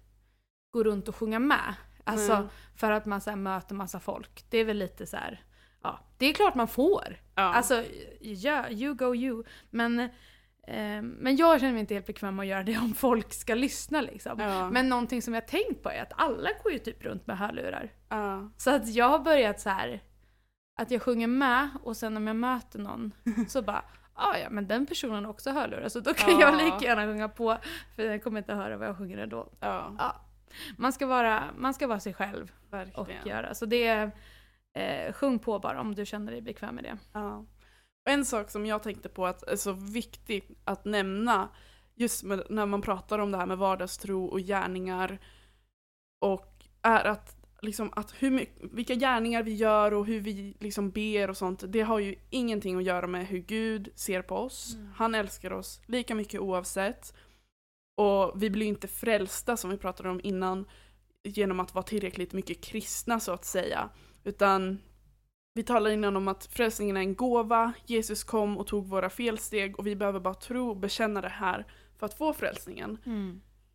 gå 0.70 0.84
runt 0.84 1.08
och 1.08 1.16
sjunga 1.16 1.38
med. 1.38 1.74
Alltså 2.04 2.38
Nej. 2.40 2.48
för 2.76 2.90
att 2.92 3.06
man 3.06 3.20
så 3.20 3.30
här 3.30 3.36
möter 3.36 3.74
massa 3.74 4.00
folk. 4.00 4.44
Det 4.50 4.58
är 4.58 4.64
väl 4.64 4.76
lite 4.78 5.06
så 5.06 5.16
här, 5.16 5.44
ja, 5.84 6.00
det 6.18 6.26
är 6.26 6.32
klart 6.32 6.54
man 6.54 6.68
får. 6.68 7.16
ja. 7.34 7.42
Alltså, 7.42 7.84
ja, 8.20 8.70
you 8.70 8.94
go 8.94 9.14
you. 9.14 9.44
Men, 9.70 10.00
eh, 10.66 11.02
men 11.02 11.36
jag 11.36 11.60
känner 11.60 11.72
mig 11.72 11.80
inte 11.80 11.94
helt 11.94 12.06
bekväm 12.06 12.38
att 12.40 12.46
göra 12.46 12.62
det 12.62 12.78
om 12.78 12.94
folk 12.94 13.32
ska 13.32 13.54
lyssna 13.54 14.00
liksom. 14.00 14.40
ja. 14.40 14.70
Men 14.70 14.88
någonting 14.88 15.22
som 15.22 15.34
jag 15.34 15.48
tänkt 15.48 15.82
på 15.82 15.90
är 15.90 16.02
att 16.02 16.12
alla 16.16 16.50
går 16.62 16.72
ju 16.72 16.78
typ 16.78 17.04
runt 17.04 17.26
med 17.26 17.38
hörlurar. 17.38 17.92
ja. 18.08 18.50
Så 18.56 18.70
att 18.70 18.88
jag 18.94 19.08
har 19.08 19.18
börjat 19.18 19.60
så 19.60 19.70
här 19.70 20.02
att 20.80 20.90
jag 20.90 21.02
sjunger 21.02 21.26
med 21.26 21.68
och 21.82 21.96
sen 21.96 22.16
om 22.16 22.26
jag 22.26 22.36
möter 22.36 22.78
någon 22.78 23.12
så 23.48 23.62
bara 23.62 23.84
Ah, 24.16 24.36
ja, 24.36 24.50
men 24.50 24.66
den 24.68 24.86
personen 24.86 25.24
har 25.24 25.30
också 25.30 25.50
hörlurar 25.50 25.88
så 25.88 26.00
då 26.00 26.14
kan 26.14 26.30
Ja. 26.30 26.40
jag 26.40 26.56
lika 26.64 26.84
gärna 26.86 27.02
sjunga 27.04 27.28
på 27.28 27.56
för 27.96 28.02
den 28.02 28.20
kommer 28.20 28.38
inte 28.38 28.54
höra 28.54 28.76
vad 28.76 28.88
jag 28.88 28.98
sjunger 28.98 29.18
ändå. 29.18 29.52
ja. 29.60 29.94
Ja. 29.98 30.16
Man 30.78 30.92
ska 30.92 31.06
vara, 31.06 31.44
man 31.56 31.74
ska 31.74 31.86
vara 31.86 32.00
sig 32.00 32.14
själv 32.14 32.52
och 32.66 32.72
Verkligen. 32.72 33.26
göra. 33.28 33.54
Så 33.54 33.66
det 33.66 33.86
är, 33.86 34.10
eh, 34.74 35.12
sjung 35.12 35.38
på 35.38 35.58
bara 35.58 35.80
om 35.80 35.94
du 35.94 36.06
känner 36.06 36.32
dig 36.32 36.42
bekväm 36.42 36.74
med 36.74 36.84
det. 36.84 36.98
Ja. 37.12 37.46
Och 38.04 38.10
en 38.10 38.24
sak 38.24 38.50
som 38.50 38.66
jag 38.66 38.82
tänkte 38.82 39.08
på 39.08 39.26
att 39.26 39.42
är 39.42 39.56
så 39.56 39.72
viktigt 39.72 40.50
att 40.64 40.84
nämna 40.84 41.48
just 41.94 42.22
med, 42.22 42.42
när 42.50 42.66
man 42.66 42.82
pratar 42.82 43.18
om 43.18 43.32
det 43.32 43.38
här 43.38 43.46
med 43.46 43.58
vardagstro 43.58 44.24
och 44.24 44.40
gärningar 44.40 45.18
och 46.20 46.64
är 46.82 47.04
att, 47.04 47.36
liksom, 47.62 47.92
att 47.96 48.14
hur, 48.18 48.30
my- 48.30 48.48
vilka 48.72 48.94
gärningar 48.94 49.42
vi 49.42 49.54
gör 49.54 49.94
och 49.94 50.06
hur 50.06 50.20
vi 50.20 50.56
liksom 50.60 50.90
ber 50.90 51.30
och 51.30 51.36
sånt, 51.36 51.64
det 51.68 51.80
har 51.80 51.98
ju 51.98 52.14
ingenting 52.30 52.76
att 52.76 52.84
göra 52.84 53.06
med 53.06 53.26
hur 53.26 53.38
Gud 53.38 53.92
ser 53.94 54.22
på 54.22 54.36
oss. 54.36 54.74
Mm. 54.74 54.92
Han 54.96 55.14
älskar 55.14 55.52
oss 55.52 55.80
lika 55.86 56.14
mycket 56.14 56.40
oavsett. 56.40 57.14
Och 57.96 58.42
vi 58.42 58.50
blir 58.50 58.66
inte 58.66 58.88
frälsta 58.88 59.56
som 59.56 59.70
vi 59.70 59.76
pratade 59.76 60.10
om 60.10 60.20
innan 60.24 60.66
genom 61.22 61.60
att 61.60 61.74
vara 61.74 61.82
tillräckligt 61.82 62.32
mycket 62.32 62.60
kristna 62.60 63.20
så 63.20 63.32
att 63.32 63.44
säga. 63.44 63.90
Utan 64.24 64.78
vi 65.54 65.62
talade 65.62 65.94
innan 65.94 66.16
om 66.16 66.28
att 66.28 66.46
frälsningen 66.46 66.96
är 66.96 67.00
en 67.00 67.14
gåva, 67.14 67.72
Jesus 67.86 68.24
kom 68.24 68.58
och 68.58 68.66
tog 68.66 68.86
våra 68.86 69.10
felsteg 69.10 69.78
och 69.78 69.86
vi 69.86 69.96
behöver 69.96 70.20
bara 70.20 70.34
tro 70.34 70.70
och 70.70 70.76
bekänna 70.76 71.20
det 71.20 71.28
här 71.28 71.66
för 71.98 72.06
att 72.06 72.18
få 72.18 72.32
frälsningen. 72.32 72.98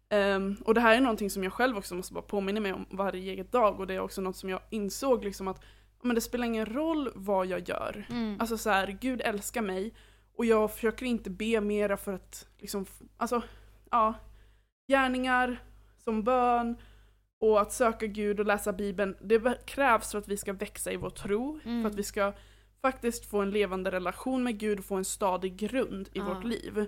Ehm, 0.10 0.56
och 0.66 0.74
det 0.74 0.82
här 0.82 0.96
är 0.96 1.02
någonting 1.02 1.30
som 1.30 1.44
jag 1.44 1.54
själv 1.54 1.78
också 1.78 1.96
måste 1.96 2.14
bara 2.14 2.22
påminna 2.22 2.60
mig 2.60 2.74
om 2.74 2.86
varje 2.90 3.44
dag 3.44 3.80
och 3.80 3.88
det 3.88 3.94
är 3.94 4.00
också 4.00 4.22
något 4.22 4.36
som 4.36 4.50
jag 4.50 4.62
insåg 4.70 5.24
liksom 5.24 5.48
att 5.48 5.64
men 6.02 6.16
det 6.16 6.22
spelar 6.22 6.46
ingen 6.46 6.66
roll 6.66 7.12
vad 7.16 7.48
jag 7.48 7.70
gör. 7.70 8.06
Mm. 8.10 8.38
Alltså 8.40 8.58
så 8.58 8.70
här, 8.70 8.98
Gud 9.02 9.22
älskar 9.22 9.62
mig 9.62 9.94
och 10.36 10.46
jag 10.46 10.74
försöker 10.74 11.06
inte 11.06 11.30
be 11.30 11.62
mera 11.62 11.98
för 11.98 12.14
att 12.14 12.48
liksom, 12.58 12.86
alltså, 13.18 13.42
ja, 13.92 14.14
gärningar 14.88 15.64
som 15.98 16.24
bön 16.24 16.78
och 17.39 17.62
att 17.62 17.71
söka 17.73 18.06
Gud 18.08 18.39
och 18.39 18.45
läsa 18.45 18.73
Bibeln, 18.73 19.15
det 19.21 19.65
krävs 19.65 20.12
för 20.12 20.17
att 20.19 20.28
vi 20.28 20.38
ska 20.38 20.54
växa 20.54 20.91
i 20.91 20.95
vår 20.97 21.10
tro, 21.10 21.60
Mm. 21.65 21.82
för 21.84 21.89
att 21.89 21.95
vi 21.95 22.04
ska 22.04 22.34
faktiskt 22.82 23.25
få 23.25 23.41
en 23.41 23.49
levande 23.52 23.91
relation 23.91 24.43
med 24.43 24.58
Gud 24.60 24.80
och 24.80 24.86
få 24.86 24.95
en 24.95 25.06
stadig 25.06 25.56
grund 25.58 26.08
i 26.13 26.19
Ja. 26.19 26.23
vårt 26.34 26.43
liv. 26.43 26.86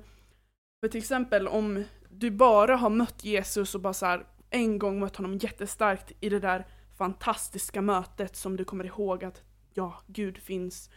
För 0.83 0.87
till 0.87 0.97
exempel 0.99 1.47
om 1.47 1.83
du 2.09 2.31
bara 2.31 2.75
har 2.75 2.89
mött 2.89 3.23
Jesus 3.23 3.75
och 3.75 3.81
bara 3.81 3.93
så 3.93 4.05
här, 4.05 4.25
en 4.49 4.79
gång 4.79 4.99
mött 4.99 5.15
honom 5.15 5.37
jättestarkt 5.37 6.11
i 6.19 6.29
det 6.29 6.39
där 6.39 6.65
fantastiska 6.97 7.81
mötet 7.81 8.35
som 8.35 8.57
du 8.57 8.65
kommer 8.65 8.85
ihåg 8.85 9.23
att 9.23 9.41
ja, 9.73 10.01
Gud 10.07 10.37
finns 10.37 10.89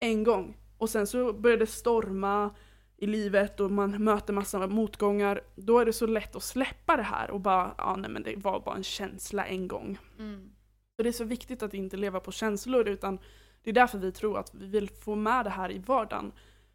en 0.00 0.24
gång. 0.24 0.56
Och 0.78 0.90
sen 0.90 1.06
så 1.06 1.32
börjar 1.32 1.56
det 1.56 1.66
storma 1.66 2.54
i 3.02 3.06
livet 3.06 3.60
och 3.60 3.70
man 3.70 4.04
möter 4.04 4.32
massa 4.32 4.66
motgångar. 4.66 5.40
Då 5.56 5.78
är 5.78 5.84
det 5.84 5.92
så 5.92 6.06
lätt 6.06 6.36
att 6.36 6.42
släppa 6.42 6.96
det 6.96 7.02
här 7.02 7.30
och 7.30 7.40
bara, 7.40 7.74
ja 7.78 7.96
nej 7.96 8.10
men 8.10 8.22
det 8.22 8.36
var 8.36 8.60
bara 8.60 8.76
en 8.76 8.82
känsla 8.82 9.46
en 9.46 9.68
gång. 9.68 9.98
Mm. 10.18 10.50
Och 10.98 11.04
det 11.04 11.10
är 11.10 11.12
så 11.12 11.24
viktigt 11.24 11.62
att 11.62 11.74
inte 11.74 11.96
leva 11.96 12.20
på 12.20 12.32
känslor 12.32 12.88
utan 12.88 13.18
det 13.62 13.70
är 13.70 13.74
därför 13.74 13.98
vi 13.98 14.12
tror 14.12 14.38
att 14.38 14.54
vi 14.54 14.66
vill 14.66 14.88
få 14.90 15.14
med 15.14 15.44
det 15.46 15.50
här 15.50 15.70
i 15.72 15.78
vardagen. 15.78 16.32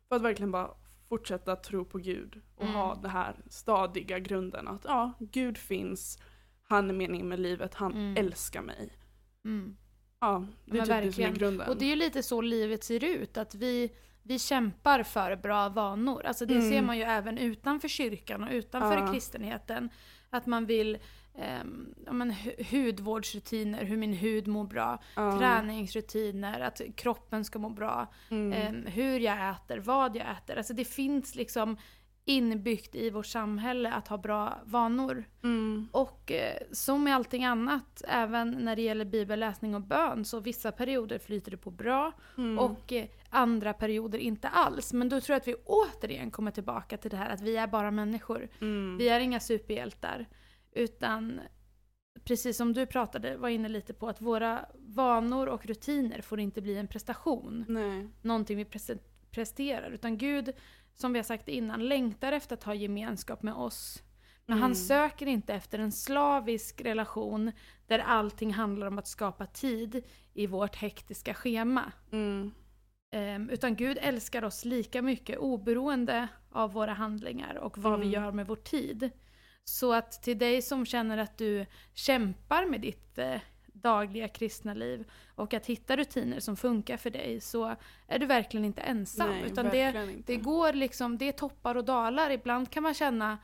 För 0.10 0.16
att 0.16 0.22
verkligen 0.22 0.52
bara 0.52 0.70
fortsätta 1.10 1.56
tro 1.56 1.86
på 1.86 1.98
Gud 1.98 2.42
och 2.56 2.64
Mm. 2.64 2.76
ha 2.76 2.96
den 2.96 3.12
här 3.12 3.36
stadiga 3.50 4.20
grunden 4.20 4.68
att 4.68 4.82
ja, 4.86 5.12
Gud 5.20 5.58
finns, 5.58 6.20
han 6.64 6.90
är 6.90 6.94
meningen 6.94 7.28
med 7.28 7.40
livet, 7.40 7.74
han 7.74 7.92
Mm. 7.94 8.18
älskar 8.18 8.62
mig. 8.62 8.94
Mm. 9.46 9.78
Ja, 10.20 10.46
det 10.66 10.80
är 10.80 10.86
typ 10.86 11.04
det 11.04 11.12
som 11.14 11.24
är 11.24 11.32
grunden. 11.32 11.70
Och 11.70 11.78
det 11.78 11.86
är 11.86 11.90
ju 11.90 11.96
lite 11.96 12.24
så 12.24 12.42
livet 12.42 12.84
ser 12.84 13.04
ut, 13.04 13.38
att 13.38 13.56
vi, 13.56 13.92
vi 14.28 14.40
kämpar 14.40 15.04
för 15.04 15.36
bra 15.36 15.70
vanor. 15.70 16.26
Alltså 16.26 16.46
det 16.46 16.54
Mm. 16.56 16.70
ser 16.70 16.82
man 16.82 16.98
ju 16.98 17.04
även 17.04 17.38
utanför 17.38 17.88
kyrkan 17.88 18.44
och 18.44 18.52
utanför 18.52 18.98
Ja. 18.98 19.12
kristenheten. 19.12 19.90
Att 20.30 20.46
man 20.46 20.66
vill 20.66 20.98
ja, 22.06 22.14
men, 22.14 22.32
hu- 22.32 22.86
hudvårdsrutiner, 22.86 23.84
hur 23.84 23.98
min 23.98 24.14
hud 24.14 24.48
mår 24.48 24.64
bra. 24.64 25.00
ja. 25.16 25.38
Träningsrutiner, 25.40 26.60
att 26.60 26.82
kroppen 26.96 27.46
ska 27.46 27.60
må 27.60 27.70
bra. 27.70 28.08
Mm. 28.30 28.54
ehm, 28.54 28.86
hur 28.86 29.20
jag 29.20 29.50
äter, 29.52 29.78
vad 29.78 30.16
jag 30.16 30.26
äter. 30.32 30.58
Alltså 30.58 30.74
det 30.74 30.86
finns 30.86 31.36
liksom 31.36 31.78
inbyggt 32.28 32.96
i 32.96 33.10
vårt 33.10 33.26
samhälle 33.26 33.92
att 33.92 34.08
ha 34.08 34.18
bra 34.18 34.60
vanor. 34.66 35.24
Mm. 35.44 35.88
Och 35.92 36.32
eh, 36.32 36.58
som 36.72 37.04
med 37.04 37.16
allting 37.16 37.46
annat, 37.46 38.02
även 38.08 38.52
när 38.52 38.76
det 38.76 38.82
gäller 38.82 39.06
bibelläsning 39.06 39.76
och 39.76 39.82
bön, 39.82 40.26
så 40.26 40.40
vissa 40.40 40.72
perioder 40.72 41.20
flyter 41.20 41.52
det 41.52 41.58
på 41.58 41.72
bra 41.72 42.12
Mm. 42.38 42.60
och 42.60 42.94
eh, 42.94 43.06
andra 43.36 43.74
perioder 43.74 44.20
inte 44.20 44.50
alls. 44.50 44.94
Men 44.94 45.10
då 45.10 45.22
tror 45.22 45.34
jag 45.34 45.42
att 45.42 45.48
vi 45.48 45.56
återigen 45.66 46.32
kommer 46.32 46.52
tillbaka 46.52 46.98
till 46.98 47.12
det 47.12 47.18
här 47.18 47.30
att 47.30 47.42
vi 47.42 47.58
är 47.58 47.68
bara 47.68 47.92
människor. 47.92 48.50
Mm. 48.62 48.98
Vi 48.98 49.10
är 49.10 49.20
inga 49.20 49.40
superhjältar. 49.40 50.26
Utan 50.72 51.40
precis 52.24 52.58
som 52.58 52.74
du 52.74 52.86
pratade, 52.86 53.38
var 53.38 53.50
inne 53.50 53.70
lite 53.70 53.94
på, 53.94 54.08
att 54.10 54.22
våra 54.22 54.66
vanor 54.76 55.48
och 55.48 55.66
rutiner 55.66 56.22
får 56.22 56.40
inte 56.40 56.62
bli 56.62 56.78
en 56.78 56.88
prestation. 56.88 57.66
Nej. 57.68 58.10
Någonting 58.22 58.58
vi 58.58 58.64
pres- 58.64 59.00
presterar. 59.32 59.92
Utan 59.92 60.18
Gud, 60.18 60.52
som 60.94 61.14
vi 61.14 61.20
har 61.20 61.24
sagt 61.24 61.48
innan, 61.48 61.88
längtar 61.88 62.32
efter 62.32 62.54
att 62.56 62.64
ha 62.64 62.74
gemenskap 62.74 63.44
med 63.44 63.54
oss. 63.54 64.02
Men 64.48 64.58
han 64.58 64.72
Mm. 64.72 64.76
söker 64.76 65.26
inte 65.26 65.54
efter 65.54 65.80
en 65.80 65.92
slavisk 65.92 66.82
relation 66.82 67.52
där 67.88 68.00
allting 68.00 68.54
handlar 68.54 68.88
om 68.88 69.00
att 69.00 69.08
skapa 69.08 69.46
tid 69.46 70.04
i 70.34 70.48
vårt 70.48 70.76
hektiska 70.76 71.34
schema. 71.34 71.92
Mm. 72.12 72.52
Ehm, 73.16 73.50
utan 73.50 73.76
Gud 73.76 73.98
älskar 74.02 74.44
oss 74.44 74.66
lika 74.66 75.02
mycket 75.02 75.38
oberoende 75.38 76.28
av 76.52 76.74
våra 76.74 76.94
handlingar 76.94 77.56
och 77.56 77.78
vad 77.78 78.00
vi 78.00 78.06
Mm. 78.08 78.24
gör 78.24 78.32
med 78.32 78.48
vår 78.48 78.56
tid. 78.56 79.10
Så 79.64 79.94
att 79.94 80.24
till 80.24 80.38
dig 80.38 80.62
som 80.62 80.86
känner 80.86 81.18
att 81.18 81.38
du 81.38 81.66
kämpar 81.94 82.66
med 82.66 82.82
ditt 82.82 83.18
eh, 83.18 83.40
dagliga 83.68 84.28
kristna 84.28 84.74
liv 84.74 85.12
och 85.36 85.54
att 85.54 85.66
hitta 85.66 85.98
rutiner 85.98 86.40
som 86.40 86.58
funkar 86.58 86.98
för 86.98 87.10
dig 87.10 87.40
så 87.42 87.76
är 88.08 88.20
du 88.20 88.26
verkligen 88.26 88.66
inte 88.66 88.82
ensam. 88.82 89.30
Nej, 89.30 89.44
utan 89.52 89.66
det, 89.70 90.10
inte. 90.12 90.34
det 90.34 90.38
går 90.38 90.74
liksom, 90.74 91.18
det 91.18 91.26
är 91.28 91.32
toppar 91.32 91.76
och 91.76 91.86
dalar. 91.86 92.30
Ibland 92.30 92.70
kan 92.70 92.84
man 92.84 92.94
känna, 92.94 93.38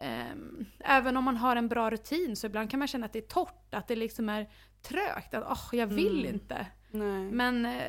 ehm, 0.00 0.64
även 0.80 1.16
om 1.16 1.24
man 1.24 1.36
har 1.36 1.56
en 1.56 1.68
bra 1.68 1.90
rutin, 1.90 2.36
så 2.36 2.46
ibland 2.46 2.70
kan 2.70 2.78
man 2.78 2.88
känna 2.88 3.06
att 3.06 3.12
det 3.12 3.18
är 3.18 3.28
torrt, 3.28 3.74
att 3.74 3.88
det 3.88 3.96
liksom 3.96 4.28
är 4.28 4.50
trögt, 4.82 5.34
att 5.34 5.44
åh, 5.50 5.78
jag 5.78 5.86
vill 5.86 6.20
Mm. 6.20 6.34
inte. 6.34 6.66
Nej. 6.90 7.30
Men, 7.32 7.66
eh, 7.66 7.82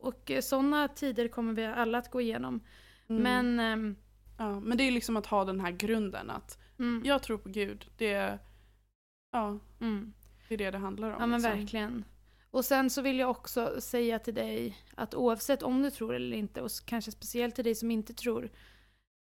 och 0.00 0.32
sådana 0.40 0.88
tider 0.88 1.28
kommer 1.28 1.52
vi 1.52 1.66
alla 1.66 1.98
att 1.98 2.10
gå 2.10 2.20
igenom. 2.20 2.60
Mm. 3.08 3.22
Men, 3.22 3.60
ehm, 3.60 3.96
ja, 4.38 4.60
men 4.60 4.78
det 4.78 4.84
är 4.84 4.90
liksom 4.90 5.16
att 5.16 5.26
ha 5.26 5.44
den 5.44 5.60
här 5.60 5.70
grunden 5.70 6.30
att 6.30 6.58
mm, 6.78 7.02
jag 7.04 7.22
tror 7.22 7.38
på 7.38 7.48
Gud. 7.48 7.86
Det 7.96 8.12
är, 8.12 8.38
ja, 9.32 9.58
mm. 9.80 10.12
det 10.48 10.54
är 10.54 10.58
det 10.58 10.70
det 10.70 10.78
handlar 10.78 11.10
om. 11.10 11.16
ja 11.20 11.26
men 11.26 11.42
liksom. 11.42 11.58
verkligen. 11.58 12.04
Och 12.50 12.64
sen 12.64 12.90
så 12.90 13.02
vill 13.02 13.18
jag 13.18 13.30
också 13.30 13.80
säga 13.80 14.18
till 14.18 14.34
dig 14.34 14.78
att 14.94 15.14
oavsett 15.14 15.62
om 15.62 15.82
du 15.82 15.90
tror 15.90 16.14
eller 16.14 16.36
inte, 16.36 16.62
och 16.62 16.70
kanske 16.84 17.10
speciellt 17.10 17.54
till 17.54 17.64
dig 17.64 17.74
som 17.74 17.90
inte 17.90 18.14
tror, 18.14 18.50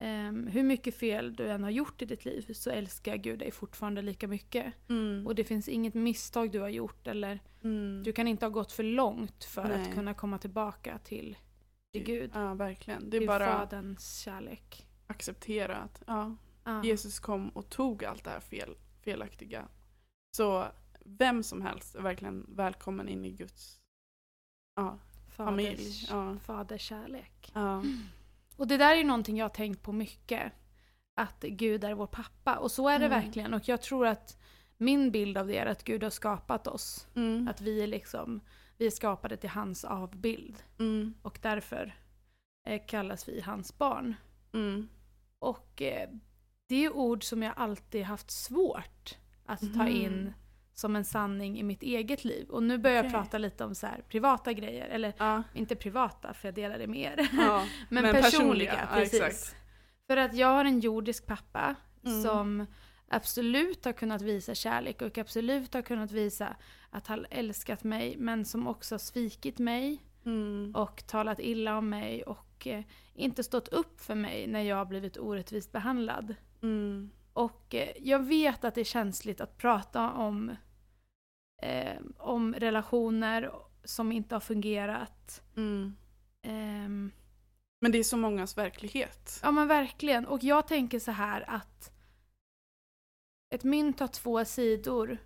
ehm, 0.00 0.46
hur 0.46 0.62
mycket 0.62 0.94
fel 0.94 1.36
du 1.36 1.48
än 1.50 1.62
har 1.62 1.70
gjort 1.70 2.02
i 2.02 2.04
ditt 2.04 2.24
liv 2.24 2.52
så 2.52 2.70
älskar 2.70 3.16
Gud 3.16 3.38
dig 3.38 3.50
fortfarande 3.50 4.02
lika 4.02 4.28
mycket. 4.28 4.74
Mm. 4.88 5.26
Och 5.26 5.34
det 5.34 5.44
finns 5.44 5.68
inget 5.68 5.94
misstag 5.94 6.52
du 6.52 6.60
har 6.60 6.68
gjort 6.68 7.06
eller 7.06 7.40
Mm. 7.62 8.02
du 8.04 8.12
kan 8.12 8.28
inte 8.28 8.44
ha 8.44 8.50
gått 8.50 8.72
för 8.72 8.82
långt 8.82 9.44
för 9.44 9.64
Nej. 9.68 9.82
att 9.82 9.94
kunna 9.94 10.14
komma 10.14 10.38
tillbaka 10.38 10.98
till, 10.98 11.36
till 11.92 12.04
Gud. 12.04 12.30
Ja, 12.34 12.54
verkligen. 12.54 13.10
Det 13.10 13.16
är 13.16 13.18
till 13.18 13.28
bara 13.28 13.46
Faderns 13.58 14.18
kärlek. 14.20 14.86
acceptera 15.06 15.76
att 15.76 16.02
ja, 16.06 16.36
Ja. 16.64 16.84
Jesus 16.84 17.20
kom 17.20 17.48
och 17.48 17.70
tog 17.70 18.04
allt 18.04 18.24
det 18.24 18.30
här 18.30 18.40
fel, 18.40 18.76
felaktiga. 19.02 19.68
Så 20.36 20.66
vem 21.04 21.42
som 21.42 21.62
helst 21.62 21.94
är 21.94 22.02
verkligen 22.02 22.46
välkommen 22.48 23.08
in 23.08 23.24
i 23.24 23.30
Guds 23.30 23.80
ja, 24.76 24.98
familj. 25.28 25.76
Faders, 25.76 26.10
Ja. 26.10 26.36
Faderskärlek. 26.44 27.50
Ja. 27.54 27.82
Och 28.60 28.66
det 28.66 28.76
där 28.76 28.92
är 28.92 28.96
ju 28.96 29.04
någonting 29.04 29.36
jag 29.36 29.44
har 29.44 29.48
tänkt 29.50 29.82
på 29.82 29.92
mycket. 29.92 30.52
Att 31.14 31.40
Gud 31.42 31.84
är 31.84 31.94
vår 31.94 32.06
pappa. 32.06 32.56
Och 32.56 32.70
så 32.70 32.88
är 32.88 32.98
det 32.98 33.06
Mm. 33.06 33.22
verkligen. 33.22 33.54
Och 33.54 33.68
jag 33.68 33.82
tror 33.82 34.06
att 34.06 34.38
min 34.76 35.10
bild 35.10 35.38
av 35.38 35.46
det 35.46 35.58
är 35.58 35.66
att 35.66 35.84
Gud 35.84 36.02
har 36.02 36.10
skapat 36.10 36.66
oss. 36.66 37.06
Mm. 37.14 37.48
Att 37.48 37.60
vi 37.60 37.82
är 37.82 37.86
liksom, 37.86 38.40
vi 38.76 38.86
är 38.86 38.90
skapade 38.90 39.36
till 39.36 39.50
hans 39.50 39.84
avbild. 39.84 40.62
Mm. 40.78 41.14
Och 41.22 41.38
därför 41.42 41.94
eh, 42.66 42.82
kallas 42.86 43.28
vi 43.28 43.40
hans 43.40 43.78
barn. 43.78 44.14
Mm. 44.52 44.88
Och 45.38 45.82
eh, 45.82 46.08
det 46.66 46.84
är 46.84 46.92
ord 46.92 47.24
som 47.24 47.42
jag 47.42 47.54
alltid 47.56 48.04
haft 48.04 48.30
svårt 48.30 49.16
att 49.46 49.60
ta 49.60 49.82
Mhm. 49.84 49.88
in 49.88 50.32
som 50.74 50.96
en 50.96 51.04
sanning 51.04 51.58
i 51.58 51.62
mitt 51.62 51.82
eget 51.82 52.24
liv. 52.24 52.48
Och 52.48 52.62
nu 52.62 52.78
börjar 52.78 52.96
jag 52.96 53.04
Okej. 53.06 53.12
prata 53.12 53.38
lite 53.38 53.64
om 53.64 53.74
så 53.74 53.86
här 53.86 54.02
privata 54.08 54.52
grejer. 54.52 54.88
Eller 54.88 55.12
Ja. 55.18 55.42
inte 55.54 55.76
privata, 55.76 56.34
för 56.34 56.48
jag 56.48 56.54
delar 56.54 56.78
det 56.78 56.86
med 56.86 57.00
er. 57.18 57.28
Ja. 57.32 57.66
Men, 57.88 58.02
Men 58.02 58.14
personliga, 58.14 58.22
personliga, 58.22 58.88
ja, 58.90 58.96
precis. 58.96 59.20
exakt. 59.20 59.56
För 60.06 60.16
att 60.16 60.34
jag 60.34 60.48
har 60.48 60.64
en 60.64 60.80
jordisk 60.80 61.26
pappa 61.26 61.74
Mm. 62.04 62.22
som 62.22 62.66
absolut 63.08 63.84
har 63.84 63.92
kunnat 63.92 64.22
visa 64.22 64.54
kärlek 64.54 65.02
och 65.02 65.18
absolut 65.18 65.74
har 65.74 65.82
kunnat 65.82 66.12
visa 66.12 66.56
att 66.90 67.06
han 67.06 67.26
älskat 67.30 67.84
mig 67.84 68.16
men 68.18 68.44
som 68.44 68.66
också 68.66 68.94
har 68.94 68.98
svikit 68.98 69.58
mig 69.58 69.98
Mm. 70.26 70.72
och 70.76 71.06
talat 71.06 71.40
illa 71.40 71.78
om 71.78 71.88
mig 71.88 72.22
och 72.22 72.66
eh, 72.66 72.82
inte 73.14 73.44
stått 73.44 73.68
upp 73.68 74.00
för 74.00 74.14
mig 74.14 74.46
när 74.46 74.60
jag 74.62 74.76
har 74.76 74.84
blivit 74.84 75.16
orättvist 75.18 75.72
behandlad. 75.72 76.34
Mm. 76.62 77.10
Och 77.32 77.74
eh, 77.74 77.90
jag 77.98 78.18
vet 78.18 78.64
att 78.64 78.74
det 78.74 78.80
är 78.80 78.84
känsligt 78.84 79.40
att 79.40 79.56
prata 79.58 80.10
om, 80.12 80.56
eh, 81.62 81.98
om 82.18 82.54
relationer 82.54 83.50
som 83.84 84.12
inte 84.12 84.34
har 84.34 84.40
fungerat. 84.40 85.42
Mm. 85.56 85.96
Ehm, 86.42 87.12
Men 87.80 87.92
det 87.92 87.98
är 87.98 88.02
så 88.02 88.16
mångas 88.16 88.58
verklighet. 88.58 89.40
Ja 89.42 89.50
men 89.50 89.68
verkligen. 89.68 90.26
Och 90.26 90.44
jag 90.44 90.66
tänker 90.68 90.98
så 90.98 91.10
här 91.10 91.44
att 91.50 91.92
ett 93.54 93.64
mynt 93.64 94.00
har 94.00 94.08
två 94.08 94.44
sidor 94.44 95.18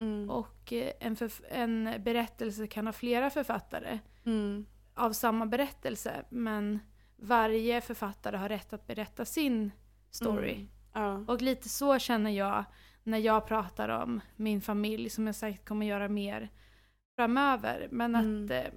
Mm. 0.00 0.30
och 0.30 0.72
eh, 0.72 0.92
en, 1.00 1.16
en 1.50 2.02
berättelse 2.04 2.66
kan 2.66 2.86
ha 2.86 2.92
flera 2.92 3.30
författare 3.30 3.98
Mm. 4.24 4.66
av 4.94 5.12
samma 5.12 5.46
berättelse. 5.46 6.24
Men 6.28 6.78
varje 7.16 7.80
författare 7.80 8.36
har 8.36 8.48
rätt 8.48 8.72
att 8.72 8.86
berätta 8.86 9.24
sin 9.24 9.70
story. 10.10 10.54
Mm. 10.54 10.68
Ja. 10.92 11.24
Och 11.26 11.42
lite 11.42 11.68
så 11.68 11.98
känner 11.98 12.30
jag 12.30 12.64
när 13.02 13.18
jag 13.18 13.46
pratar 13.46 13.88
om 13.88 14.20
min 14.36 14.60
familj 14.60 15.10
som 15.10 15.26
jag 15.26 15.34
säkert 15.36 15.64
kommer 15.68 15.86
göra 15.86 16.08
mer 16.08 16.48
framöver. 17.18 17.88
Men 17.90 18.14
att 18.14 18.22
Mm. 18.24 18.50
eh, 18.50 18.72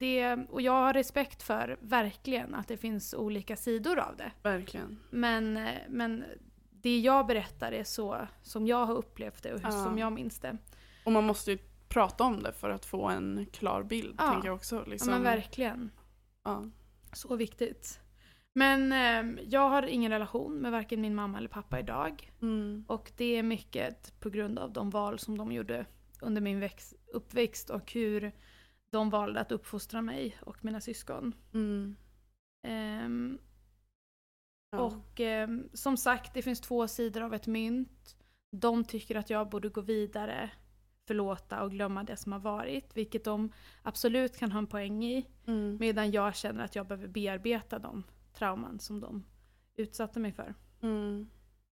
det, 0.00 0.36
och 0.50 0.62
jag 0.62 0.72
har 0.72 0.92
respekt 0.94 1.42
för 1.42 1.78
verkligen 1.80 2.54
att 2.54 2.68
det 2.68 2.76
finns 2.76 3.14
olika 3.14 3.56
sidor 3.56 3.98
av 3.98 4.16
det. 4.16 4.32
Verkligen. 4.42 4.98
Men, 5.10 5.56
eh, 5.56 5.78
men 5.88 6.24
det 6.70 6.98
jag 7.00 7.26
berättar 7.26 7.72
är 7.72 7.84
så 7.84 8.26
som 8.42 8.66
jag 8.66 8.86
har 8.86 8.94
upplevt 8.94 9.42
det 9.42 9.52
och 9.52 9.60
hur, 9.60 9.66
Ja. 9.68 9.84
som 9.84 9.98
jag 9.98 10.12
minns 10.12 10.38
det. 10.40 10.56
Och 11.04 11.12
man 11.12 11.24
måste 11.24 11.50
ju 11.52 11.58
prata 11.88 12.24
om 12.24 12.42
det 12.42 12.52
för 12.52 12.70
att 12.70 12.84
få 12.84 13.08
en 13.08 13.46
klar 13.52 13.82
bild, 13.82 14.14
Ja. 14.18 14.30
tänker 14.32 14.48
jag 14.48 14.54
också. 14.56 14.84
Liksom. 14.86 15.08
Ja 15.08 15.14
men 15.14 15.22
verkligen. 15.24 15.90
Ja. 16.44 16.64
Så 17.12 17.36
viktigt. 17.36 18.00
Men 18.58 18.92
eh, 18.92 19.44
jag 19.48 19.68
har 19.68 19.82
ingen 19.82 20.12
relation 20.12 20.54
med 20.54 20.72
varken 20.72 21.00
min 21.00 21.14
mamma 21.14 21.38
eller 21.38 21.48
pappa 21.48 21.78
idag. 21.80 22.32
Mm. 22.42 22.84
Och 22.88 23.12
det 23.16 23.24
är 23.36 23.42
mycket 23.42 24.20
på 24.20 24.30
grund 24.30 24.58
av 24.58 24.72
de 24.72 24.90
val 24.90 25.18
som 25.18 25.38
de 25.38 25.52
gjorde 25.52 25.86
under 26.20 26.40
min 26.40 26.60
väx- 26.60 26.94
uppväxt 27.12 27.70
och 27.70 27.92
hur 27.92 28.32
de 28.90 29.10
valde 29.10 29.40
att 29.40 29.52
uppfostra 29.52 30.02
mig 30.02 30.36
och 30.40 30.64
mina 30.64 30.80
syskon. 30.80 31.34
Mm. 31.54 31.96
Ehm, 32.66 33.38
Ja. 34.70 34.78
Och 34.78 35.20
ehm, 35.20 35.68
som 35.72 35.96
sagt, 35.96 36.34
det 36.34 36.42
finns 36.42 36.60
två 36.60 36.88
sidor 36.88 37.22
av 37.22 37.34
ett 37.34 37.46
mynt. 37.46 38.16
De 38.50 38.84
tycker 38.84 39.16
att 39.16 39.30
jag 39.30 39.48
borde 39.48 39.68
gå 39.68 39.80
vidare, 39.80 40.50
förlåta 41.06 41.62
och 41.62 41.70
glömma 41.70 42.04
det 42.04 42.16
som 42.16 42.32
har 42.32 42.38
varit, 42.38 42.96
vilket 42.96 43.24
de 43.24 43.52
absolut 43.82 44.38
kan 44.38 44.52
ha 44.52 44.58
en 44.58 44.66
poäng 44.66 45.04
i. 45.04 45.26
Mm. 45.46 45.76
Medan 45.80 46.10
jag 46.10 46.36
känner 46.36 46.64
att 46.64 46.76
jag 46.76 46.86
behöver 46.86 47.08
bearbeta 47.08 47.78
de 47.78 48.04
trauman 48.32 48.78
som 48.78 49.00
de 49.00 49.24
utsatte 49.76 50.20
mig 50.20 50.32
för. 50.32 50.54
Mm. 50.82 51.28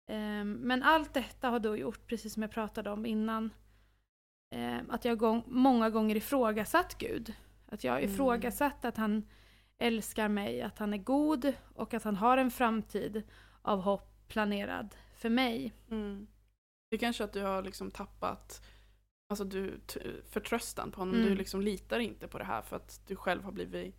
Ehm, 0.07 0.53
Men 0.53 0.83
allt 0.83 1.13
detta 1.13 1.49
har 1.49 1.59
då 1.59 1.77
gjort, 1.77 2.07
precis 2.07 2.33
som 2.33 2.43
jag 2.43 2.51
pratade 2.51 2.89
om 2.91 3.05
innan, 3.05 3.49
eh, 4.51 4.77
att 4.89 5.05
jag 5.05 5.17
gång, 5.17 5.43
många 5.47 5.89
gånger 5.89 6.15
ifrågasatt 6.15 6.97
Gud. 6.97 7.33
Att 7.65 7.83
jag 7.83 7.93
har 7.93 7.99
Mm. 7.99 8.11
ifrågasatt 8.11 8.85
att 8.85 8.97
han 8.97 9.27
älskar 9.77 10.27
mig, 10.27 10.61
att 10.61 10.79
han 10.79 10.93
är 10.93 10.97
god 10.97 11.53
och 11.75 11.93
att 11.93 12.03
han 12.03 12.15
har 12.15 12.37
en 12.37 12.51
framtid 12.51 13.23
av 13.61 13.81
hopp 13.81 14.27
planerad 14.27 14.95
för 15.15 15.29
mig. 15.29 15.73
Mm. 15.91 16.27
Det 16.89 16.95
är 16.95 16.99
kanske 16.99 17.23
att 17.23 17.33
du 17.33 17.41
har 17.41 17.61
liksom 17.63 17.91
tappat 17.91 18.65
alltså 19.29 19.43
du, 19.43 19.79
förtröstan 20.29 20.91
på 20.91 21.01
honom. 21.01 21.15
Mm. 21.15 21.27
Du 21.27 21.35
liksom 21.35 21.61
litar 21.61 21.99
inte 21.99 22.27
på 22.27 22.37
det 22.37 22.43
här 22.43 22.61
för 22.61 22.75
att 22.75 23.01
du 23.07 23.15
själv 23.15 23.43
har 23.43 23.51
blivit... 23.51 23.95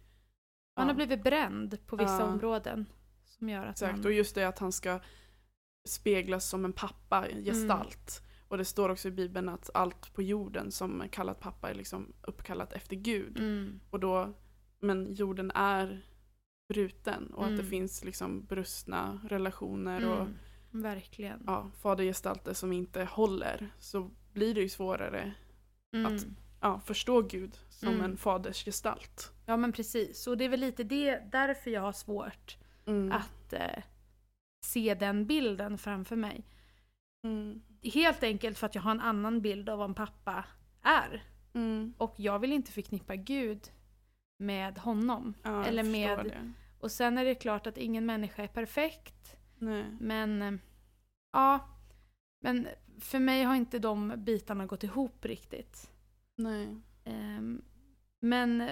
Man 0.76 0.86
har 0.88 0.94
blivit 0.94 1.22
bränd 1.24 1.86
på 1.86 1.96
vissa 1.96 2.24
områden. 2.24 2.86
Som 3.24 3.48
gör 3.48 3.66
att 3.66 3.70
Exakt, 3.70 3.96
man... 3.96 4.06
och 4.06 4.12
just 4.12 4.34
det 4.34 4.44
att 4.44 4.58
han 4.58 4.72
ska 4.72 5.00
speglas 5.88 6.48
som 6.48 6.64
en 6.64 6.72
pappa-gestalt. 6.72 8.22
Och 8.48 8.58
det 8.58 8.64
står 8.64 8.88
också 8.88 9.08
i 9.08 9.10
Bibeln 9.10 9.48
att 9.48 9.70
allt 9.74 10.14
på 10.14 10.22
jorden 10.22 10.72
som 10.72 11.00
är 11.00 11.08
kallat 11.08 11.40
pappa 11.40 11.70
är 11.70 11.74
liksom 11.74 12.12
uppkallat 12.22 12.72
efter 12.72 12.96
Gud. 12.96 13.38
Mm. 13.38 13.80
Och 13.90 14.00
då, 14.00 14.32
men 14.80 15.14
jorden 15.14 15.50
är 15.54 16.06
bruten 16.68 17.34
och 17.34 17.42
att 17.44 17.48
det 17.50 17.54
Mm. 17.54 17.66
finns 17.70 18.04
liksom 18.04 18.44
brustna 18.44 19.20
relationer 19.28 20.08
och 20.08 20.20
Mm. 20.20 20.36
Verkligen. 20.70 21.42
ja, 21.46 21.70
fadergestalter 21.80 22.52
som 22.54 22.72
inte 22.72 23.04
håller 23.04 23.68
så 23.78 24.10
blir 24.32 24.54
det 24.54 24.60
ju 24.60 24.68
svårare 24.68 25.34
Mm. 25.94 26.14
att- 26.16 26.26
ja, 26.60 26.80
förstå 26.80 27.22
Gud 27.22 27.58
som 27.68 27.88
Mm. 27.88 28.00
en 28.04 28.16
fadersgestalt. 28.16 29.32
Ja 29.50 29.56
men 29.56 29.72
precis. 29.72 30.26
Och 30.26 30.36
det 30.36 30.44
är 30.44 30.48
väl 30.48 30.60
lite 30.60 30.84
det, 30.84 31.18
därför 31.32 31.70
jag 31.70 31.80
har 31.80 31.92
svårt 31.92 32.56
Mm. 32.86 33.12
att 33.12 33.52
eh, 33.52 33.82
se 34.64 34.94
den 34.94 35.26
bilden 35.26 35.78
framför 35.78 36.16
mig. 36.16 36.44
Mm. 37.24 37.62
Helt 37.82 38.22
enkelt 38.22 38.58
för 38.58 38.66
att 38.66 38.74
jag 38.74 38.82
har 38.82 38.90
en 38.90 39.00
annan 39.00 39.40
bild 39.40 39.68
av 39.68 39.78
vad 39.78 39.88
en 39.88 39.94
pappa 39.94 40.44
är. 40.82 41.22
Mm. 41.54 41.94
Och 41.98 42.14
jag 42.16 42.38
vill 42.38 42.52
inte 42.52 42.72
förknippa 42.72 43.16
Gud 43.16 43.70
med 44.38 44.78
honom. 44.78 45.34
Ja, 45.42 45.64
Eller 45.64 45.82
med- 45.82 46.24
Det. 46.24 46.52
Och 46.80 46.90
sen 46.92 47.18
är 47.18 47.24
det 47.24 47.34
klart 47.34 47.66
att 47.66 47.76
ingen 47.78 48.06
människa 48.06 48.42
är 48.42 48.48
perfekt. 48.48 49.36
Nej. 49.58 49.84
Men 50.00 50.42
eh, 50.42 50.52
ja, 51.32 51.68
men 52.40 52.68
för 53.00 53.18
mig 53.18 53.42
har 53.42 53.54
inte 53.54 53.78
de 53.78 54.12
bitarna 54.16 54.66
gått 54.66 54.84
ihop 54.84 55.24
riktigt. 55.24 55.90
Nej. 56.36 56.76
Ehm, 57.04 57.62
Men 58.20 58.70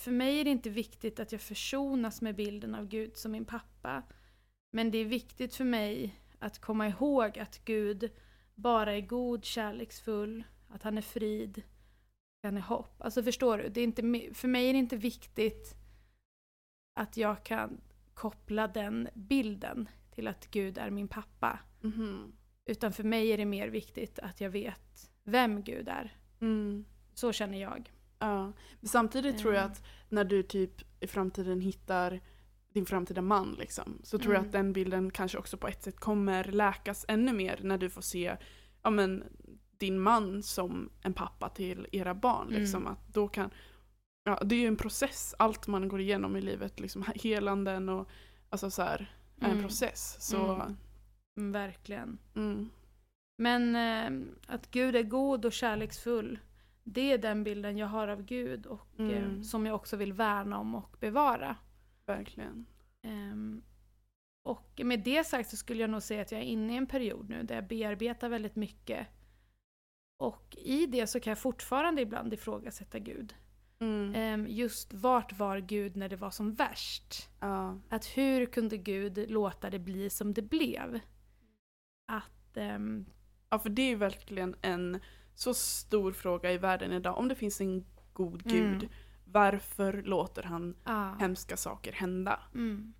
för 0.00 0.10
mig 0.10 0.40
är 0.40 0.44
det 0.44 0.50
inte 0.50 0.70
viktigt 0.70 1.20
att 1.20 1.32
jag 1.32 1.40
försonas 1.40 2.20
med 2.22 2.34
bilden 2.34 2.74
av 2.74 2.88
Gud 2.88 3.16
som 3.16 3.32
min 3.32 3.44
pappa. 3.44 4.02
Men 4.70 4.90
det 4.90 4.98
är 4.98 5.04
viktigt 5.04 5.54
för 5.54 5.64
mig 5.64 6.20
att 6.38 6.58
komma 6.58 6.88
ihåg 6.88 7.38
att 7.38 7.64
Gud 7.64 8.10
bara 8.54 8.94
är 8.94 9.00
god, 9.00 9.44
kärleksfull, 9.44 10.44
att 10.68 10.82
han 10.82 10.98
är 10.98 11.02
frid, 11.02 11.58
att 11.58 12.42
han 12.42 12.56
är 12.56 12.60
hopp. 12.60 13.02
Alltså 13.02 13.22
förstår 13.22 13.58
du? 13.58 13.68
Det 13.68 13.80
är 13.80 13.84
inte, 13.84 14.34
för 14.34 14.48
mig 14.48 14.68
är 14.68 14.72
det 14.72 14.78
inte 14.78 14.96
viktigt 14.96 15.74
att 16.94 17.16
jag 17.16 17.44
kan 17.44 17.80
koppla 18.14 18.68
den 18.68 19.08
bilden 19.14 19.88
till 20.10 20.28
att 20.28 20.50
Gud 20.50 20.78
är 20.78 20.90
min 20.90 21.08
pappa. 21.08 21.58
Mhm. 21.80 22.32
Utan 22.64 22.92
för 22.92 23.04
mig 23.04 23.32
är 23.32 23.36
det 23.36 23.44
mer 23.44 23.68
viktigt 23.68 24.18
att 24.18 24.40
jag 24.40 24.50
vet 24.50 25.10
vem 25.24 25.62
Gud 25.62 25.88
är. 25.88 26.16
Mm. 26.40 26.84
Så 27.14 27.32
känner 27.32 27.60
jag. 27.60 27.92
Ja. 28.18 28.52
Men 28.80 28.88
samtidigt 28.88 29.38
tror 29.38 29.54
jag 29.54 29.62
Mm. 29.62 29.72
att 29.72 29.82
när 30.08 30.24
du 30.24 30.42
typ 30.42 30.82
i 31.00 31.06
framtiden 31.06 31.60
hittar 31.60 32.20
din 32.72 32.86
framtida 32.86 33.22
man 33.22 33.56
liksom, 33.58 33.98
så 34.02 34.18
tror 34.18 34.34
jag 34.34 34.38
Mm. 34.40 34.48
att 34.48 34.52
den 34.52 34.72
bilden 34.72 35.10
kanske 35.10 35.38
också 35.38 35.56
på 35.56 35.68
ett 35.68 35.82
sätt 35.82 36.00
kommer 36.00 36.44
läkas 36.44 37.04
ännu 37.08 37.32
mer 37.32 37.60
när 37.62 37.78
du 37.78 37.90
får 37.90 38.02
se 38.02 38.36
ja, 38.82 38.90
men, 38.90 39.24
din 39.78 40.00
man 40.00 40.42
som 40.42 40.90
en 41.02 41.12
pappa 41.14 41.48
till 41.48 41.86
era 41.92 42.14
barn. 42.14 42.48
Mm. 42.48 42.60
Liksom, 42.60 42.86
att 42.86 43.08
då 43.14 43.28
kan, 43.28 43.50
ja, 44.24 44.40
det 44.44 44.54
är 44.54 44.60
ju 44.60 44.66
en 44.66 44.76
process, 44.76 45.34
allt 45.38 45.66
man 45.66 45.88
går 45.88 46.00
igenom 46.00 46.36
i 46.36 46.40
livet, 46.40 46.80
liksom, 46.80 47.04
helanden 47.14 47.88
och 47.88 48.08
alltså 48.50 48.70
så 48.70 48.82
här, 48.82 49.12
är 49.40 49.44
en 49.44 49.50
Mm. 49.50 49.62
process. 49.64 50.16
Så, 50.20 50.52
Mm. 50.54 50.76
Mm, 51.36 51.52
verkligen. 51.52 52.18
mm. 52.36 52.68
Men 53.38 53.76
eh, 53.76 54.26
att 54.46 54.70
Gud 54.70 54.96
är 54.96 55.02
god 55.02 55.44
och 55.44 55.52
kärleksfull, 55.52 56.38
det 56.92 57.12
är 57.12 57.18
den 57.18 57.44
bilden 57.44 57.78
jag 57.78 57.86
har 57.86 58.08
av 58.08 58.22
Gud 58.22 58.66
och 58.66 58.86
eh, 59.00 59.06
Mm. 59.24 59.44
som 59.44 59.66
jag 59.66 59.74
också 59.74 59.96
vill 59.96 60.12
värna 60.12 60.58
om 60.58 60.74
och 60.74 60.96
bevara. 61.00 61.56
verkligen. 62.06 62.66
Ehm, 63.02 63.62
och 64.42 64.80
med 64.84 65.00
det 65.04 65.24
sagt 65.26 65.50
så 65.50 65.56
skulle 65.56 65.80
jag 65.80 65.90
nog 65.90 66.02
säga 66.02 66.22
att 66.22 66.32
jag 66.32 66.40
är 66.40 66.44
inne 66.44 66.72
i 66.74 66.76
en 66.76 66.86
period 66.86 67.28
nu 67.28 67.42
där 67.42 67.54
jag 67.54 67.66
bearbetar 67.66 68.28
väldigt 68.28 68.56
mycket. 68.56 69.06
Och 70.18 70.56
i 70.58 70.86
det 70.86 71.06
så 71.06 71.20
kan 71.20 71.30
jag 71.30 71.38
fortfarande 71.38 72.02
ibland 72.02 72.32
ifrågasätta 72.34 72.98
Gud. 72.98 73.34
Mm. 73.80 74.14
Ehm, 74.14 74.46
just 74.48 74.94
vart 74.94 75.32
var 75.38 75.58
Gud 75.58 75.96
när 75.96 76.08
det 76.08 76.16
var 76.16 76.30
som 76.30 76.54
värst? 76.54 77.28
Ja. 77.40 77.78
Att 77.88 78.04
hur 78.06 78.46
kunde 78.46 78.76
Gud 78.76 79.30
låta 79.30 79.70
det 79.70 79.78
bli 79.78 80.10
som 80.10 80.34
det 80.34 80.42
blev? 80.42 81.00
Att... 82.12 82.56
ehm, 82.56 83.06
Ja, 83.50 83.58
för 83.58 83.68
det 83.70 83.82
är 83.82 83.88
ju 83.88 83.94
verkligen 83.96 84.56
en 84.62 85.00
så 85.38 85.54
stor 85.54 86.12
fråga 86.12 86.52
i 86.52 86.58
världen 86.58 86.92
idag. 86.92 87.18
Om 87.18 87.28
det 87.28 87.34
finns 87.34 87.60
en 87.60 87.84
god 88.12 88.42
gud, 88.44 88.82
Mm. 88.82 88.88
varför 89.24 90.02
låter 90.02 90.42
han 90.42 90.76
ah, 90.84 91.14
hemska 91.14 91.56
saker 91.56 91.92
hända? 91.92 92.40
mm. 92.54 92.94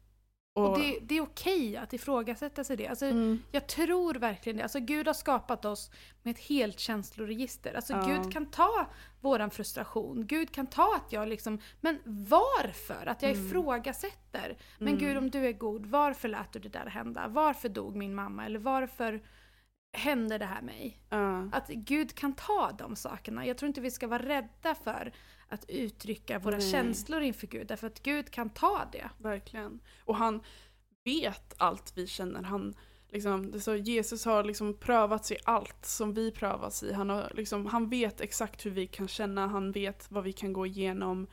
Och, 0.54 0.70
Och 0.72 0.78
det, 0.78 0.98
det 1.02 1.16
är 1.16 1.20
okej 1.22 1.76
att 1.76 1.92
ifrågasätta 1.92 2.64
sig 2.64 2.76
det. 2.76 2.88
Alltså, 2.88 3.06
mm, 3.06 3.42
Jag 3.52 3.66
tror 3.66 4.14
verkligen 4.14 4.56
det. 4.56 4.62
Alltså 4.62 4.80
Gud 4.80 5.06
har 5.06 5.14
skapat 5.14 5.64
oss 5.64 5.90
med 6.22 6.30
ett 6.30 6.38
helt 6.40 6.78
känsloregister. 6.80 7.74
Alltså 7.74 7.92
Ja. 7.92 8.06
Gud 8.06 8.32
kan 8.32 8.46
ta 8.46 8.86
våran 9.20 9.50
frustration. 9.50 10.26
Gud 10.26 10.50
kan 10.52 10.66
ta 10.66 10.96
att 10.96 11.12
jag 11.12 11.28
liksom, 11.28 11.58
men 11.80 11.98
varför? 12.04 13.06
Att 13.06 13.22
jag 13.22 13.32
Mm. 13.32 13.46
ifrågasätter. 13.46 14.56
Men 14.78 14.88
Mm. 14.88 15.00
Gud 15.00 15.16
om 15.16 15.30
du 15.30 15.46
är 15.46 15.52
god, 15.52 15.86
varför 15.86 16.28
lät 16.28 16.52
du 16.52 16.58
det 16.58 16.68
där 16.68 16.86
hända? 16.86 17.28
Varför 17.28 17.68
dog 17.68 17.96
min 17.96 18.14
mamma? 18.14 18.46
Eller 18.46 18.58
varför 18.58 19.20
hände 19.98 20.38
det 20.38 20.44
här 20.44 20.62
mig? 20.62 21.00
ja, 21.08 21.48
Att 21.52 21.68
Gud 21.68 22.14
kan 22.14 22.32
ta 22.32 22.72
de 22.78 22.96
sakerna. 22.96 23.46
Jag 23.46 23.58
tror 23.58 23.66
inte 23.68 23.80
vi 23.80 23.90
ska 23.90 24.06
vara 24.08 24.22
rädda 24.22 24.74
för 24.74 25.12
att 25.48 25.64
uttrycka 25.68 26.38
våra 26.38 26.56
Nej. 26.56 26.70
känslor 26.70 27.20
inför 27.22 27.46
Gud. 27.46 27.66
Därför 27.66 27.86
att 27.86 28.02
Gud 28.02 28.30
kan 28.30 28.50
ta 28.50 28.84
det. 28.92 29.10
verkligen. 29.18 29.80
Och 30.04 30.16
han 30.16 30.40
vet 31.04 31.54
allt 31.58 31.92
vi 31.96 32.06
känner. 32.06 32.42
Han, 32.42 32.74
liksom, 33.08 33.50
det 33.50 33.60
så, 33.60 33.76
Jesus 33.76 34.24
har 34.24 34.44
liksom 34.44 34.74
prövat 34.74 35.24
sig 35.24 35.38
allt 35.44 35.86
som 35.86 36.14
vi 36.14 36.30
prövas 36.32 36.82
i. 36.82 36.92
Han, 36.92 37.10
har, 37.10 37.32
liksom, 37.34 37.66
han 37.66 37.88
vet 37.88 38.20
exakt 38.20 38.66
hur 38.66 38.70
vi 38.70 38.86
kan 38.86 39.08
känna, 39.08 39.46
han 39.46 39.72
vet 39.72 40.10
vad 40.10 40.24
vi 40.24 40.32
kan 40.32 40.52
gå 40.52 40.66
igenom. 40.66 41.26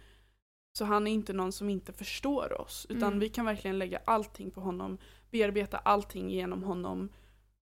Så 0.77 0.85
han 0.85 1.07
är 1.07 1.11
inte 1.11 1.33
någon 1.33 1.51
som 1.51 1.69
inte 1.69 1.93
förstår 1.93 2.61
oss. 2.61 2.85
Utan 2.89 3.03
Mm. 3.07 3.19
vi 3.19 3.29
kan 3.29 3.45
verkligen 3.45 3.79
lägga 3.79 3.99
allting 4.05 4.51
på 4.51 4.61
honom, 4.61 4.97
bearbeta 5.31 5.77
allting 5.77 6.29
genom 6.29 6.63
honom. 6.63 7.09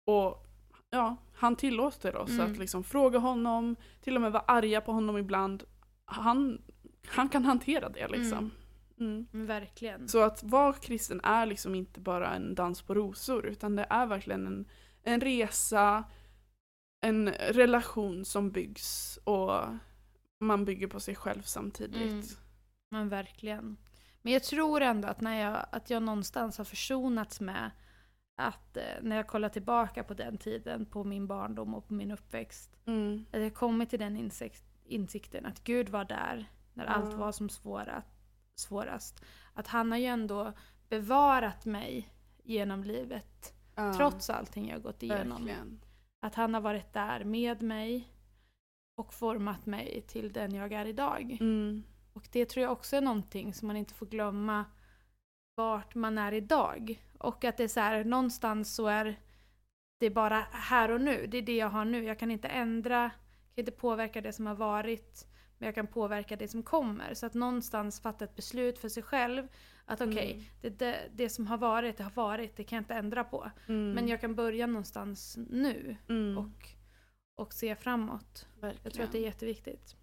Och 0.06 0.45
ja, 0.90 1.16
han 1.34 1.56
tillåter 1.56 2.16
oss 2.16 2.30
Mm. 2.30 2.52
att 2.52 2.58
liksom 2.58 2.84
fråga 2.84 3.18
honom, 3.18 3.76
till 4.00 4.16
och 4.16 4.22
med 4.22 4.32
vara 4.32 4.44
arga 4.46 4.80
på 4.80 4.92
honom 4.92 5.18
ibland. 5.18 5.64
Han, 6.04 6.62
han 7.06 7.28
kan 7.28 7.44
hantera 7.44 7.88
det 7.88 8.08
liksom. 8.08 8.50
Mm. 9.00 9.26
Men 9.30 9.46
Verkligen. 9.46 10.08
Så 10.08 10.22
att 10.22 10.42
vara 10.42 10.72
kristen 10.72 11.20
är 11.24 11.46
liksom 11.46 11.74
inte 11.74 12.00
bara 12.00 12.34
en 12.34 12.54
dans 12.54 12.82
på 12.82 12.94
rosor 12.94 13.46
utan 13.46 13.76
det 13.76 13.86
är 13.90 14.06
verkligen 14.06 14.46
en, 14.46 14.68
en 15.02 15.20
resa, 15.20 16.04
en 17.00 17.28
relation 17.30 18.24
som 18.24 18.50
byggs 18.50 19.18
och 19.24 19.60
man 20.40 20.64
bygger 20.64 20.86
på 20.86 21.00
sig 21.00 21.14
själv 21.14 21.42
samtidigt. 21.42 22.12
Mm. 22.12 22.22
Men 22.90 23.08
verkligen. 23.08 23.76
Men 24.22 24.32
jag 24.32 24.42
tror 24.42 24.80
ändå 24.80 25.08
att, 25.08 25.20
när 25.20 25.40
jag, 25.40 25.66
att 25.72 25.90
jag 25.90 26.02
någonstans 26.02 26.58
har 26.58 26.64
försonats 26.64 27.40
med 27.40 27.70
att 28.36 28.76
eh, 28.76 28.82
när 29.02 29.16
jag 29.16 29.26
kollar 29.26 29.48
tillbaka 29.48 30.04
på 30.04 30.14
den 30.14 30.38
tiden, 30.38 30.86
på 30.86 31.04
min 31.04 31.26
barndom 31.26 31.74
och 31.74 31.88
på 31.88 31.94
min 31.94 32.10
uppväxt, 32.10 32.76
Mm. 32.86 33.26
att 33.32 33.40
jag 33.40 33.54
kommit 33.54 33.90
till 33.90 33.98
den 33.98 34.16
insikt, 34.16 34.64
insikten 34.84 35.46
att 35.46 35.64
Gud 35.64 35.88
var 35.88 36.04
där 36.04 36.50
när 36.74 36.84
Ja. 36.84 36.90
allt 36.90 37.14
var 37.14 37.32
som 37.32 37.48
svåra, 37.48 38.02
svårast. 38.54 39.24
Att 39.54 39.66
han 39.66 39.90
har 39.92 39.98
ju 39.98 40.06
ändå 40.06 40.52
bevarat 40.88 41.64
mig 41.64 42.08
genom 42.44 42.84
livet, 42.84 43.54
Ja, 43.74 43.94
trots 43.94 44.30
allting 44.30 44.68
jag 44.68 44.82
gått 44.82 45.02
igenom. 45.02 45.44
Verkligen. 45.44 45.80
Att 46.20 46.34
han 46.34 46.54
har 46.54 46.60
varit 46.60 46.92
där 46.92 47.24
med 47.24 47.62
mig 47.62 48.12
och 48.94 49.14
format 49.14 49.66
mig 49.66 50.04
till 50.08 50.32
den 50.32 50.54
jag 50.54 50.72
är 50.72 50.84
idag. 50.86 51.36
Mm. 51.40 51.82
Och 52.12 52.28
det 52.32 52.44
tror 52.46 52.62
jag 52.62 52.72
också 52.72 52.96
är 52.96 53.00
någonting 53.00 53.54
som 53.54 53.66
man 53.68 53.76
inte 53.76 53.94
får 53.94 54.06
glömma 54.06 54.64
vart 55.56 55.94
man 55.94 56.18
är 56.18 56.32
idag. 56.34 57.02
Och 57.18 57.44
att 57.44 57.56
det 57.56 57.64
är 57.64 57.68
så 57.68 57.80
här, 57.80 58.04
någonstans 58.04 58.74
så 58.74 58.86
är 58.86 59.16
det 59.98 60.10
bara 60.10 60.46
här 60.52 60.90
och 60.90 61.00
nu. 61.00 61.26
Det 61.26 61.38
är 61.38 61.42
det 61.42 61.56
jag 61.56 61.68
har 61.68 61.84
nu. 61.84 62.04
Jag 62.04 62.18
kan 62.18 62.30
inte 62.30 62.48
ändra, 62.48 63.02
jag 63.02 63.54
kan 63.54 63.62
inte 63.62 63.72
påverka 63.72 64.20
det 64.20 64.32
som 64.32 64.46
har 64.46 64.54
varit. 64.54 65.26
Men 65.58 65.66
jag 65.66 65.74
kan 65.74 65.86
påverka 65.86 66.36
det 66.36 66.48
som 66.48 66.62
kommer. 66.62 67.14
Så 67.14 67.26
att 67.26 67.34
någonstans 67.34 68.00
fatta 68.00 68.24
ett 68.24 68.36
beslut 68.36 68.78
för 68.78 68.88
sig 68.88 69.02
själv. 69.02 69.48
Att 69.84 70.00
okej, 70.00 70.32
Mm. 70.32 70.44
det, 70.60 70.68
det, 70.78 71.10
det 71.14 71.28
som 71.28 71.46
har 71.46 71.58
varit, 71.58 71.96
det 71.96 72.02
har 72.04 72.10
varit. 72.10 72.56
Det 72.56 72.64
kan 72.64 72.76
jag 72.76 72.80
inte 72.80 72.94
ändra 72.94 73.24
på. 73.24 73.50
Mm. 73.68 73.92
Men 73.92 74.08
jag 74.08 74.20
kan 74.20 74.34
börja 74.34 74.66
någonstans 74.66 75.38
nu. 75.50 75.96
mm. 76.08 76.38
Och, 76.38 76.68
och 77.34 77.52
se 77.52 77.76
framåt. 77.76 78.46
Verkligen. 78.60 78.80
Jag 78.84 78.92
tror 78.92 79.04
att 79.04 79.12
det 79.12 79.18
är 79.18 79.22
jätteviktigt. 79.22 79.96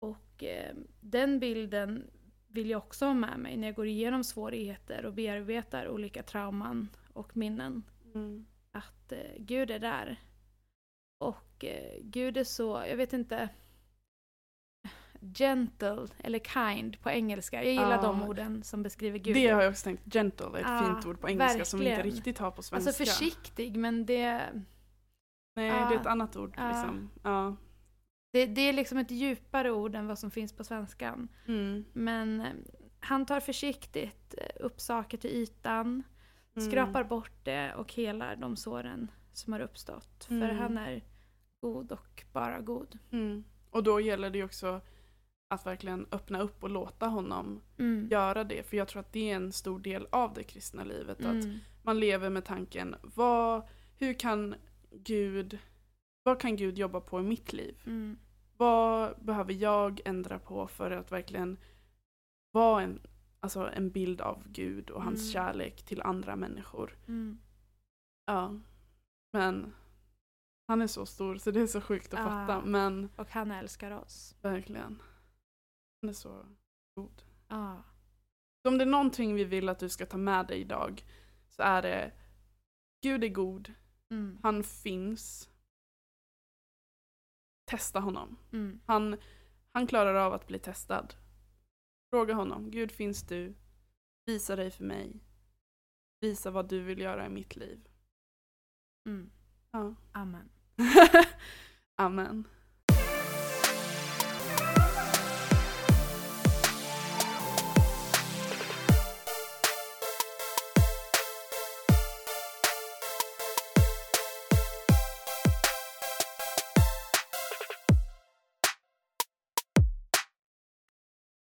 Och 0.00 0.44
eh, 0.44 0.74
den 1.00 1.38
bilden 1.40 2.10
vill 2.48 2.70
jag 2.70 2.78
också 2.78 3.06
ha 3.06 3.14
med 3.14 3.38
mig 3.38 3.56
när 3.56 3.68
jag 3.68 3.74
går 3.74 3.86
igenom 3.86 4.24
svårigheter 4.24 5.04
och 5.06 5.12
bearbetar 5.12 5.88
olika 5.88 6.22
trauman 6.22 6.88
och 7.12 7.36
minnen. 7.36 7.82
Mm. 8.14 8.46
Att 8.72 9.12
eh, 9.12 9.18
Gud 9.38 9.70
är 9.70 9.78
där. 9.78 10.20
Och 11.18 11.64
eh, 11.64 11.98
Gud 12.02 12.36
är 12.36 12.44
så, 12.44 12.82
jag 12.88 12.96
vet 12.96 13.12
inte, 13.12 13.48
gentle 15.20 16.06
eller 16.18 16.38
kind 16.38 17.00
på 17.00 17.10
engelska. 17.10 17.56
Jag 17.64 17.72
gillar 17.72 17.96
Ja. 17.96 18.02
de 18.02 18.22
orden 18.22 18.62
som 18.62 18.82
beskriver 18.82 19.18
Gud. 19.18 19.34
Det 19.34 19.48
har 19.48 19.62
jag 19.62 19.70
också 19.70 19.84
tänkt, 19.84 20.12
gentle 20.14 20.46
är 20.46 20.54
ett 20.56 20.60
Ja, 20.66 20.92
fint 20.94 21.06
ord 21.06 21.20
på 21.20 21.28
engelska 21.28 21.64
som 21.64 21.80
vi 21.80 21.84
inte 21.86 21.96
verkligen. 21.96 22.16
riktigt 22.16 22.38
har 22.38 22.50
på 22.50 22.62
svenska. 22.62 22.88
Alltså 22.90 23.04
försiktig 23.04 23.76
men 23.76 24.06
det, 24.06 24.40
Nej, 25.56 25.66
Ja. 25.66 25.88
det 25.88 25.94
är 25.94 26.00
ett 26.00 26.06
annat 26.06 26.36
ord 26.36 26.54
Ja. 26.56 26.68
liksom. 26.68 27.10
Det, 28.30 28.46
det 28.46 28.60
är 28.60 28.72
liksom 28.72 28.98
ett 28.98 29.10
djupare 29.10 29.70
ord 29.72 29.94
än 29.94 30.06
vad 30.06 30.18
som 30.18 30.30
finns 30.30 30.52
på 30.52 30.64
svenskan. 30.64 31.28
Mm. 31.46 31.84
Men 31.92 32.40
eh, 32.40 32.52
han 33.00 33.26
tar 33.26 33.40
försiktigt 33.40 34.34
eh, 34.38 34.64
upp 34.64 34.80
saker 34.80 35.18
till 35.18 35.30
ytan, 35.30 36.02
Mm. 36.56 36.70
skrapar 36.70 37.04
bort 37.04 37.44
det 37.44 37.74
och 37.74 37.92
helar 37.92 38.36
de 38.36 38.56
såren 38.56 39.10
som 39.32 39.52
har 39.52 39.60
uppstått. 39.60 40.24
För 40.24 40.34
Mm. 40.34 40.58
han 40.58 40.78
är 40.78 41.02
god 41.60 41.92
och 41.92 42.24
bara 42.32 42.60
god. 42.60 42.98
Mm. 43.12 43.44
Och 43.70 43.82
då 43.82 44.00
gäller 44.00 44.30
det 44.30 44.38
ju 44.38 44.44
också 44.44 44.80
att 45.48 45.66
verkligen 45.66 46.06
öppna 46.12 46.40
upp 46.40 46.62
och 46.62 46.70
låta 46.70 47.06
honom 47.06 47.60
Mm. 47.78 48.08
göra 48.10 48.44
det. 48.44 48.62
För 48.68 48.76
jag 48.76 48.88
tror 48.88 49.00
att 49.00 49.12
det 49.12 49.30
är 49.30 49.36
en 49.36 49.52
stor 49.52 49.78
del 49.78 50.06
av 50.10 50.34
det 50.34 50.42
kristna 50.42 50.84
livet. 50.84 51.18
Att 51.18 51.44
Mm. 51.44 51.58
man 51.82 52.00
lever 52.00 52.30
med 52.30 52.44
tanken, 52.44 52.94
vad, 53.02 53.62
hur 53.98 54.14
kan 54.14 54.54
Gud, 54.90 55.58
vad 56.28 56.40
kan 56.40 56.56
Gud 56.56 56.78
jobba 56.78 57.00
på 57.00 57.20
i 57.20 57.22
mitt 57.22 57.52
liv? 57.52 57.82
Mm. 57.86 58.18
Vad 58.56 59.24
behöver 59.24 59.52
jag 59.52 60.00
ändra 60.04 60.38
på 60.38 60.66
för 60.68 60.90
att 60.90 61.12
verkligen 61.12 61.56
vara 62.50 62.82
en, 62.82 63.00
alltså 63.40 63.70
en 63.72 63.90
bild 63.90 64.20
av 64.20 64.42
Gud 64.48 64.90
och 64.90 65.02
hans 65.02 65.20
Mm. 65.20 65.32
kärlek 65.32 65.82
till 65.82 66.02
andra 66.02 66.36
människor? 66.36 66.96
Mm. 67.08 67.38
Ja. 68.26 68.54
Men 69.32 69.74
han 70.68 70.82
är 70.82 70.86
så 70.86 71.06
stor 71.06 71.36
så 71.36 71.50
det 71.50 71.60
är 71.60 71.66
så 71.66 71.80
sjukt 71.80 72.14
att 72.14 72.20
Ja. 72.20 72.26
fatta. 72.26 72.60
Men 72.64 73.08
Och 73.16 73.30
han 73.30 73.50
älskar 73.50 73.90
oss. 73.90 74.36
verkligen. 74.42 75.02
Han 76.02 76.08
är 76.08 76.14
så 76.14 76.44
god. 76.94 77.22
Ja. 77.48 77.82
Så 78.62 78.68
om 78.68 78.78
det 78.78 78.84
är 78.84 78.88
någonting 78.88 79.34
vi 79.34 79.44
vill 79.44 79.68
att 79.68 79.78
du 79.78 79.88
ska 79.88 80.06
ta 80.06 80.16
med 80.16 80.46
dig 80.46 80.60
idag 80.60 81.04
så 81.48 81.62
är 81.62 81.82
det 81.82 82.12
Gud 83.02 83.24
är 83.24 83.28
god, 83.28 83.72
Mm. 84.10 84.38
han 84.42 84.62
finns. 84.64 85.48
Testa 87.68 88.00
honom. 88.00 88.36
Mm. 88.52 88.80
Han, 88.86 89.16
han 89.72 89.86
klarar 89.86 90.14
av 90.14 90.32
att 90.32 90.46
bli 90.46 90.58
testad. 90.58 91.14
Fråga 92.10 92.34
honom, 92.34 92.70
Gud 92.70 92.92
finns 92.92 93.22
du? 93.22 93.54
Visa 94.26 94.56
dig 94.56 94.70
för 94.70 94.84
mig. 94.84 95.20
Visa 96.20 96.50
vad 96.50 96.68
du 96.68 96.80
vill 96.80 96.98
göra 96.98 97.26
i 97.26 97.28
mitt 97.28 97.56
liv. 97.56 97.88
Mm. 99.08 99.30
Ja. 99.70 99.94
Amen. 100.12 100.48
Amen. 101.96 102.48